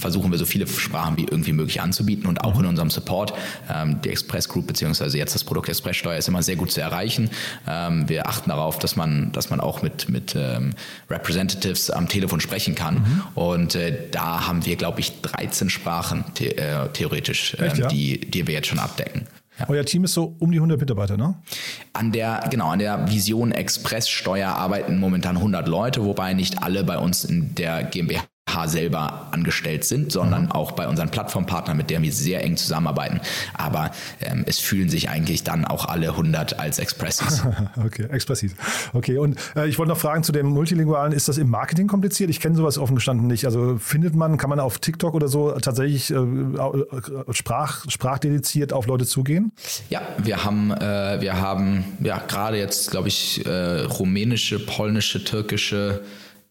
versuchen 0.00 0.30
wir 0.30 0.38
so 0.38 0.46
viele 0.46 0.66
Sprachen 0.66 1.16
wie 1.16 1.24
irgendwie 1.24 1.52
möglich 1.52 1.80
anzubieten 1.80 2.26
und 2.26 2.42
auch 2.42 2.58
in 2.58 2.66
unserem 2.66 2.90
Support. 2.90 3.34
Ähm, 3.72 4.00
die 4.02 4.08
Express 4.08 4.48
Group 4.48 4.66
beziehungsweise 4.66 5.18
jetzt 5.18 5.34
das 5.34 5.44
Produkt 5.44 5.68
Expresssteuer 5.68 6.16
ist 6.16 6.28
immer 6.28 6.42
sehr 6.42 6.56
gut 6.56 6.72
zu 6.72 6.80
erreichen. 6.80 7.30
Ähm, 7.68 8.08
wir 8.08 8.26
achten 8.26 8.50
darauf, 8.50 8.78
dass 8.78 8.96
man, 8.96 9.30
dass 9.32 9.50
man 9.50 9.60
auch 9.60 9.82
mit, 9.82 10.08
mit 10.08 10.34
ähm, 10.34 10.74
Representatives 11.08 11.90
am 11.90 12.08
Telefon 12.08 12.40
sprechen 12.40 12.74
kann. 12.74 12.94
Mhm. 12.94 13.22
Und 13.34 13.74
äh, 13.74 14.08
da 14.10 14.46
haben 14.46 14.64
wir, 14.64 14.76
glaube 14.76 15.00
ich, 15.00 15.20
13 15.20 15.70
Sprachen 15.70 16.24
the 16.38 16.56
äh, 16.56 16.88
theoretisch, 16.92 17.54
Echt, 17.54 17.76
ähm, 17.76 17.82
ja? 17.82 17.88
die, 17.88 18.20
die 18.20 18.46
wir 18.46 18.54
jetzt 18.54 18.68
schon 18.68 18.78
abdecken. 18.78 19.26
Ja. 19.60 19.68
Euer 19.68 19.84
Team 19.84 20.04
ist 20.04 20.14
so 20.14 20.34
um 20.38 20.50
die 20.50 20.58
100 20.58 20.80
Mitarbeiter, 20.80 21.16
ne? 21.16 21.34
An 21.92 22.12
der, 22.12 22.44
genau, 22.50 22.70
an 22.70 22.78
der 22.78 23.08
Vision 23.10 23.52
Express 23.52 24.08
Steuer 24.08 24.48
arbeiten 24.48 24.98
momentan 24.98 25.36
100 25.36 25.68
Leute, 25.68 26.04
wobei 26.04 26.32
nicht 26.32 26.62
alle 26.62 26.82
bei 26.82 26.98
uns 26.98 27.24
in 27.24 27.54
der 27.54 27.84
GmbH 27.84 28.29
selber 28.68 29.28
angestellt 29.30 29.84
sind, 29.84 30.12
sondern 30.12 30.44
mhm. 30.44 30.52
auch 30.52 30.72
bei 30.72 30.88
unseren 30.88 31.10
Plattformpartnern, 31.10 31.76
mit 31.76 31.90
denen 31.90 32.04
wir 32.04 32.12
sehr 32.12 32.44
eng 32.44 32.56
zusammenarbeiten. 32.56 33.20
Aber 33.54 33.90
ähm, 34.20 34.44
es 34.46 34.58
fühlen 34.58 34.88
sich 34.88 35.08
eigentlich 35.08 35.44
dann 35.44 35.64
auch 35.64 35.86
alle 35.86 36.10
100 36.10 36.58
als 36.58 36.78
Expressis. 36.78 37.42
okay, 37.84 38.06
Expressis. 38.10 38.54
Okay, 38.92 39.18
und 39.18 39.38
äh, 39.56 39.68
ich 39.68 39.78
wollte 39.78 39.90
noch 39.90 39.98
fragen 39.98 40.22
zu 40.22 40.32
dem 40.32 40.46
Multilingualen, 40.46 41.12
ist 41.12 41.28
das 41.28 41.38
im 41.38 41.48
Marketing 41.48 41.86
kompliziert? 41.86 42.30
Ich 42.30 42.40
kenne 42.40 42.56
sowas 42.56 42.78
offen 42.78 42.94
gestanden 42.94 43.26
nicht. 43.26 43.44
Also 43.44 43.78
findet 43.78 44.14
man, 44.14 44.36
kann 44.36 44.50
man 44.50 44.60
auf 44.60 44.78
TikTok 44.78 45.14
oder 45.14 45.28
so 45.28 45.52
tatsächlich 45.52 46.10
äh, 46.10 46.16
sprach, 47.30 47.84
sprachdediziert 47.88 48.72
auf 48.72 48.86
Leute 48.86 49.06
zugehen? 49.06 49.52
Ja, 49.88 50.02
wir 50.18 50.44
haben, 50.44 50.70
äh, 50.72 51.20
wir 51.20 51.40
haben 51.40 51.84
ja 52.00 52.18
gerade 52.18 52.58
jetzt, 52.58 52.90
glaube 52.90 53.08
ich, 53.08 53.44
äh, 53.46 53.82
rumänische, 53.82 54.58
polnische, 54.58 55.24
türkische 55.24 56.02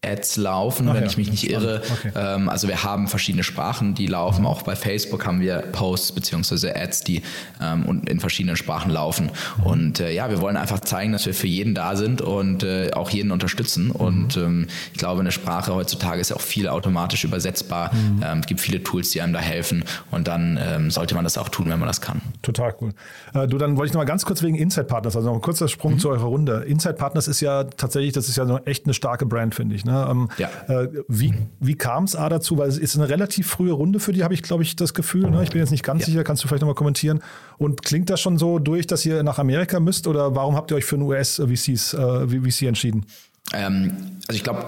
Ads 0.02 0.38
laufen, 0.38 0.88
Ach 0.88 0.94
wenn 0.94 1.02
ja, 1.02 1.08
ich 1.08 1.18
mich 1.18 1.30
nicht 1.30 1.50
irre. 1.50 1.82
Okay. 1.92 2.12
Ähm, 2.14 2.48
also 2.48 2.68
wir 2.68 2.84
haben 2.84 3.06
verschiedene 3.06 3.44
Sprachen, 3.44 3.94
die 3.94 4.06
laufen. 4.06 4.42
Mhm. 4.42 4.46
Auch 4.46 4.62
bei 4.62 4.74
Facebook 4.74 5.26
haben 5.26 5.40
wir 5.40 5.58
Posts 5.58 6.12
beziehungsweise 6.12 6.74
Ads, 6.74 7.04
die 7.04 7.22
ähm, 7.60 8.02
in 8.06 8.18
verschiedenen 8.18 8.56
Sprachen 8.56 8.90
laufen. 8.90 9.30
Mhm. 9.58 9.62
Und 9.62 10.00
äh, 10.00 10.10
ja, 10.12 10.30
wir 10.30 10.40
wollen 10.40 10.56
einfach 10.56 10.80
zeigen, 10.80 11.12
dass 11.12 11.26
wir 11.26 11.34
für 11.34 11.46
jeden 11.46 11.74
da 11.74 11.96
sind 11.96 12.22
und 12.22 12.62
äh, 12.62 12.92
auch 12.92 13.10
jeden 13.10 13.30
unterstützen. 13.30 13.86
Mhm. 13.86 13.90
Und 13.90 14.36
ähm, 14.38 14.68
ich 14.92 14.98
glaube, 14.98 15.20
eine 15.20 15.32
Sprache 15.32 15.74
heutzutage 15.74 16.20
ist 16.20 16.30
ja 16.30 16.36
auch 16.36 16.40
viel 16.40 16.68
automatisch 16.68 17.24
übersetzbar. 17.24 17.92
Mhm. 17.94 18.22
Es 18.40 18.46
gibt 18.46 18.60
viele 18.60 18.82
Tools, 18.82 19.10
die 19.10 19.20
einem 19.20 19.34
da 19.34 19.40
helfen. 19.40 19.84
Und 20.10 20.28
dann 20.28 20.90
sollte 20.90 21.14
man 21.14 21.24
das 21.24 21.36
auch 21.38 21.48
tun, 21.48 21.68
wenn 21.68 21.78
man 21.78 21.86
das 21.86 22.00
kann. 22.00 22.20
Total 22.42 22.74
cool. 22.80 22.92
Äh, 23.34 23.46
du, 23.46 23.58
dann 23.58 23.76
wollte 23.76 23.88
ich 23.88 23.94
noch 23.94 24.00
mal 24.00 24.06
ganz 24.06 24.24
kurz 24.24 24.42
wegen 24.42 24.54
Inside 24.54 24.84
Partners, 24.84 25.14
also 25.14 25.28
noch 25.28 25.34
ein 25.34 25.42
kurzer 25.42 25.68
Sprung 25.68 25.94
mhm. 25.94 25.98
zu 25.98 26.08
eurer 26.08 26.24
Runde. 26.24 26.64
Inside 26.66 26.94
Partners 26.94 27.28
ist 27.28 27.40
ja 27.40 27.64
tatsächlich, 27.64 28.12
das 28.14 28.28
ist 28.28 28.36
ja 28.36 28.46
so 28.46 28.58
echt 28.64 28.86
eine 28.86 28.94
starke 28.94 29.26
Brand, 29.26 29.54
finde 29.54 29.74
ich. 29.74 29.84
Ne? 29.84 30.06
Ähm, 30.10 30.28
ja. 30.38 30.48
Äh, 30.68 30.88
wie 31.08 31.34
wie 31.60 31.74
kam 31.74 32.04
es 32.04 32.16
A 32.16 32.28
dazu? 32.28 32.56
Weil 32.56 32.68
es 32.68 32.78
ist 32.78 32.96
eine 32.96 33.08
relativ 33.08 33.46
frühe 33.46 33.72
Runde 33.72 34.00
für 34.00 34.12
die, 34.12 34.24
habe 34.24 34.34
ich, 34.34 34.42
glaube 34.42 34.62
ich, 34.62 34.76
das 34.76 34.94
Gefühl. 34.94 35.30
Ne? 35.30 35.42
Ich 35.42 35.50
bin 35.50 35.60
jetzt 35.60 35.70
nicht 35.70 35.84
ganz 35.84 36.00
ja. 36.02 36.06
sicher, 36.06 36.24
kannst 36.24 36.42
du 36.42 36.48
vielleicht 36.48 36.62
noch 36.62 36.68
mal 36.68 36.74
kommentieren. 36.74 37.20
Und 37.58 37.82
klingt 37.82 38.08
das 38.08 38.20
schon 38.20 38.38
so 38.38 38.58
durch, 38.58 38.86
dass 38.86 39.04
ihr 39.04 39.22
nach 39.22 39.38
Amerika 39.38 39.78
müsst 39.80 40.06
oder 40.06 40.34
warum 40.34 40.56
habt 40.56 40.70
ihr 40.70 40.76
euch 40.76 40.84
für 40.86 40.96
ein 40.96 41.02
US-VC 41.02 41.68
äh, 41.94 42.50
VC 42.50 42.62
entschieden? 42.62 43.04
Ähm, 43.52 43.92
also 44.28 44.36
ich 44.36 44.44
glaube, 44.44 44.64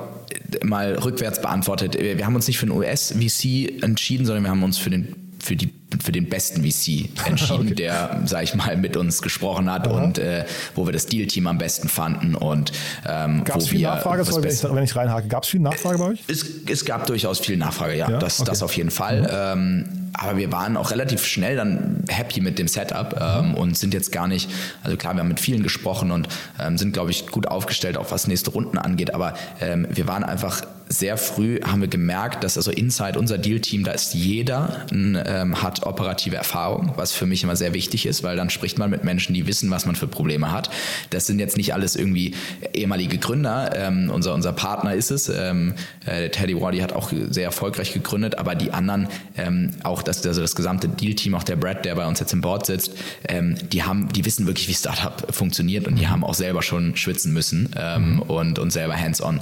mal 0.62 0.94
rückwärts 0.94 1.40
beantwortet, 1.40 1.96
wir 1.98 2.26
haben 2.26 2.34
uns 2.34 2.48
nicht 2.48 2.58
für 2.58 2.66
ein 2.66 2.72
US-VC 2.72 3.82
entschieden, 3.82 4.26
sondern 4.26 4.44
wir 4.44 4.50
haben 4.50 4.62
uns 4.62 4.78
für 4.78 4.90
den 4.90 5.31
für 5.42 5.56
die 5.56 5.72
für 6.02 6.12
den 6.12 6.28
besten 6.28 6.62
VC 6.62 7.10
entschieden, 7.26 7.60
okay. 7.66 7.74
der, 7.74 8.22
sag 8.24 8.44
ich 8.44 8.54
mal, 8.54 8.76
mit 8.76 8.96
uns 8.96 9.20
gesprochen 9.20 9.70
hat 9.70 9.86
Aha. 9.86 10.02
und 10.02 10.18
äh, 10.18 10.46
wo 10.74 10.86
wir 10.86 10.92
das 10.92 11.06
Deal-Team 11.06 11.46
am 11.46 11.58
besten 11.58 11.88
fanden 11.88 12.34
und 12.34 12.72
ähm, 13.06 13.44
gab 13.44 13.58
es 13.58 13.68
viel 13.68 13.82
Nachfrage, 13.82 14.24
sorry, 14.24 14.44
wenn, 14.44 14.50
ich, 14.52 14.62
wenn 14.62 14.84
ich 14.84 14.96
reinhake, 14.96 15.28
gab 15.28 15.42
es 15.42 15.50
viel 15.50 15.60
Nachfrage 15.60 15.98
bei 15.98 16.04
euch? 16.06 16.20
Es, 16.28 16.46
es 16.66 16.84
gab 16.84 17.06
durchaus 17.06 17.40
viel 17.40 17.56
Nachfrage, 17.56 17.96
ja, 17.96 18.10
ja? 18.10 18.18
Das, 18.18 18.40
okay. 18.40 18.50
das 18.50 18.62
auf 18.62 18.74
jeden 18.76 18.90
Fall. 18.90 19.22
Mhm. 19.22 19.28
Ähm, 19.30 19.84
aber 20.14 20.36
wir 20.36 20.52
waren 20.52 20.76
auch 20.76 20.90
relativ 20.90 21.24
schnell 21.24 21.56
dann 21.56 22.04
happy 22.08 22.40
mit 22.40 22.58
dem 22.58 22.68
Setup 22.68 23.18
ähm, 23.20 23.48
mhm. 23.48 23.54
und 23.54 23.76
sind 23.76 23.94
jetzt 23.94 24.12
gar 24.12 24.28
nicht, 24.28 24.50
also 24.82 24.96
klar, 24.96 25.14
wir 25.14 25.20
haben 25.20 25.28
mit 25.28 25.40
vielen 25.40 25.62
gesprochen 25.62 26.10
und 26.10 26.28
ähm, 26.60 26.78
sind, 26.78 26.92
glaube 26.92 27.10
ich, 27.10 27.26
gut 27.26 27.48
aufgestellt, 27.48 27.96
auch 27.96 28.10
was 28.10 28.26
nächste 28.26 28.50
Runden 28.50 28.78
angeht, 28.78 29.14
aber 29.14 29.34
ähm, 29.60 29.86
wir 29.90 30.06
waren 30.06 30.24
einfach 30.24 30.62
sehr 30.92 31.16
früh, 31.16 31.60
haben 31.62 31.80
wir 31.80 31.88
gemerkt, 31.88 32.44
dass 32.44 32.56
also 32.56 32.70
inside 32.70 33.18
unser 33.18 33.38
Deal-Team, 33.38 33.84
da 33.84 33.92
ist 33.92 34.14
jeder, 34.14 34.86
ähm, 34.92 35.62
hat 35.62 35.86
operative 35.86 36.36
Erfahrung, 36.36 36.92
was 36.96 37.12
für 37.12 37.26
mich 37.26 37.42
immer 37.42 37.56
sehr 37.56 37.72
wichtig 37.72 38.06
ist, 38.06 38.22
weil 38.22 38.36
dann 38.36 38.50
spricht 38.50 38.78
man 38.78 38.90
mit 38.90 39.02
Menschen, 39.02 39.34
die 39.34 39.46
wissen, 39.46 39.70
was 39.70 39.86
man 39.86 39.96
für 39.96 40.06
Probleme 40.06 40.52
hat. 40.52 40.70
Das 41.10 41.26
sind 41.26 41.38
jetzt 41.38 41.56
nicht 41.56 41.72
alles 41.72 41.96
irgendwie 41.96 42.34
ehemalige 42.74 43.18
Gründer, 43.18 43.72
ähm, 43.74 44.10
unser, 44.10 44.34
unser 44.34 44.52
Partner 44.52 44.94
ist 44.94 45.10
es, 45.10 45.28
ähm, 45.28 45.74
äh, 46.04 46.28
Teddy 46.28 46.60
Waddy 46.60 46.78
hat 46.78 46.92
auch 46.92 47.10
sehr 47.30 47.44
erfolgreich 47.44 47.92
gegründet, 47.92 48.38
aber 48.38 48.54
die 48.54 48.72
anderen, 48.72 49.08
ähm, 49.36 49.70
auch 49.84 50.02
das, 50.02 50.26
also 50.26 50.42
das 50.42 50.54
gesamte 50.54 50.88
Deal-Team, 50.88 51.34
auch 51.34 51.44
der 51.44 51.56
Brad, 51.56 51.84
der 51.84 51.94
bei 51.94 52.06
uns 52.06 52.20
jetzt 52.20 52.32
im 52.32 52.42
Board 52.42 52.66
sitzt, 52.66 52.92
ähm, 53.28 53.56
die 53.72 53.82
haben, 53.82 54.08
die 54.12 54.24
wissen 54.24 54.46
wirklich, 54.46 54.68
wie 54.68 54.74
Startup 54.74 55.34
funktioniert 55.34 55.88
und 55.88 55.98
die 55.98 56.08
haben 56.08 56.22
auch 56.22 56.34
selber 56.34 56.62
schon 56.62 56.96
schwitzen 56.96 57.32
müssen 57.32 57.70
ähm, 57.76 58.14
mhm. 58.14 58.22
und, 58.22 58.58
und 58.58 58.70
selber 58.70 58.96
hands-on 58.96 59.40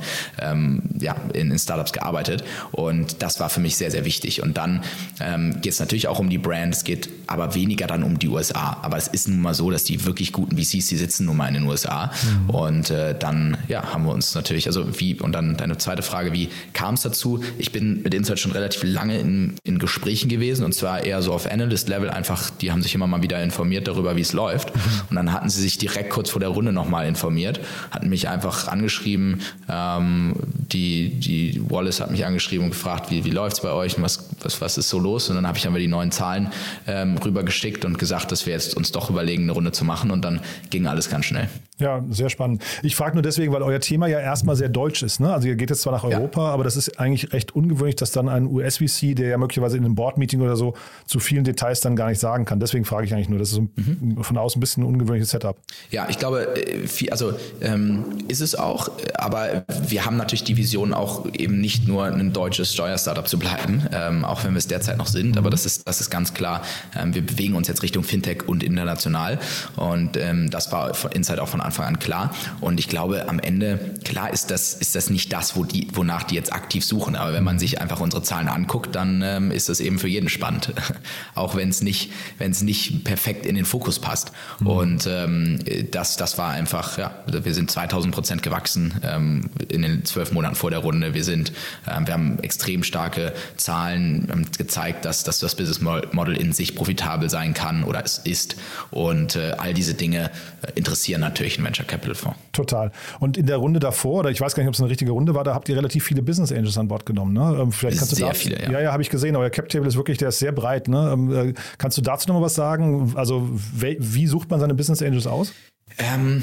ja, 1.01 1.17
in, 1.41 1.51
in 1.51 1.59
Startups 1.59 1.93
gearbeitet 1.93 2.45
und 2.73 3.23
das 3.23 3.41
war 3.41 3.51
für 3.51 3.61
mich 3.61 3.77
sehr, 3.77 3.91
sehr 3.91 4.05
wichtig. 4.05 4.43
Und 4.43 4.57
dann 4.57 4.83
ähm, 5.21 5.61
geht 5.61 5.73
es 5.73 5.81
natürlich 5.81 6.09
auch 6.09 6.19
um 6.19 6.31
die 6.31 6.39
Brand, 6.39 6.75
es 6.75 6.85
geht 6.85 7.09
aber 7.27 7.55
weniger 7.55 7.87
dann 7.87 8.03
um 8.03 8.19
die 8.19 8.29
USA. 8.29 8.79
Aber 8.83 8.97
es 8.97 9.07
ist 9.07 9.29
nun 9.29 9.41
mal 9.41 9.55
so, 9.55 9.71
dass 9.71 9.85
die 9.85 10.05
wirklich 10.05 10.33
guten 10.33 10.57
VCs, 10.57 10.89
die 10.89 10.97
sitzen 10.97 11.27
nun 11.27 11.37
mal 11.37 11.47
in 11.47 11.55
den 11.55 11.65
USA. 11.65 12.11
Mhm. 12.23 12.51
Und 12.51 12.91
äh, 12.91 13.17
dann 13.17 13.57
ja, 13.69 13.93
haben 13.93 14.05
wir 14.05 14.13
uns 14.13 14.35
natürlich, 14.35 14.67
also 14.67 15.01
wie, 15.01 15.19
und 15.21 15.33
dann 15.33 15.57
deine 15.57 15.79
zweite 15.79 16.03
Frage, 16.03 16.33
wie 16.33 16.49
kam 16.73 16.95
es 16.95 17.03
dazu? 17.03 17.43
Ich 17.59 17.71
bin 17.71 18.03
mit 18.03 18.15
Insight 18.15 18.41
schon 18.41 18.53
relativ 18.53 18.83
lange 18.83 19.19
in, 19.19 19.55
in 19.63 19.79
Gesprächen 19.79 20.29
gewesen 20.29 20.65
und 20.65 20.75
zwar 20.75 21.05
eher 21.05 21.23
so 21.23 21.33
auf 21.33 21.51
Analyst-Level 21.51 22.11
einfach, 22.11 22.51
die 22.51 22.73
haben 22.73 22.83
sich 22.83 22.95
immer 22.95 23.07
mal 23.07 23.23
wieder 23.23 23.43
informiert 23.43 23.87
darüber, 23.87 24.17
wie 24.17 24.23
es 24.23 24.33
läuft. 24.33 24.75
Mhm. 24.75 24.81
Und 25.11 25.17
dann 25.17 25.33
hatten 25.33 25.49
sie 25.49 25.61
sich 25.61 25.79
direkt 25.79 26.11
kurz 26.11 26.31
vor 26.31 26.41
der 26.41 26.49
Runde 26.49 26.73
nochmal 26.73 27.07
informiert, 27.07 27.61
hatten 27.93 28.09
mich 28.09 28.29
einfach 28.29 28.67
angeschrieben, 28.69 29.41
ähm, 29.69 30.35
die, 30.73 31.11
die 31.11 31.61
Wallace 31.69 32.01
hat 32.01 32.11
mich 32.11 32.25
angeschrieben 32.25 32.65
und 32.65 32.71
gefragt, 32.71 33.11
wie, 33.11 33.25
wie 33.25 33.31
läuft 33.31 33.57
es 33.57 33.63
bei 33.63 33.73
euch 33.73 33.97
und 33.97 34.03
was, 34.03 34.29
was, 34.43 34.61
was 34.61 34.79
ist 34.79 34.89
so 34.89 34.99
los? 34.99 35.29
Und 35.29 35.37
dann 35.37 35.47
habe 35.47 35.59
ich 35.59 35.67
einfach 35.67 35.79
die 35.79 35.89
neuen 35.89 36.13
Zahlen 36.13 36.53
ähm, 36.87 37.19
rübergeschickt 37.19 37.85
und 37.85 37.99
gesagt, 37.99 38.33
dass 38.33 38.47
wir 38.47 38.53
jetzt 38.53 38.77
uns 38.77 38.93
doch 38.93 39.11
überlegen, 39.11 39.45
eine 39.45 39.53
Runde 39.53 39.73
zu 39.73 39.85
machen 39.85 40.11
und 40.11 40.25
dann 40.25 40.41
ging 40.71 40.87
alles 40.87 41.11
ganz 41.11 41.27
schnell. 41.27 41.49
Ja, 41.81 42.05
sehr 42.11 42.29
spannend. 42.29 42.63
Ich 42.83 42.95
frage 42.95 43.15
nur 43.15 43.23
deswegen, 43.23 43.53
weil 43.53 43.63
euer 43.63 43.81
Thema 43.81 44.07
ja 44.07 44.21
erstmal 44.21 44.55
sehr 44.55 44.69
deutsch 44.69 45.03
ist. 45.03 45.19
Ne? 45.19 45.33
Also 45.33 45.49
ihr 45.49 45.57
geht 45.57 45.71
jetzt 45.71 45.81
zwar 45.81 45.95
nach 45.95 46.05
Europa, 46.05 46.49
ja. 46.49 46.53
aber 46.53 46.63
das 46.63 46.77
ist 46.77 47.01
eigentlich 47.01 47.33
recht 47.33 47.57
ungewöhnlich, 47.57 47.97
dass 47.97 48.13
dann 48.13 48.29
ein 48.29 48.47
US-VC, 48.47 49.17
der 49.17 49.29
ja 49.29 49.39
möglicherweise 49.39 49.79
in 49.79 49.85
einem 49.85 49.95
Board-Meeting 49.95 50.43
oder 50.43 50.57
so 50.57 50.75
zu 51.07 51.21
vielen 51.21 51.43
Details 51.43 51.81
dann 51.81 51.97
gar 51.97 52.11
nicht 52.11 52.21
sagen 52.21 52.45
kann. 52.45 52.61
Deswegen 52.61 52.85
frage 52.85 53.07
ich 53.07 53.15
eigentlich 53.15 53.31
nur, 53.31 53.39
das 53.39 53.53
ist 53.53 53.61
mhm. 53.61 54.19
von 54.23 54.37
außen 54.37 54.59
ein 54.59 54.61
bisschen 54.61 54.83
ein 54.83 54.87
ungewöhnliches 54.87 55.31
Setup. 55.31 55.57
Ja, 55.91 56.07
ich 56.11 56.19
glaube, 56.19 56.55
äh, 56.55 57.11
also 57.11 57.33
ähm, 57.63 58.05
ist 58.29 58.43
es 58.43 58.55
auch, 58.55 58.91
aber 59.15 59.65
wir 59.89 60.05
haben 60.05 60.19
natürlich 60.19 60.45
die 60.45 60.59
Vision 60.61 60.93
auch 60.93 61.27
eben 61.33 61.61
nicht 61.61 61.89
nur 61.89 62.05
ein 62.05 62.33
deutsches 62.33 62.73
Steuerstartup 62.73 63.29
zu 63.29 63.39
bleiben, 63.39 63.87
ähm, 63.93 64.25
auch 64.25 64.45
wenn 64.45 64.53
wir 64.53 64.59
es 64.59 64.67
derzeit 64.67 64.99
noch 64.99 65.07
sind, 65.07 65.39
aber 65.39 65.51
das 65.51 65.65
ist, 65.67 65.89
das 65.89 66.01
ist 66.01 66.11
ganz 66.11 66.35
klar. 66.35 66.63
Ähm, 66.95 67.15
wir 67.15 67.25
bewegen 67.25 67.55
uns 67.55 67.67
jetzt 67.67 67.83
Richtung 67.83 68.05
Fintech 68.05 68.47
und 68.47 68.63
international 68.63 69.39
und 69.77 70.17
ähm, 70.17 70.51
das 70.51 70.71
war 70.73 70.95
von 70.95 71.13
Inside 71.13 71.43
auch 71.43 71.49
von 71.49 71.61
Anfang 71.61 71.87
an 71.87 71.99
klar. 71.99 72.35
Und 72.61 72.79
ich 72.79 72.89
glaube, 72.89 73.29
am 73.29 73.39
Ende, 73.39 73.95
klar 74.05 74.31
ist 74.33 74.51
das, 74.51 74.75
ist 74.75 74.95
das 74.95 75.11
nicht 75.11 75.33
das, 75.33 75.57
wo 75.57 75.65
die, 75.65 75.89
wonach 75.93 76.25
die 76.25 76.35
jetzt 76.35 76.53
aktiv 76.53 76.85
suchen. 76.85 77.17
Aber 77.17 77.33
wenn 77.33 77.45
man 77.45 77.59
sich 77.59 77.81
einfach 77.81 78.01
unsere 78.01 78.23
Zahlen 78.23 78.49
anguckt, 78.49 78.95
dann 78.95 79.23
ähm, 79.23 79.51
ist 79.51 79.69
das 79.69 79.81
eben 79.81 79.99
für 79.99 80.09
jeden 80.09 80.29
spannend. 80.29 80.73
Auch 81.35 81.57
wenn 81.57 81.69
es 81.69 81.83
nicht, 81.83 82.13
wenn 82.39 82.51
es 82.51 82.63
nicht 82.63 83.05
perfekt 83.05 83.47
in 83.47 83.55
den 83.55 83.65
Fokus 83.65 83.99
passt. 83.99 84.33
Mhm. 84.61 84.67
Und 84.67 85.07
ähm, 85.07 85.59
das, 85.91 86.17
das 86.17 86.39
war 86.39 86.51
einfach, 86.51 86.99
ja, 86.99 87.13
wir 87.27 87.55
sind 87.55 87.71
2000 87.71 88.15
Prozent 88.15 88.43
gewachsen 88.43 89.01
ähm, 89.03 89.51
in 89.69 89.83
den 89.83 90.05
zwölf 90.05 90.33
Monaten 90.33 90.50
vor 90.55 90.71
der 90.71 90.81
Runde. 90.81 91.15
Wir 91.15 91.25
sind, 91.25 91.53
ähm, 91.89 92.07
wir 92.07 92.15
haben 92.15 92.39
extrem 92.41 92.83
starke 92.83 93.33
Zahlen 93.57 94.29
ähm, 94.33 94.47
gezeigt, 94.57 95.05
dass, 95.05 95.25
dass 95.25 95.39
das 95.39 95.55
Business 95.55 95.81
Model 95.81 96.37
in 96.37 96.53
sich 96.53 96.75
profitabel 96.75 97.29
sein 97.31 97.55
kann 97.55 97.85
oder 97.85 98.05
es 98.05 98.19
ist. 98.19 98.57
Und 98.91 99.37
äh, 99.37 99.53
all 99.59 99.75
diese 99.75 99.95
Dinge 99.95 100.31
äh, 100.63 100.73
interessieren 100.75 101.21
natürlich 101.21 101.57
einen 101.59 101.67
Venture 101.67 101.87
Capital 101.87 102.15
Fonds. 102.15 102.39
Total. 102.53 102.93
Und 103.19 103.37
in 103.37 103.47
der 103.47 103.57
Runde 103.57 103.81
davor, 103.81 104.21
oder 104.21 104.31
ich 104.31 104.41
weiß 104.41 104.55
gar 104.55 104.63
nicht, 104.63 104.69
ob 104.69 104.75
es 104.75 104.81
eine 104.81 104.91
richtige 104.91 105.13
Runde 105.13 105.35
war, 105.35 105.45
da 105.45 105.55
habt 105.55 105.69
ihr 105.69 105.77
relativ 105.77 106.05
viele 106.05 106.23
Business 106.23 106.53
Angels 106.53 106.77
an 106.79 106.89
Bord 106.89 107.07
genommen. 107.07 107.33
Ne? 107.33 107.59
Ähm, 107.61 107.73
vielleicht 107.73 107.99
kannst 107.99 108.17
sehr 108.17 108.27
du 108.27 108.33
da, 108.33 108.39
viele, 108.39 108.63
ja. 108.63 108.71
Ja, 108.71 108.81
ja, 108.81 108.93
habe 108.93 109.03
ich 109.03 109.11
gesehen. 109.11 109.37
Euer 109.37 109.51
Cap 109.51 109.69
Table 109.69 109.89
ist 109.89 109.97
wirklich, 109.97 110.19
der 110.19 110.29
ist 110.29 110.39
sehr 110.39 110.53
breit. 110.53 110.89
Ne? 110.89 111.55
Äh, 111.55 111.55
kannst 111.79 111.97
du 111.99 112.03
dazu 112.03 112.29
noch 112.29 112.37
mal 112.37 112.45
was 112.45 112.55
sagen? 112.55 113.13
Also 113.17 113.49
wie 113.51 114.27
sucht 114.27 114.51
man 114.51 114.61
seine 114.61 114.75
Business 114.75 115.03
Angels 115.03 115.27
aus? 115.27 115.53
Ähm, 115.99 116.43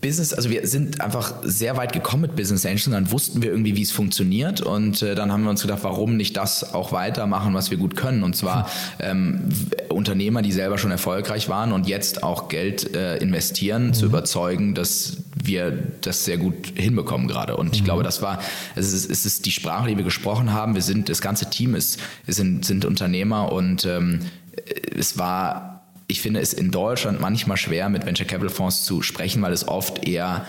Business, 0.00 0.32
also 0.32 0.50
wir 0.50 0.66
sind 0.66 1.00
einfach 1.00 1.34
sehr 1.42 1.76
weit 1.76 1.92
gekommen 1.92 2.22
mit 2.22 2.36
Business 2.36 2.64
Angels, 2.64 2.84
dann 2.90 3.10
wussten 3.10 3.42
wir 3.42 3.50
irgendwie, 3.50 3.76
wie 3.76 3.82
es 3.82 3.92
funktioniert 3.92 4.60
und 4.60 5.02
äh, 5.02 5.14
dann 5.14 5.32
haben 5.32 5.42
wir 5.42 5.50
uns 5.50 5.62
gedacht, 5.62 5.80
warum 5.82 6.16
nicht 6.16 6.36
das 6.36 6.74
auch 6.74 6.92
weitermachen, 6.92 7.54
was 7.54 7.70
wir 7.70 7.78
gut 7.78 7.96
können 7.96 8.22
und 8.22 8.36
zwar 8.36 8.70
ähm, 8.98 9.48
Unternehmer, 9.88 10.42
die 10.42 10.52
selber 10.52 10.78
schon 10.78 10.90
erfolgreich 10.90 11.48
waren 11.48 11.72
und 11.72 11.88
jetzt 11.88 12.22
auch 12.22 12.48
Geld 12.48 12.94
äh, 12.94 13.16
investieren, 13.18 13.88
mhm. 13.88 13.94
zu 13.94 14.06
überzeugen, 14.06 14.74
dass 14.74 15.18
wir 15.34 15.76
das 16.00 16.24
sehr 16.24 16.38
gut 16.38 16.72
hinbekommen 16.74 17.28
gerade 17.28 17.56
und 17.56 17.74
ich 17.74 17.82
mhm. 17.82 17.86
glaube, 17.86 18.02
das 18.02 18.22
war, 18.22 18.40
es 18.76 18.92
ist, 18.92 19.10
es 19.10 19.26
ist 19.26 19.46
die 19.46 19.52
Sprache, 19.52 19.88
die 19.88 19.96
wir 19.96 20.04
gesprochen 20.04 20.52
haben, 20.52 20.74
wir 20.74 20.82
sind, 20.82 21.08
das 21.08 21.20
ganze 21.20 21.50
Team 21.50 21.74
ist, 21.74 21.98
sind, 22.26 22.64
sind 22.64 22.84
Unternehmer 22.84 23.52
und 23.52 23.84
ähm, 23.84 24.20
es 24.96 25.18
war 25.18 25.75
ich 26.08 26.20
finde 26.20 26.40
es 26.40 26.52
in 26.52 26.70
Deutschland 26.70 27.20
manchmal 27.20 27.56
schwer, 27.56 27.88
mit 27.88 28.06
Venture 28.06 28.26
Capital 28.26 28.50
Fonds 28.50 28.84
zu 28.84 29.02
sprechen, 29.02 29.42
weil 29.42 29.52
es 29.52 29.66
oft 29.66 30.06
eher 30.06 30.46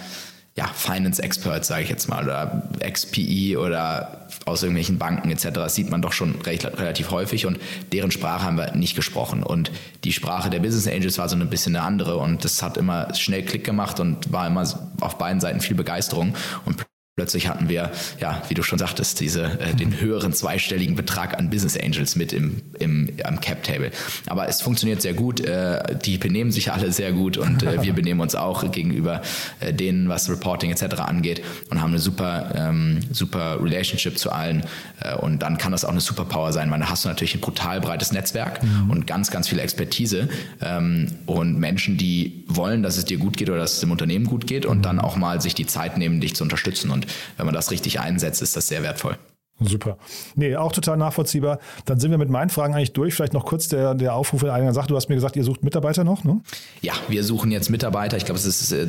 ja, 0.57 0.65
Finance 0.65 1.21
Experts, 1.21 1.67
sage 1.67 1.83
ich 1.83 1.89
jetzt 1.89 2.09
mal, 2.09 2.23
oder 2.23 2.67
XPE 2.79 3.59
oder 3.59 4.27
aus 4.45 4.63
irgendwelchen 4.63 4.97
Banken 4.97 5.29
etc. 5.29 5.49
Das 5.53 5.75
sieht 5.75 5.91
man 5.91 6.01
doch 6.01 6.13
schon 6.13 6.41
recht, 6.41 6.65
relativ 6.65 7.11
häufig 7.11 7.45
und 7.45 7.59
deren 7.91 8.09
Sprache 8.09 8.43
haben 8.43 8.57
wir 8.57 8.75
nicht 8.75 8.95
gesprochen. 8.95 9.43
Und 9.43 9.71
die 10.03 10.13
Sprache 10.13 10.49
der 10.49 10.59
Business 10.59 10.87
Angels 10.87 11.19
war 11.19 11.29
so 11.29 11.35
ein 11.35 11.49
bisschen 11.49 11.75
eine 11.75 11.85
andere 11.85 12.17
und 12.17 12.43
das 12.43 12.63
hat 12.63 12.75
immer 12.75 13.13
schnell 13.13 13.43
Klick 13.43 13.63
gemacht 13.65 13.99
und 13.99 14.33
war 14.33 14.47
immer 14.47 14.63
auf 14.99 15.17
beiden 15.19 15.39
Seiten 15.39 15.59
viel 15.59 15.75
Begeisterung. 15.75 16.33
Und 16.65 16.83
Plötzlich 17.17 17.47
hatten 17.47 17.67
wir, 17.67 17.89
ja, 18.19 18.43
wie 18.47 18.53
du 18.53 18.61
schon 18.61 18.77
sagtest, 18.77 19.19
diese, 19.21 19.59
äh, 19.59 19.73
den 19.73 19.99
höheren 19.99 20.33
zweistelligen 20.33 20.95
Betrag 20.95 21.35
an 21.35 21.49
Business 21.49 21.75
Angels 21.75 22.15
mit 22.15 22.31
im, 22.31 22.61
im 22.77 23.09
am 23.23 23.41
Cap 23.41 23.63
Table. 23.63 23.89
Aber 24.27 24.47
es 24.47 24.61
funktioniert 24.61 25.01
sehr 25.01 25.15
gut. 25.15 25.39
Äh, 25.39 25.97
die 26.05 26.19
benehmen 26.19 26.51
sich 26.51 26.71
alle 26.71 26.91
sehr 26.91 27.13
gut 27.13 27.37
und 27.37 27.63
äh, 27.63 27.81
wir 27.81 27.93
benehmen 27.95 28.19
uns 28.21 28.35
auch 28.35 28.71
gegenüber 28.71 29.23
äh, 29.61 29.73
denen, 29.73 30.09
was 30.09 30.29
Reporting 30.29 30.69
etc. 30.69 30.99
angeht 30.99 31.41
und 31.71 31.81
haben 31.81 31.89
eine 31.89 31.97
super, 31.97 32.51
ähm, 32.53 32.99
super 33.11 33.63
Relationship 33.63 34.19
zu 34.19 34.31
allen. 34.31 34.63
Äh, 35.01 35.15
und 35.15 35.41
dann 35.41 35.57
kann 35.57 35.71
das 35.71 35.85
auch 35.85 35.89
eine 35.89 36.01
Superpower 36.01 36.53
sein, 36.53 36.69
weil 36.69 36.79
da 36.79 36.87
hast 36.91 37.03
du 37.05 37.09
natürlich 37.09 37.33
ein 37.33 37.41
brutal 37.41 37.81
breites 37.81 38.11
Netzwerk 38.11 38.61
mhm. 38.61 38.91
und 38.91 39.07
ganz, 39.07 39.31
ganz 39.31 39.47
viel 39.47 39.57
Expertise 39.57 40.29
ähm, 40.61 41.07
und 41.25 41.57
Menschen, 41.57 41.97
die 41.97 42.43
wollen, 42.45 42.83
dass 42.83 42.95
es 42.95 43.05
dir 43.05 43.17
gut 43.17 43.37
geht 43.37 43.49
oder 43.49 43.57
dass 43.57 43.73
es 43.73 43.79
dem 43.79 43.89
Unternehmen 43.89 44.25
gut 44.25 44.45
geht 44.45 44.67
und 44.67 44.77
mhm. 44.77 44.81
dann 44.83 44.99
auch 44.99 45.15
mal 45.15 45.41
sich 45.41 45.55
die 45.55 45.65
Zeit 45.65 45.97
nehmen, 45.97 46.21
dich 46.21 46.35
zu 46.35 46.43
unterstützen. 46.43 46.91
Und 46.91 47.06
wenn 47.37 47.45
man 47.45 47.55
das 47.55 47.71
richtig 47.71 47.99
einsetzt, 47.99 48.41
ist 48.41 48.55
das 48.55 48.67
sehr 48.67 48.83
wertvoll. 48.83 49.17
Super. 49.59 49.97
Nee, 50.35 50.55
auch 50.55 50.71
total 50.71 50.97
nachvollziehbar. 50.97 51.59
Dann 51.85 51.99
sind 51.99 52.11
wir 52.11 52.19
mit 52.19 52.29
meinen 52.29 52.49
Fragen 52.49 52.75
eigentlich 52.75 52.93
durch. 52.93 53.15
Vielleicht 53.15 53.33
noch 53.33 53.45
kurz 53.45 53.67
der, 53.67 53.95
der 53.95 54.13
Aufruf 54.13 54.43
in 54.43 54.49
einer 54.49 54.73
Sache. 54.73 54.87
Du 54.87 54.95
hast 54.95 55.09
mir 55.09 55.15
gesagt, 55.15 55.35
ihr 55.35 55.43
sucht 55.43 55.63
Mitarbeiter 55.63 56.03
noch, 56.03 56.23
ne? 56.23 56.41
Ja, 56.81 56.93
wir 57.07 57.23
suchen 57.23 57.51
jetzt 57.51 57.71
Mitarbeiter. 57.71 58.17
Ich 58.17 58.25
glaube, 58.25 58.37
es 58.37 58.45
ist 58.45 58.71
äh, 58.71 58.85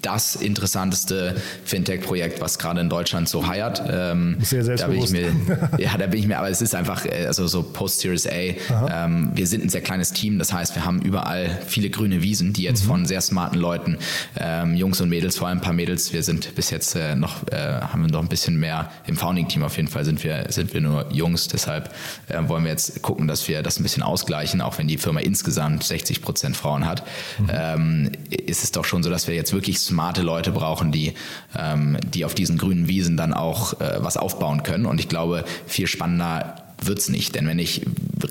das 0.00 0.36
interessanteste 0.36 1.34
Fintech-Projekt, 1.64 2.40
was 2.40 2.60
gerade 2.60 2.80
in 2.80 2.88
Deutschland 2.88 3.28
so 3.28 3.48
heiert. 3.48 3.82
Ähm, 3.88 4.36
sehr 4.40 4.62
selbstbewusst. 4.62 5.12
Da 5.12 5.18
bin 5.18 5.26
ich 5.26 5.48
mir, 5.48 5.70
ja, 5.78 5.96
da 5.98 6.06
bin 6.06 6.20
ich 6.20 6.28
mir, 6.28 6.38
aber 6.38 6.50
es 6.50 6.62
ist 6.62 6.76
einfach, 6.76 7.04
äh, 7.04 7.26
also 7.26 7.48
so 7.48 7.64
Post-Series 7.64 8.28
A. 8.28 8.30
Ähm, 8.30 9.32
wir 9.34 9.48
sind 9.48 9.64
ein 9.64 9.70
sehr 9.70 9.80
kleines 9.80 10.12
Team, 10.12 10.38
das 10.38 10.52
heißt, 10.52 10.76
wir 10.76 10.84
haben 10.84 11.02
überall 11.02 11.58
viele 11.66 11.90
grüne 11.90 12.22
Wiesen, 12.22 12.52
die 12.52 12.62
jetzt 12.62 12.84
mhm. 12.84 12.88
von 12.88 13.06
sehr 13.06 13.20
smarten 13.20 13.58
Leuten, 13.58 13.98
ähm, 14.38 14.76
Jungs 14.76 15.00
und 15.00 15.08
Mädels, 15.08 15.36
vor 15.36 15.48
allem 15.48 15.58
ein 15.58 15.62
paar 15.62 15.72
Mädels, 15.72 16.12
wir 16.12 16.22
sind 16.22 16.54
bis 16.54 16.70
jetzt 16.70 16.94
äh, 16.94 17.16
noch, 17.16 17.48
äh, 17.48 17.56
haben 17.56 18.02
wir 18.02 18.12
noch 18.12 18.22
ein 18.22 18.28
bisschen 18.28 18.60
mehr 18.60 18.90
im 19.06 19.16
Founding-Team 19.16 19.63
auf 19.64 19.76
jeden 19.76 19.88
Fall 19.88 20.04
sind 20.04 20.22
wir, 20.24 20.46
sind 20.50 20.72
wir 20.74 20.80
nur 20.80 21.12
Jungs, 21.12 21.48
deshalb 21.48 21.94
äh, 22.28 22.40
wollen 22.46 22.64
wir 22.64 22.70
jetzt 22.70 23.02
gucken, 23.02 23.28
dass 23.28 23.46
wir 23.48 23.62
das 23.62 23.78
ein 23.78 23.82
bisschen 23.82 24.02
ausgleichen, 24.02 24.60
auch 24.60 24.78
wenn 24.78 24.88
die 24.88 24.98
Firma 24.98 25.20
insgesamt 25.20 25.84
60 25.84 26.22
Prozent 26.22 26.56
Frauen 26.56 26.86
hat, 26.86 27.06
mhm. 27.38 27.50
ähm, 27.50 28.12
ist 28.28 28.64
es 28.64 28.72
doch 28.72 28.84
schon 28.84 29.02
so, 29.02 29.10
dass 29.10 29.28
wir 29.28 29.34
jetzt 29.34 29.52
wirklich 29.52 29.78
smarte 29.78 30.22
Leute 30.22 30.52
brauchen, 30.52 30.92
die, 30.92 31.14
ähm, 31.56 31.98
die 32.02 32.24
auf 32.24 32.34
diesen 32.34 32.58
grünen 32.58 32.88
Wiesen 32.88 33.16
dann 33.16 33.34
auch 33.34 33.80
äh, 33.80 33.96
was 33.98 34.16
aufbauen 34.16 34.62
können. 34.62 34.86
Und 34.86 35.00
ich 35.00 35.08
glaube, 35.08 35.44
viel 35.66 35.86
spannender 35.86 36.56
wird 36.82 36.98
es 36.98 37.08
nicht. 37.08 37.34
Denn 37.34 37.46
wenn 37.46 37.58
ich 37.58 37.82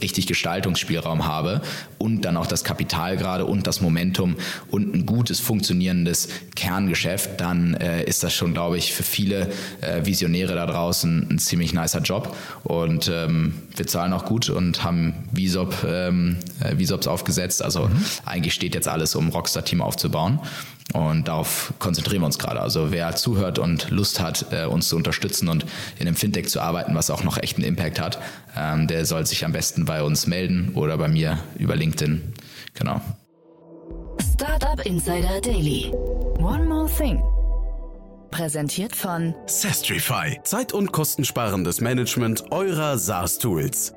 richtig 0.03 0.27
Gestaltungsspielraum 0.27 1.25
habe 1.25 1.61
und 1.97 2.21
dann 2.21 2.37
auch 2.37 2.45
das 2.45 2.63
Kapital 2.63 3.17
gerade 3.17 3.45
und 3.45 3.65
das 3.65 3.81
Momentum 3.81 4.35
und 4.69 4.93
ein 4.93 5.05
gutes 5.05 5.39
funktionierendes 5.39 6.27
Kerngeschäft, 6.55 7.39
dann 7.41 7.73
äh, 7.75 8.03
ist 8.03 8.23
das 8.23 8.33
schon, 8.33 8.53
glaube 8.53 8.77
ich, 8.77 8.93
für 8.93 9.03
viele 9.03 9.49
äh, 9.81 10.05
Visionäre 10.05 10.53
da 10.53 10.65
draußen 10.65 11.27
ein 11.31 11.39
ziemlich 11.39 11.73
nicer 11.73 12.01
Job. 12.01 12.35
Und 12.63 13.09
ähm, 13.11 13.55
wir 13.75 13.87
zahlen 13.87 14.13
auch 14.13 14.25
gut 14.25 14.49
und 14.49 14.83
haben 14.83 15.13
Visop, 15.31 15.75
ähm, 15.87 16.37
äh, 16.59 16.77
Visops 16.77 17.07
aufgesetzt. 17.07 17.61
Also 17.63 17.87
mhm. 17.87 18.05
eigentlich 18.25 18.53
steht 18.53 18.75
jetzt 18.75 18.87
alles, 18.87 19.15
um 19.15 19.29
Rockstar-Team 19.29 19.81
aufzubauen. 19.81 20.39
Und 20.91 21.27
darauf 21.27 21.73
konzentrieren 21.79 22.21
wir 22.21 22.25
uns 22.25 22.37
gerade. 22.37 22.59
Also 22.59 22.91
wer 22.91 23.15
zuhört 23.15 23.57
und 23.57 23.89
Lust 23.89 24.19
hat, 24.19 24.47
äh, 24.51 24.65
uns 24.65 24.89
zu 24.89 24.95
unterstützen 24.95 25.47
und 25.47 25.65
in 25.97 26.07
einem 26.07 26.15
Fintech 26.15 26.49
zu 26.49 26.59
arbeiten, 26.59 26.93
was 26.93 27.09
auch 27.09 27.23
noch 27.23 27.37
echt 27.37 27.55
einen 27.57 27.65
Impact 27.65 27.99
hat, 27.99 28.19
ähm, 28.55 28.87
der 28.87 29.05
soll 29.05 29.25
sich 29.25 29.45
am 29.45 29.53
besten 29.53 29.85
bei 29.85 30.03
uns 30.03 30.27
melden 30.27 30.73
oder 30.75 30.97
bei 30.97 31.07
mir 31.07 31.39
über 31.57 31.75
LinkedIn. 31.75 32.33
Genau. 32.73 33.01
Startup 34.33 34.85
Insider 34.85 35.39
Daily. 35.41 35.91
One 36.39 36.65
more 36.65 36.89
thing. 36.97 37.21
Präsentiert 38.29 38.95
von 38.95 39.33
Sestrify. 39.45 40.39
Zeit- 40.43 40.73
und 40.73 40.91
kostensparendes 40.91 41.81
Management 41.81 42.51
eurer 42.51 42.97
SaaS-Tools. 42.97 43.93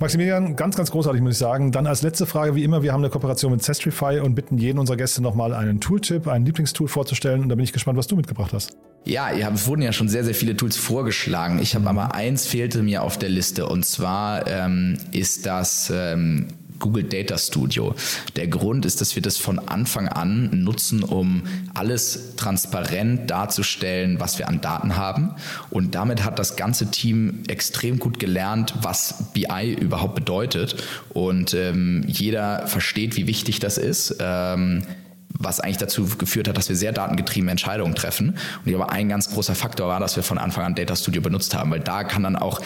Maximilian, 0.00 0.56
ganz, 0.56 0.76
ganz 0.76 0.90
großartig, 0.90 1.20
muss 1.20 1.32
ich 1.32 1.38
sagen. 1.38 1.72
Dann 1.72 1.86
als 1.86 2.00
letzte 2.00 2.24
Frage, 2.24 2.54
wie 2.54 2.64
immer, 2.64 2.82
wir 2.82 2.92
haben 2.92 3.02
eine 3.02 3.10
Kooperation 3.10 3.52
mit 3.52 3.62
Zestrify 3.62 4.20
und 4.20 4.34
bitten 4.34 4.56
jeden 4.56 4.78
unserer 4.78 4.96
Gäste 4.96 5.20
nochmal 5.20 5.52
einen 5.52 5.78
Tooltip, 5.78 6.26
ein 6.26 6.46
Lieblingstool 6.46 6.88
vorzustellen. 6.88 7.42
Und 7.42 7.50
da 7.50 7.54
bin 7.54 7.64
ich 7.64 7.72
gespannt, 7.74 7.98
was 7.98 8.06
du 8.06 8.16
mitgebracht 8.16 8.54
hast. 8.54 8.78
Ja, 9.04 9.30
ihr 9.30 9.44
habt, 9.44 9.66
wurden 9.66 9.82
ja 9.82 9.92
schon 9.92 10.08
sehr, 10.08 10.24
sehr 10.24 10.34
viele 10.34 10.56
Tools 10.56 10.78
vorgeschlagen. 10.78 11.58
Ich 11.58 11.74
habe 11.74 11.88
aber 11.88 12.14
eins 12.14 12.46
fehlte 12.46 12.82
mir 12.82 13.02
auf 13.02 13.18
der 13.18 13.28
Liste 13.28 13.66
und 13.66 13.84
zwar 13.84 14.46
ähm, 14.46 14.96
ist 15.12 15.46
das 15.46 15.92
ähm, 15.94 16.48
Google 16.80 17.04
Data 17.04 17.38
Studio. 17.38 17.94
Der 18.34 18.48
Grund 18.48 18.84
ist, 18.84 19.00
dass 19.00 19.14
wir 19.14 19.22
das 19.22 19.36
von 19.36 19.60
Anfang 19.60 20.08
an 20.08 20.64
nutzen, 20.64 21.04
um 21.04 21.44
alles 21.74 22.34
transparent 22.36 23.30
darzustellen, 23.30 24.18
was 24.18 24.38
wir 24.38 24.48
an 24.48 24.60
Daten 24.60 24.96
haben. 24.96 25.30
Und 25.70 25.94
damit 25.94 26.24
hat 26.24 26.38
das 26.38 26.56
ganze 26.56 26.90
Team 26.90 27.44
extrem 27.46 27.98
gut 27.98 28.18
gelernt, 28.18 28.74
was 28.82 29.32
BI 29.32 29.76
überhaupt 29.78 30.16
bedeutet. 30.16 30.82
Und 31.10 31.54
ähm, 31.54 32.04
jeder 32.08 32.66
versteht, 32.66 33.16
wie 33.16 33.26
wichtig 33.26 33.60
das 33.60 33.78
ist. 33.78 34.16
Ähm, 34.18 34.82
was 35.40 35.58
eigentlich 35.58 35.78
dazu 35.78 36.04
geführt 36.18 36.48
hat, 36.48 36.58
dass 36.58 36.68
wir 36.68 36.76
sehr 36.76 36.92
datengetriebene 36.92 37.50
Entscheidungen 37.50 37.94
treffen. 37.94 38.30
Und 38.30 38.66
ich 38.66 38.72
glaube, 38.72 38.90
ein 38.90 39.08
ganz 39.08 39.30
großer 39.30 39.54
Faktor 39.54 39.88
war, 39.88 39.98
dass 39.98 40.16
wir 40.16 40.22
von 40.22 40.38
Anfang 40.38 40.64
an 40.64 40.74
Data 40.74 40.94
Studio 40.94 41.22
benutzt 41.22 41.54
haben, 41.54 41.70
weil 41.70 41.80
da 41.80 42.04
kann 42.04 42.22
dann 42.22 42.36
auch 42.36 42.60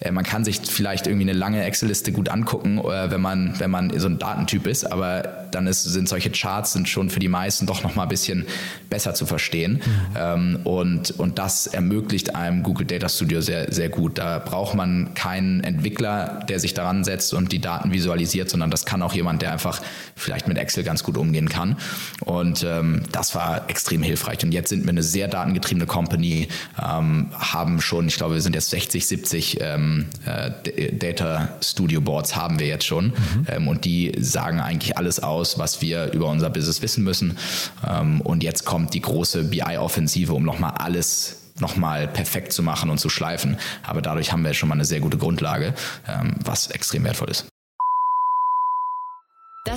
äh, 0.00 0.10
man 0.10 0.24
kann 0.24 0.44
sich 0.44 0.60
vielleicht 0.60 1.06
irgendwie 1.06 1.28
eine 1.28 1.38
lange 1.38 1.62
Excel-Liste 1.62 2.12
gut 2.12 2.28
angucken, 2.28 2.78
äh, 2.78 3.10
wenn 3.10 3.20
man, 3.20 3.58
wenn 3.58 3.70
man 3.70 3.98
so 3.98 4.08
ein 4.08 4.18
Datentyp 4.18 4.66
ist, 4.66 4.90
aber 4.90 5.46
dann 5.50 5.66
ist, 5.66 5.82
sind 5.82 6.08
solche 6.08 6.30
Charts 6.30 6.72
sind 6.72 6.88
schon 6.88 7.10
für 7.10 7.20
die 7.20 7.28
meisten 7.28 7.66
doch 7.66 7.82
noch 7.82 7.96
mal 7.96 8.04
ein 8.04 8.08
bisschen 8.08 8.46
besser 8.88 9.14
zu 9.14 9.26
verstehen. 9.26 9.74
Mhm. 9.84 10.16
Ähm, 10.16 10.60
und, 10.64 11.10
und 11.18 11.38
das 11.38 11.66
ermöglicht 11.66 12.34
einem 12.34 12.62
Google 12.62 12.86
Data 12.86 13.08
Studio 13.08 13.40
sehr, 13.40 13.72
sehr 13.72 13.88
gut. 13.88 14.18
Da 14.18 14.38
braucht 14.38 14.74
man 14.74 15.12
keinen 15.14 15.62
Entwickler, 15.62 16.44
der 16.48 16.60
sich 16.60 16.72
daran 16.72 17.04
setzt 17.04 17.34
und 17.34 17.52
die 17.52 17.60
Daten 17.60 17.92
visualisiert, 17.92 18.48
sondern 18.48 18.70
das 18.70 18.86
kann 18.86 19.02
auch 19.02 19.12
jemand, 19.12 19.42
der 19.42 19.52
einfach 19.52 19.82
vielleicht 20.16 20.48
mit 20.48 20.56
Excel 20.56 20.84
ganz 20.84 21.02
gut 21.02 21.18
umgehen 21.18 21.48
kann. 21.48 21.76
Und 22.24 22.64
ähm, 22.66 23.02
das 23.12 23.34
war 23.34 23.68
extrem 23.68 24.02
hilfreich. 24.02 24.42
Und 24.44 24.52
jetzt 24.52 24.70
sind 24.70 24.84
wir 24.84 24.90
eine 24.90 25.02
sehr 25.02 25.28
datengetriebene 25.28 25.86
Company, 25.86 26.48
ähm, 26.80 27.28
haben 27.32 27.80
schon, 27.80 28.06
ich 28.08 28.16
glaube, 28.16 28.34
wir 28.34 28.40
sind 28.40 28.54
jetzt 28.54 28.70
60, 28.70 29.06
70 29.06 29.58
ähm, 29.60 29.89
äh, 30.24 30.92
Data 30.92 31.48
Studio 31.62 32.00
Boards 32.00 32.36
haben 32.36 32.58
wir 32.58 32.66
jetzt 32.66 32.84
schon 32.84 33.06
mhm. 33.06 33.46
ähm, 33.48 33.68
und 33.68 33.84
die 33.84 34.12
sagen 34.18 34.60
eigentlich 34.60 34.96
alles 34.96 35.20
aus, 35.20 35.58
was 35.58 35.82
wir 35.82 36.12
über 36.12 36.28
unser 36.28 36.50
Business 36.50 36.82
wissen 36.82 37.04
müssen. 37.04 37.36
Ähm, 37.86 38.20
und 38.20 38.42
jetzt 38.42 38.64
kommt 38.64 38.94
die 38.94 39.00
große 39.00 39.44
BI-Offensive, 39.44 40.32
um 40.32 40.44
nochmal 40.44 40.72
alles 40.78 41.36
nochmal 41.60 42.08
perfekt 42.08 42.52
zu 42.52 42.62
machen 42.62 42.90
und 42.90 42.98
zu 42.98 43.08
schleifen. 43.08 43.58
Aber 43.82 44.00
dadurch 44.02 44.32
haben 44.32 44.44
wir 44.44 44.54
schon 44.54 44.68
mal 44.68 44.76
eine 44.76 44.84
sehr 44.84 45.00
gute 45.00 45.18
Grundlage, 45.18 45.74
ähm, 46.08 46.34
was 46.42 46.68
extrem 46.68 47.04
wertvoll 47.04 47.28
ist. 47.30 47.49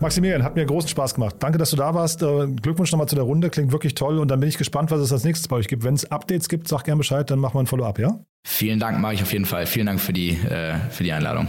Maximilian, 0.00 0.42
hat 0.42 0.56
mir 0.56 0.64
großen 0.64 0.88
Spaß 0.88 1.14
gemacht. 1.14 1.36
Danke, 1.38 1.58
dass 1.58 1.70
du 1.70 1.76
da 1.76 1.94
warst. 1.94 2.22
Äh, 2.22 2.46
Glückwunsch 2.46 2.90
nochmal 2.90 3.08
zu 3.08 3.14
der 3.14 3.24
Runde. 3.24 3.50
Klingt 3.50 3.72
wirklich 3.72 3.94
toll. 3.94 4.18
Und 4.18 4.28
dann 4.28 4.40
bin 4.40 4.48
ich 4.48 4.58
gespannt, 4.58 4.90
was 4.90 5.00
es 5.00 5.12
als 5.12 5.24
nächstes 5.24 5.48
bei 5.48 5.56
euch 5.56 5.68
gibt. 5.68 5.84
Wenn 5.84 5.94
es 5.94 6.10
Updates 6.10 6.48
gibt, 6.48 6.68
sag 6.68 6.84
gerne 6.84 6.98
Bescheid, 6.98 7.30
dann 7.30 7.38
machen 7.38 7.54
wir 7.54 7.60
ein 7.60 7.66
Follow-up, 7.66 7.98
ja? 7.98 8.20
Vielen 8.46 8.80
Dank, 8.80 8.98
mache 8.98 9.14
ich 9.14 9.22
auf 9.22 9.32
jeden 9.32 9.44
Fall. 9.44 9.66
Vielen 9.66 9.86
Dank 9.86 10.00
für 10.00 10.12
die, 10.12 10.30
äh, 10.30 10.74
für 10.90 11.04
die 11.04 11.12
Einladung. 11.12 11.48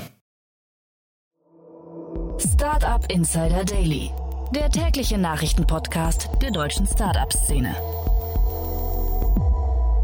Startup 2.37 3.05
Insider 3.11 3.63
Daily, 3.63 4.11
der 4.53 4.69
tägliche 4.69 5.17
Nachrichtenpodcast 5.17 6.29
der 6.41 6.51
deutschen 6.51 6.87
Startup-Szene. 6.87 7.75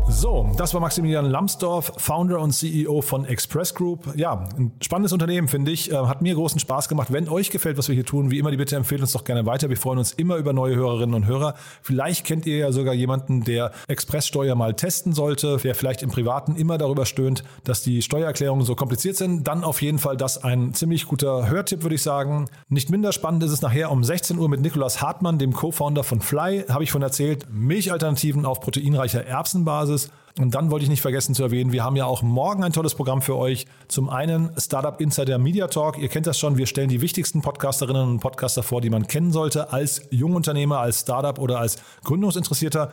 So, 0.10 0.50
das 0.56 0.74
war 0.74 0.80
Maximilian 0.80 1.26
Lambsdorff, 1.26 1.92
Founder 1.98 2.40
und 2.40 2.52
CEO 2.52 3.02
von 3.02 3.26
Express 3.26 3.76
Group. 3.76 4.16
Ja, 4.16 4.48
ein 4.58 4.72
spannendes 4.82 5.12
Unternehmen, 5.12 5.50
finde 5.50 5.72
ich. 5.72 5.92
Äh, 5.92 5.96
hat 5.96 6.22
mir 6.22 6.34
großen 6.34 6.60
Spaß 6.62 6.88
gemacht. 6.88 7.12
Wenn 7.12 7.28
euch 7.28 7.52
gefällt, 7.52 7.78
was 7.78 7.90
wir 7.90 7.94
hier 7.94 8.06
tun, 8.06 8.32
wie 8.32 8.40
immer 8.40 8.50
die 8.50 8.58
Bitte 8.58 8.78
empfehlt 8.78 9.02
uns 9.02 9.12
doch 9.12 9.26
gerne 9.26 9.46
weiter. 9.46 9.70
Wir 9.70 9.76
freuen 9.76 10.00
uns 10.00 10.14
immer 10.14 10.38
über 10.38 10.54
neue 10.54 10.76
Hörerinnen 10.76 11.14
und 11.14 11.26
Hörer. 11.26 11.56
Vielleicht 11.82 12.26
kennt 12.26 12.46
ihr 12.46 12.58
ja 12.58 12.72
sogar 12.72 12.94
jemanden, 12.94 13.44
der 13.44 13.72
Expresssteuer 13.90 14.56
mal 14.56 14.74
testen 14.76 15.14
sollte, 15.14 15.58
der 15.58 15.76
vielleicht 15.76 16.02
im 16.04 16.10
Privaten 16.10 16.56
immer 16.56 16.78
darüber 16.78 17.06
stöhnt, 17.06 17.44
dass 17.66 17.84
die 17.84 18.02
Steuererklärungen 18.02 18.66
so 18.66 18.76
kompliziert 18.76 19.18
sind. 19.18 19.46
Dann 19.46 19.66
auf 19.66 19.82
jeden 19.82 20.00
Fall 20.00 20.16
das 20.16 20.42
ein 20.42 20.74
ziemlich 20.74 21.06
guter 21.06 21.50
Hörtipp, 21.50 21.84
würde 21.84 21.96
ich 21.96 22.02
sagen. 22.02 22.46
Nicht 22.70 22.90
minder 22.90 23.12
spannend 23.12 23.44
ist 23.44 23.52
es 23.52 23.62
nachher 23.62 23.92
um 23.92 24.06
16 24.06 24.40
Uhr 24.40 24.48
mit 24.48 24.62
Nikolas 24.62 25.02
Hartmann, 25.02 25.38
dem 25.38 25.52
Co-Founder 25.52 26.06
von 26.06 26.22
Fly, 26.22 26.64
habe 26.70 26.86
ich 26.86 26.92
von 26.92 27.02
erzählt. 27.02 27.46
Milchalternativen 27.52 28.46
auf 28.46 28.62
proteinreicher 28.62 29.26
Erbsenbasis. 29.26 29.97
Und 30.40 30.54
dann 30.54 30.70
wollte 30.70 30.84
ich 30.84 30.90
nicht 30.90 31.02
vergessen 31.02 31.34
zu 31.34 31.44
erwähnen, 31.44 31.72
wir 31.72 31.84
haben 31.84 31.96
ja 31.96 32.06
auch 32.06 32.22
morgen 32.22 32.64
ein 32.64 32.72
tolles 32.72 32.94
Programm 32.94 33.24
für 33.24 33.36
euch. 33.36 33.66
Zum 33.88 34.10
einen 34.10 34.52
Startup 34.58 35.02
Insider 35.02 35.40
Media 35.40 35.68
Talk. 35.68 35.98
Ihr 35.98 36.10
kennt 36.10 36.28
das 36.28 36.38
schon, 36.38 36.58
wir 36.58 36.68
stellen 36.68 36.90
die 36.90 37.02
wichtigsten 37.02 37.42
Podcasterinnen 37.42 38.08
und 38.08 38.20
Podcaster 38.20 38.62
vor, 38.62 38.82
die 38.82 38.92
man 38.92 39.08
kennen 39.08 39.32
sollte 39.32 39.74
als 39.74 40.04
Jungunternehmer, 40.12 40.80
als 40.80 41.02
Startup 41.02 41.40
oder 41.40 41.60
als 41.60 41.78
Gründungsinteressierter. 42.04 42.92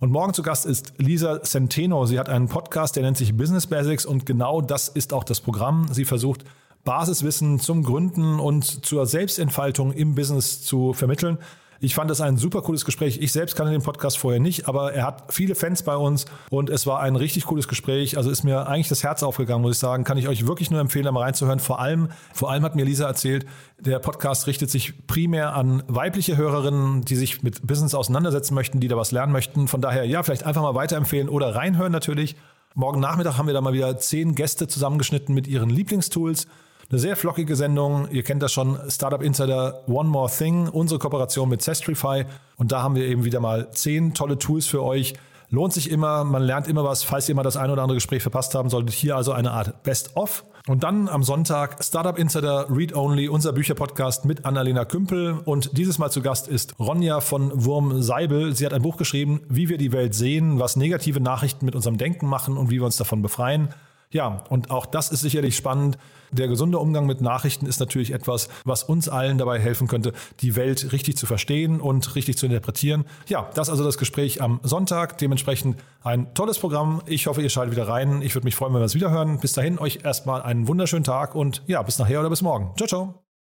Und 0.00 0.10
morgen 0.10 0.34
zu 0.34 0.42
Gast 0.42 0.66
ist 0.66 0.92
Lisa 0.98 1.42
Centeno. 1.42 2.04
Sie 2.04 2.18
hat 2.18 2.28
einen 2.28 2.48
Podcast, 2.48 2.96
der 2.96 3.04
nennt 3.04 3.16
sich 3.16 3.36
Business 3.36 3.66
Basics 3.66 4.04
und 4.04 4.26
genau 4.26 4.60
das 4.60 4.88
ist 4.88 5.14
auch 5.14 5.24
das 5.24 5.40
Programm. 5.40 5.86
Sie 5.92 6.04
versucht 6.04 6.44
Basiswissen 6.84 7.58
zum 7.58 7.84
Gründen 7.84 8.38
und 8.38 8.84
zur 8.84 9.06
Selbstentfaltung 9.06 9.92
im 9.92 10.14
Business 10.14 10.62
zu 10.62 10.92
vermitteln. 10.92 11.38
Ich 11.84 11.96
fand 11.96 12.08
es 12.12 12.20
ein 12.20 12.36
super 12.36 12.62
cooles 12.62 12.84
Gespräch. 12.84 13.18
Ich 13.20 13.32
selbst 13.32 13.56
kannte 13.56 13.72
den 13.72 13.82
Podcast 13.82 14.16
vorher 14.16 14.38
nicht, 14.38 14.68
aber 14.68 14.92
er 14.92 15.04
hat 15.04 15.34
viele 15.34 15.56
Fans 15.56 15.82
bei 15.82 15.96
uns 15.96 16.26
und 16.48 16.70
es 16.70 16.86
war 16.86 17.00
ein 17.00 17.16
richtig 17.16 17.46
cooles 17.46 17.66
Gespräch. 17.66 18.16
Also 18.16 18.30
ist 18.30 18.44
mir 18.44 18.68
eigentlich 18.68 18.88
das 18.88 19.02
Herz 19.02 19.24
aufgegangen, 19.24 19.62
muss 19.62 19.74
ich 19.74 19.80
sagen. 19.80 20.04
Kann 20.04 20.16
ich 20.16 20.28
euch 20.28 20.46
wirklich 20.46 20.70
nur 20.70 20.78
empfehlen, 20.78 21.06
da 21.06 21.10
mal 21.10 21.24
reinzuhören. 21.24 21.58
Vor 21.58 21.80
allem, 21.80 22.10
vor 22.32 22.52
allem 22.52 22.62
hat 22.62 22.76
mir 22.76 22.84
Lisa 22.84 23.08
erzählt, 23.08 23.46
der 23.80 23.98
Podcast 23.98 24.46
richtet 24.46 24.70
sich 24.70 25.08
primär 25.08 25.56
an 25.56 25.82
weibliche 25.88 26.36
Hörerinnen, 26.36 27.04
die 27.04 27.16
sich 27.16 27.42
mit 27.42 27.66
Business 27.66 27.96
auseinandersetzen 27.96 28.54
möchten, 28.54 28.78
die 28.78 28.86
da 28.86 28.96
was 28.96 29.10
lernen 29.10 29.32
möchten. 29.32 29.66
Von 29.66 29.80
daher, 29.80 30.04
ja, 30.04 30.22
vielleicht 30.22 30.44
einfach 30.44 30.62
mal 30.62 30.76
weiterempfehlen 30.76 31.28
oder 31.28 31.56
reinhören 31.56 31.90
natürlich. 31.90 32.36
Morgen 32.76 33.00
Nachmittag 33.00 33.38
haben 33.38 33.48
wir 33.48 33.54
da 33.54 33.60
mal 33.60 33.72
wieder 33.72 33.98
zehn 33.98 34.36
Gäste 34.36 34.68
zusammengeschnitten 34.68 35.34
mit 35.34 35.48
ihren 35.48 35.68
Lieblingstools. 35.68 36.46
Eine 36.90 36.98
sehr 36.98 37.16
flockige 37.16 37.56
Sendung. 37.56 38.08
Ihr 38.10 38.22
kennt 38.22 38.42
das 38.42 38.52
schon. 38.52 38.78
Startup 38.88 39.22
Insider 39.22 39.82
One 39.88 40.08
More 40.08 40.30
Thing, 40.30 40.68
unsere 40.68 40.98
Kooperation 40.98 41.48
mit 41.48 41.62
Sestrify. 41.62 42.24
Und 42.56 42.72
da 42.72 42.82
haben 42.82 42.94
wir 42.94 43.06
eben 43.06 43.24
wieder 43.24 43.40
mal 43.40 43.70
zehn 43.70 44.14
tolle 44.14 44.38
Tools 44.38 44.66
für 44.66 44.82
euch. 44.82 45.14
Lohnt 45.52 45.74
sich 45.74 45.90
immer, 45.90 46.24
man 46.24 46.42
lernt 46.42 46.66
immer 46.66 46.82
was. 46.82 47.02
Falls 47.02 47.28
ihr 47.28 47.34
mal 47.34 47.42
das 47.42 47.58
ein 47.58 47.70
oder 47.70 47.82
andere 47.82 47.96
Gespräch 47.96 48.22
verpasst 48.22 48.54
haben 48.54 48.70
solltet, 48.70 48.94
hier 48.94 49.16
also 49.16 49.32
eine 49.32 49.50
Art 49.50 49.82
Best-of. 49.82 50.44
Und 50.66 50.82
dann 50.82 51.08
am 51.08 51.24
Sonntag 51.24 51.82
Startup 51.84 52.18
Insider 52.18 52.66
Read 52.70 52.94
Only, 52.94 53.28
unser 53.28 53.52
Bücherpodcast 53.52 54.24
mit 54.24 54.46
Annalena 54.46 54.84
Kümpel. 54.84 55.40
Und 55.44 55.76
dieses 55.76 55.98
Mal 55.98 56.10
zu 56.10 56.22
Gast 56.22 56.48
ist 56.48 56.78
Ronja 56.78 57.20
von 57.20 57.50
Wurm 57.64 58.00
Seibel. 58.00 58.54
Sie 58.54 58.64
hat 58.64 58.72
ein 58.72 58.80
Buch 58.80 58.96
geschrieben, 58.96 59.42
wie 59.48 59.68
wir 59.68 59.76
die 59.76 59.92
Welt 59.92 60.14
sehen, 60.14 60.58
was 60.58 60.76
negative 60.76 61.20
Nachrichten 61.20 61.66
mit 61.66 61.74
unserem 61.74 61.98
Denken 61.98 62.28
machen 62.28 62.56
und 62.56 62.70
wie 62.70 62.76
wir 62.76 62.84
uns 62.84 62.96
davon 62.96 63.20
befreien. 63.20 63.68
Ja, 64.12 64.44
und 64.48 64.70
auch 64.70 64.86
das 64.86 65.10
ist 65.10 65.20
sicherlich 65.20 65.56
spannend. 65.56 65.98
Der 66.30 66.48
gesunde 66.48 66.78
Umgang 66.78 67.04
mit 67.04 67.20
Nachrichten 67.20 67.66
ist 67.66 67.78
natürlich 67.78 68.12
etwas, 68.12 68.48
was 68.64 68.84
uns 68.84 69.08
allen 69.08 69.36
dabei 69.36 69.58
helfen 69.58 69.86
könnte, 69.86 70.12
die 70.40 70.56
Welt 70.56 70.92
richtig 70.92 71.16
zu 71.18 71.26
verstehen 71.26 71.80
und 71.80 72.14
richtig 72.14 72.38
zu 72.38 72.46
interpretieren. 72.46 73.04
Ja, 73.28 73.50
das 73.54 73.68
also 73.68 73.84
das 73.84 73.98
Gespräch 73.98 74.40
am 74.40 74.60
Sonntag. 74.62 75.18
Dementsprechend 75.18 75.76
ein 76.02 76.32
tolles 76.34 76.58
Programm. 76.58 77.02
Ich 77.06 77.26
hoffe, 77.26 77.42
ihr 77.42 77.50
schaltet 77.50 77.76
wieder 77.76 77.88
rein. 77.88 78.22
Ich 78.22 78.34
würde 78.34 78.46
mich 78.46 78.54
freuen, 78.54 78.72
wenn 78.72 78.80
wir 78.80 78.86
es 78.86 78.94
wieder 78.94 79.10
hören. 79.10 79.40
Bis 79.40 79.52
dahin 79.52 79.78
euch 79.78 80.00
erstmal 80.04 80.40
einen 80.42 80.68
wunderschönen 80.68 81.04
Tag 81.04 81.34
und 81.34 81.62
ja, 81.66 81.82
bis 81.82 81.98
nachher 81.98 82.20
oder 82.20 82.30
bis 82.30 82.40
morgen. 82.40 82.72
Ciao, 82.76 82.88
ciao. 82.88 83.21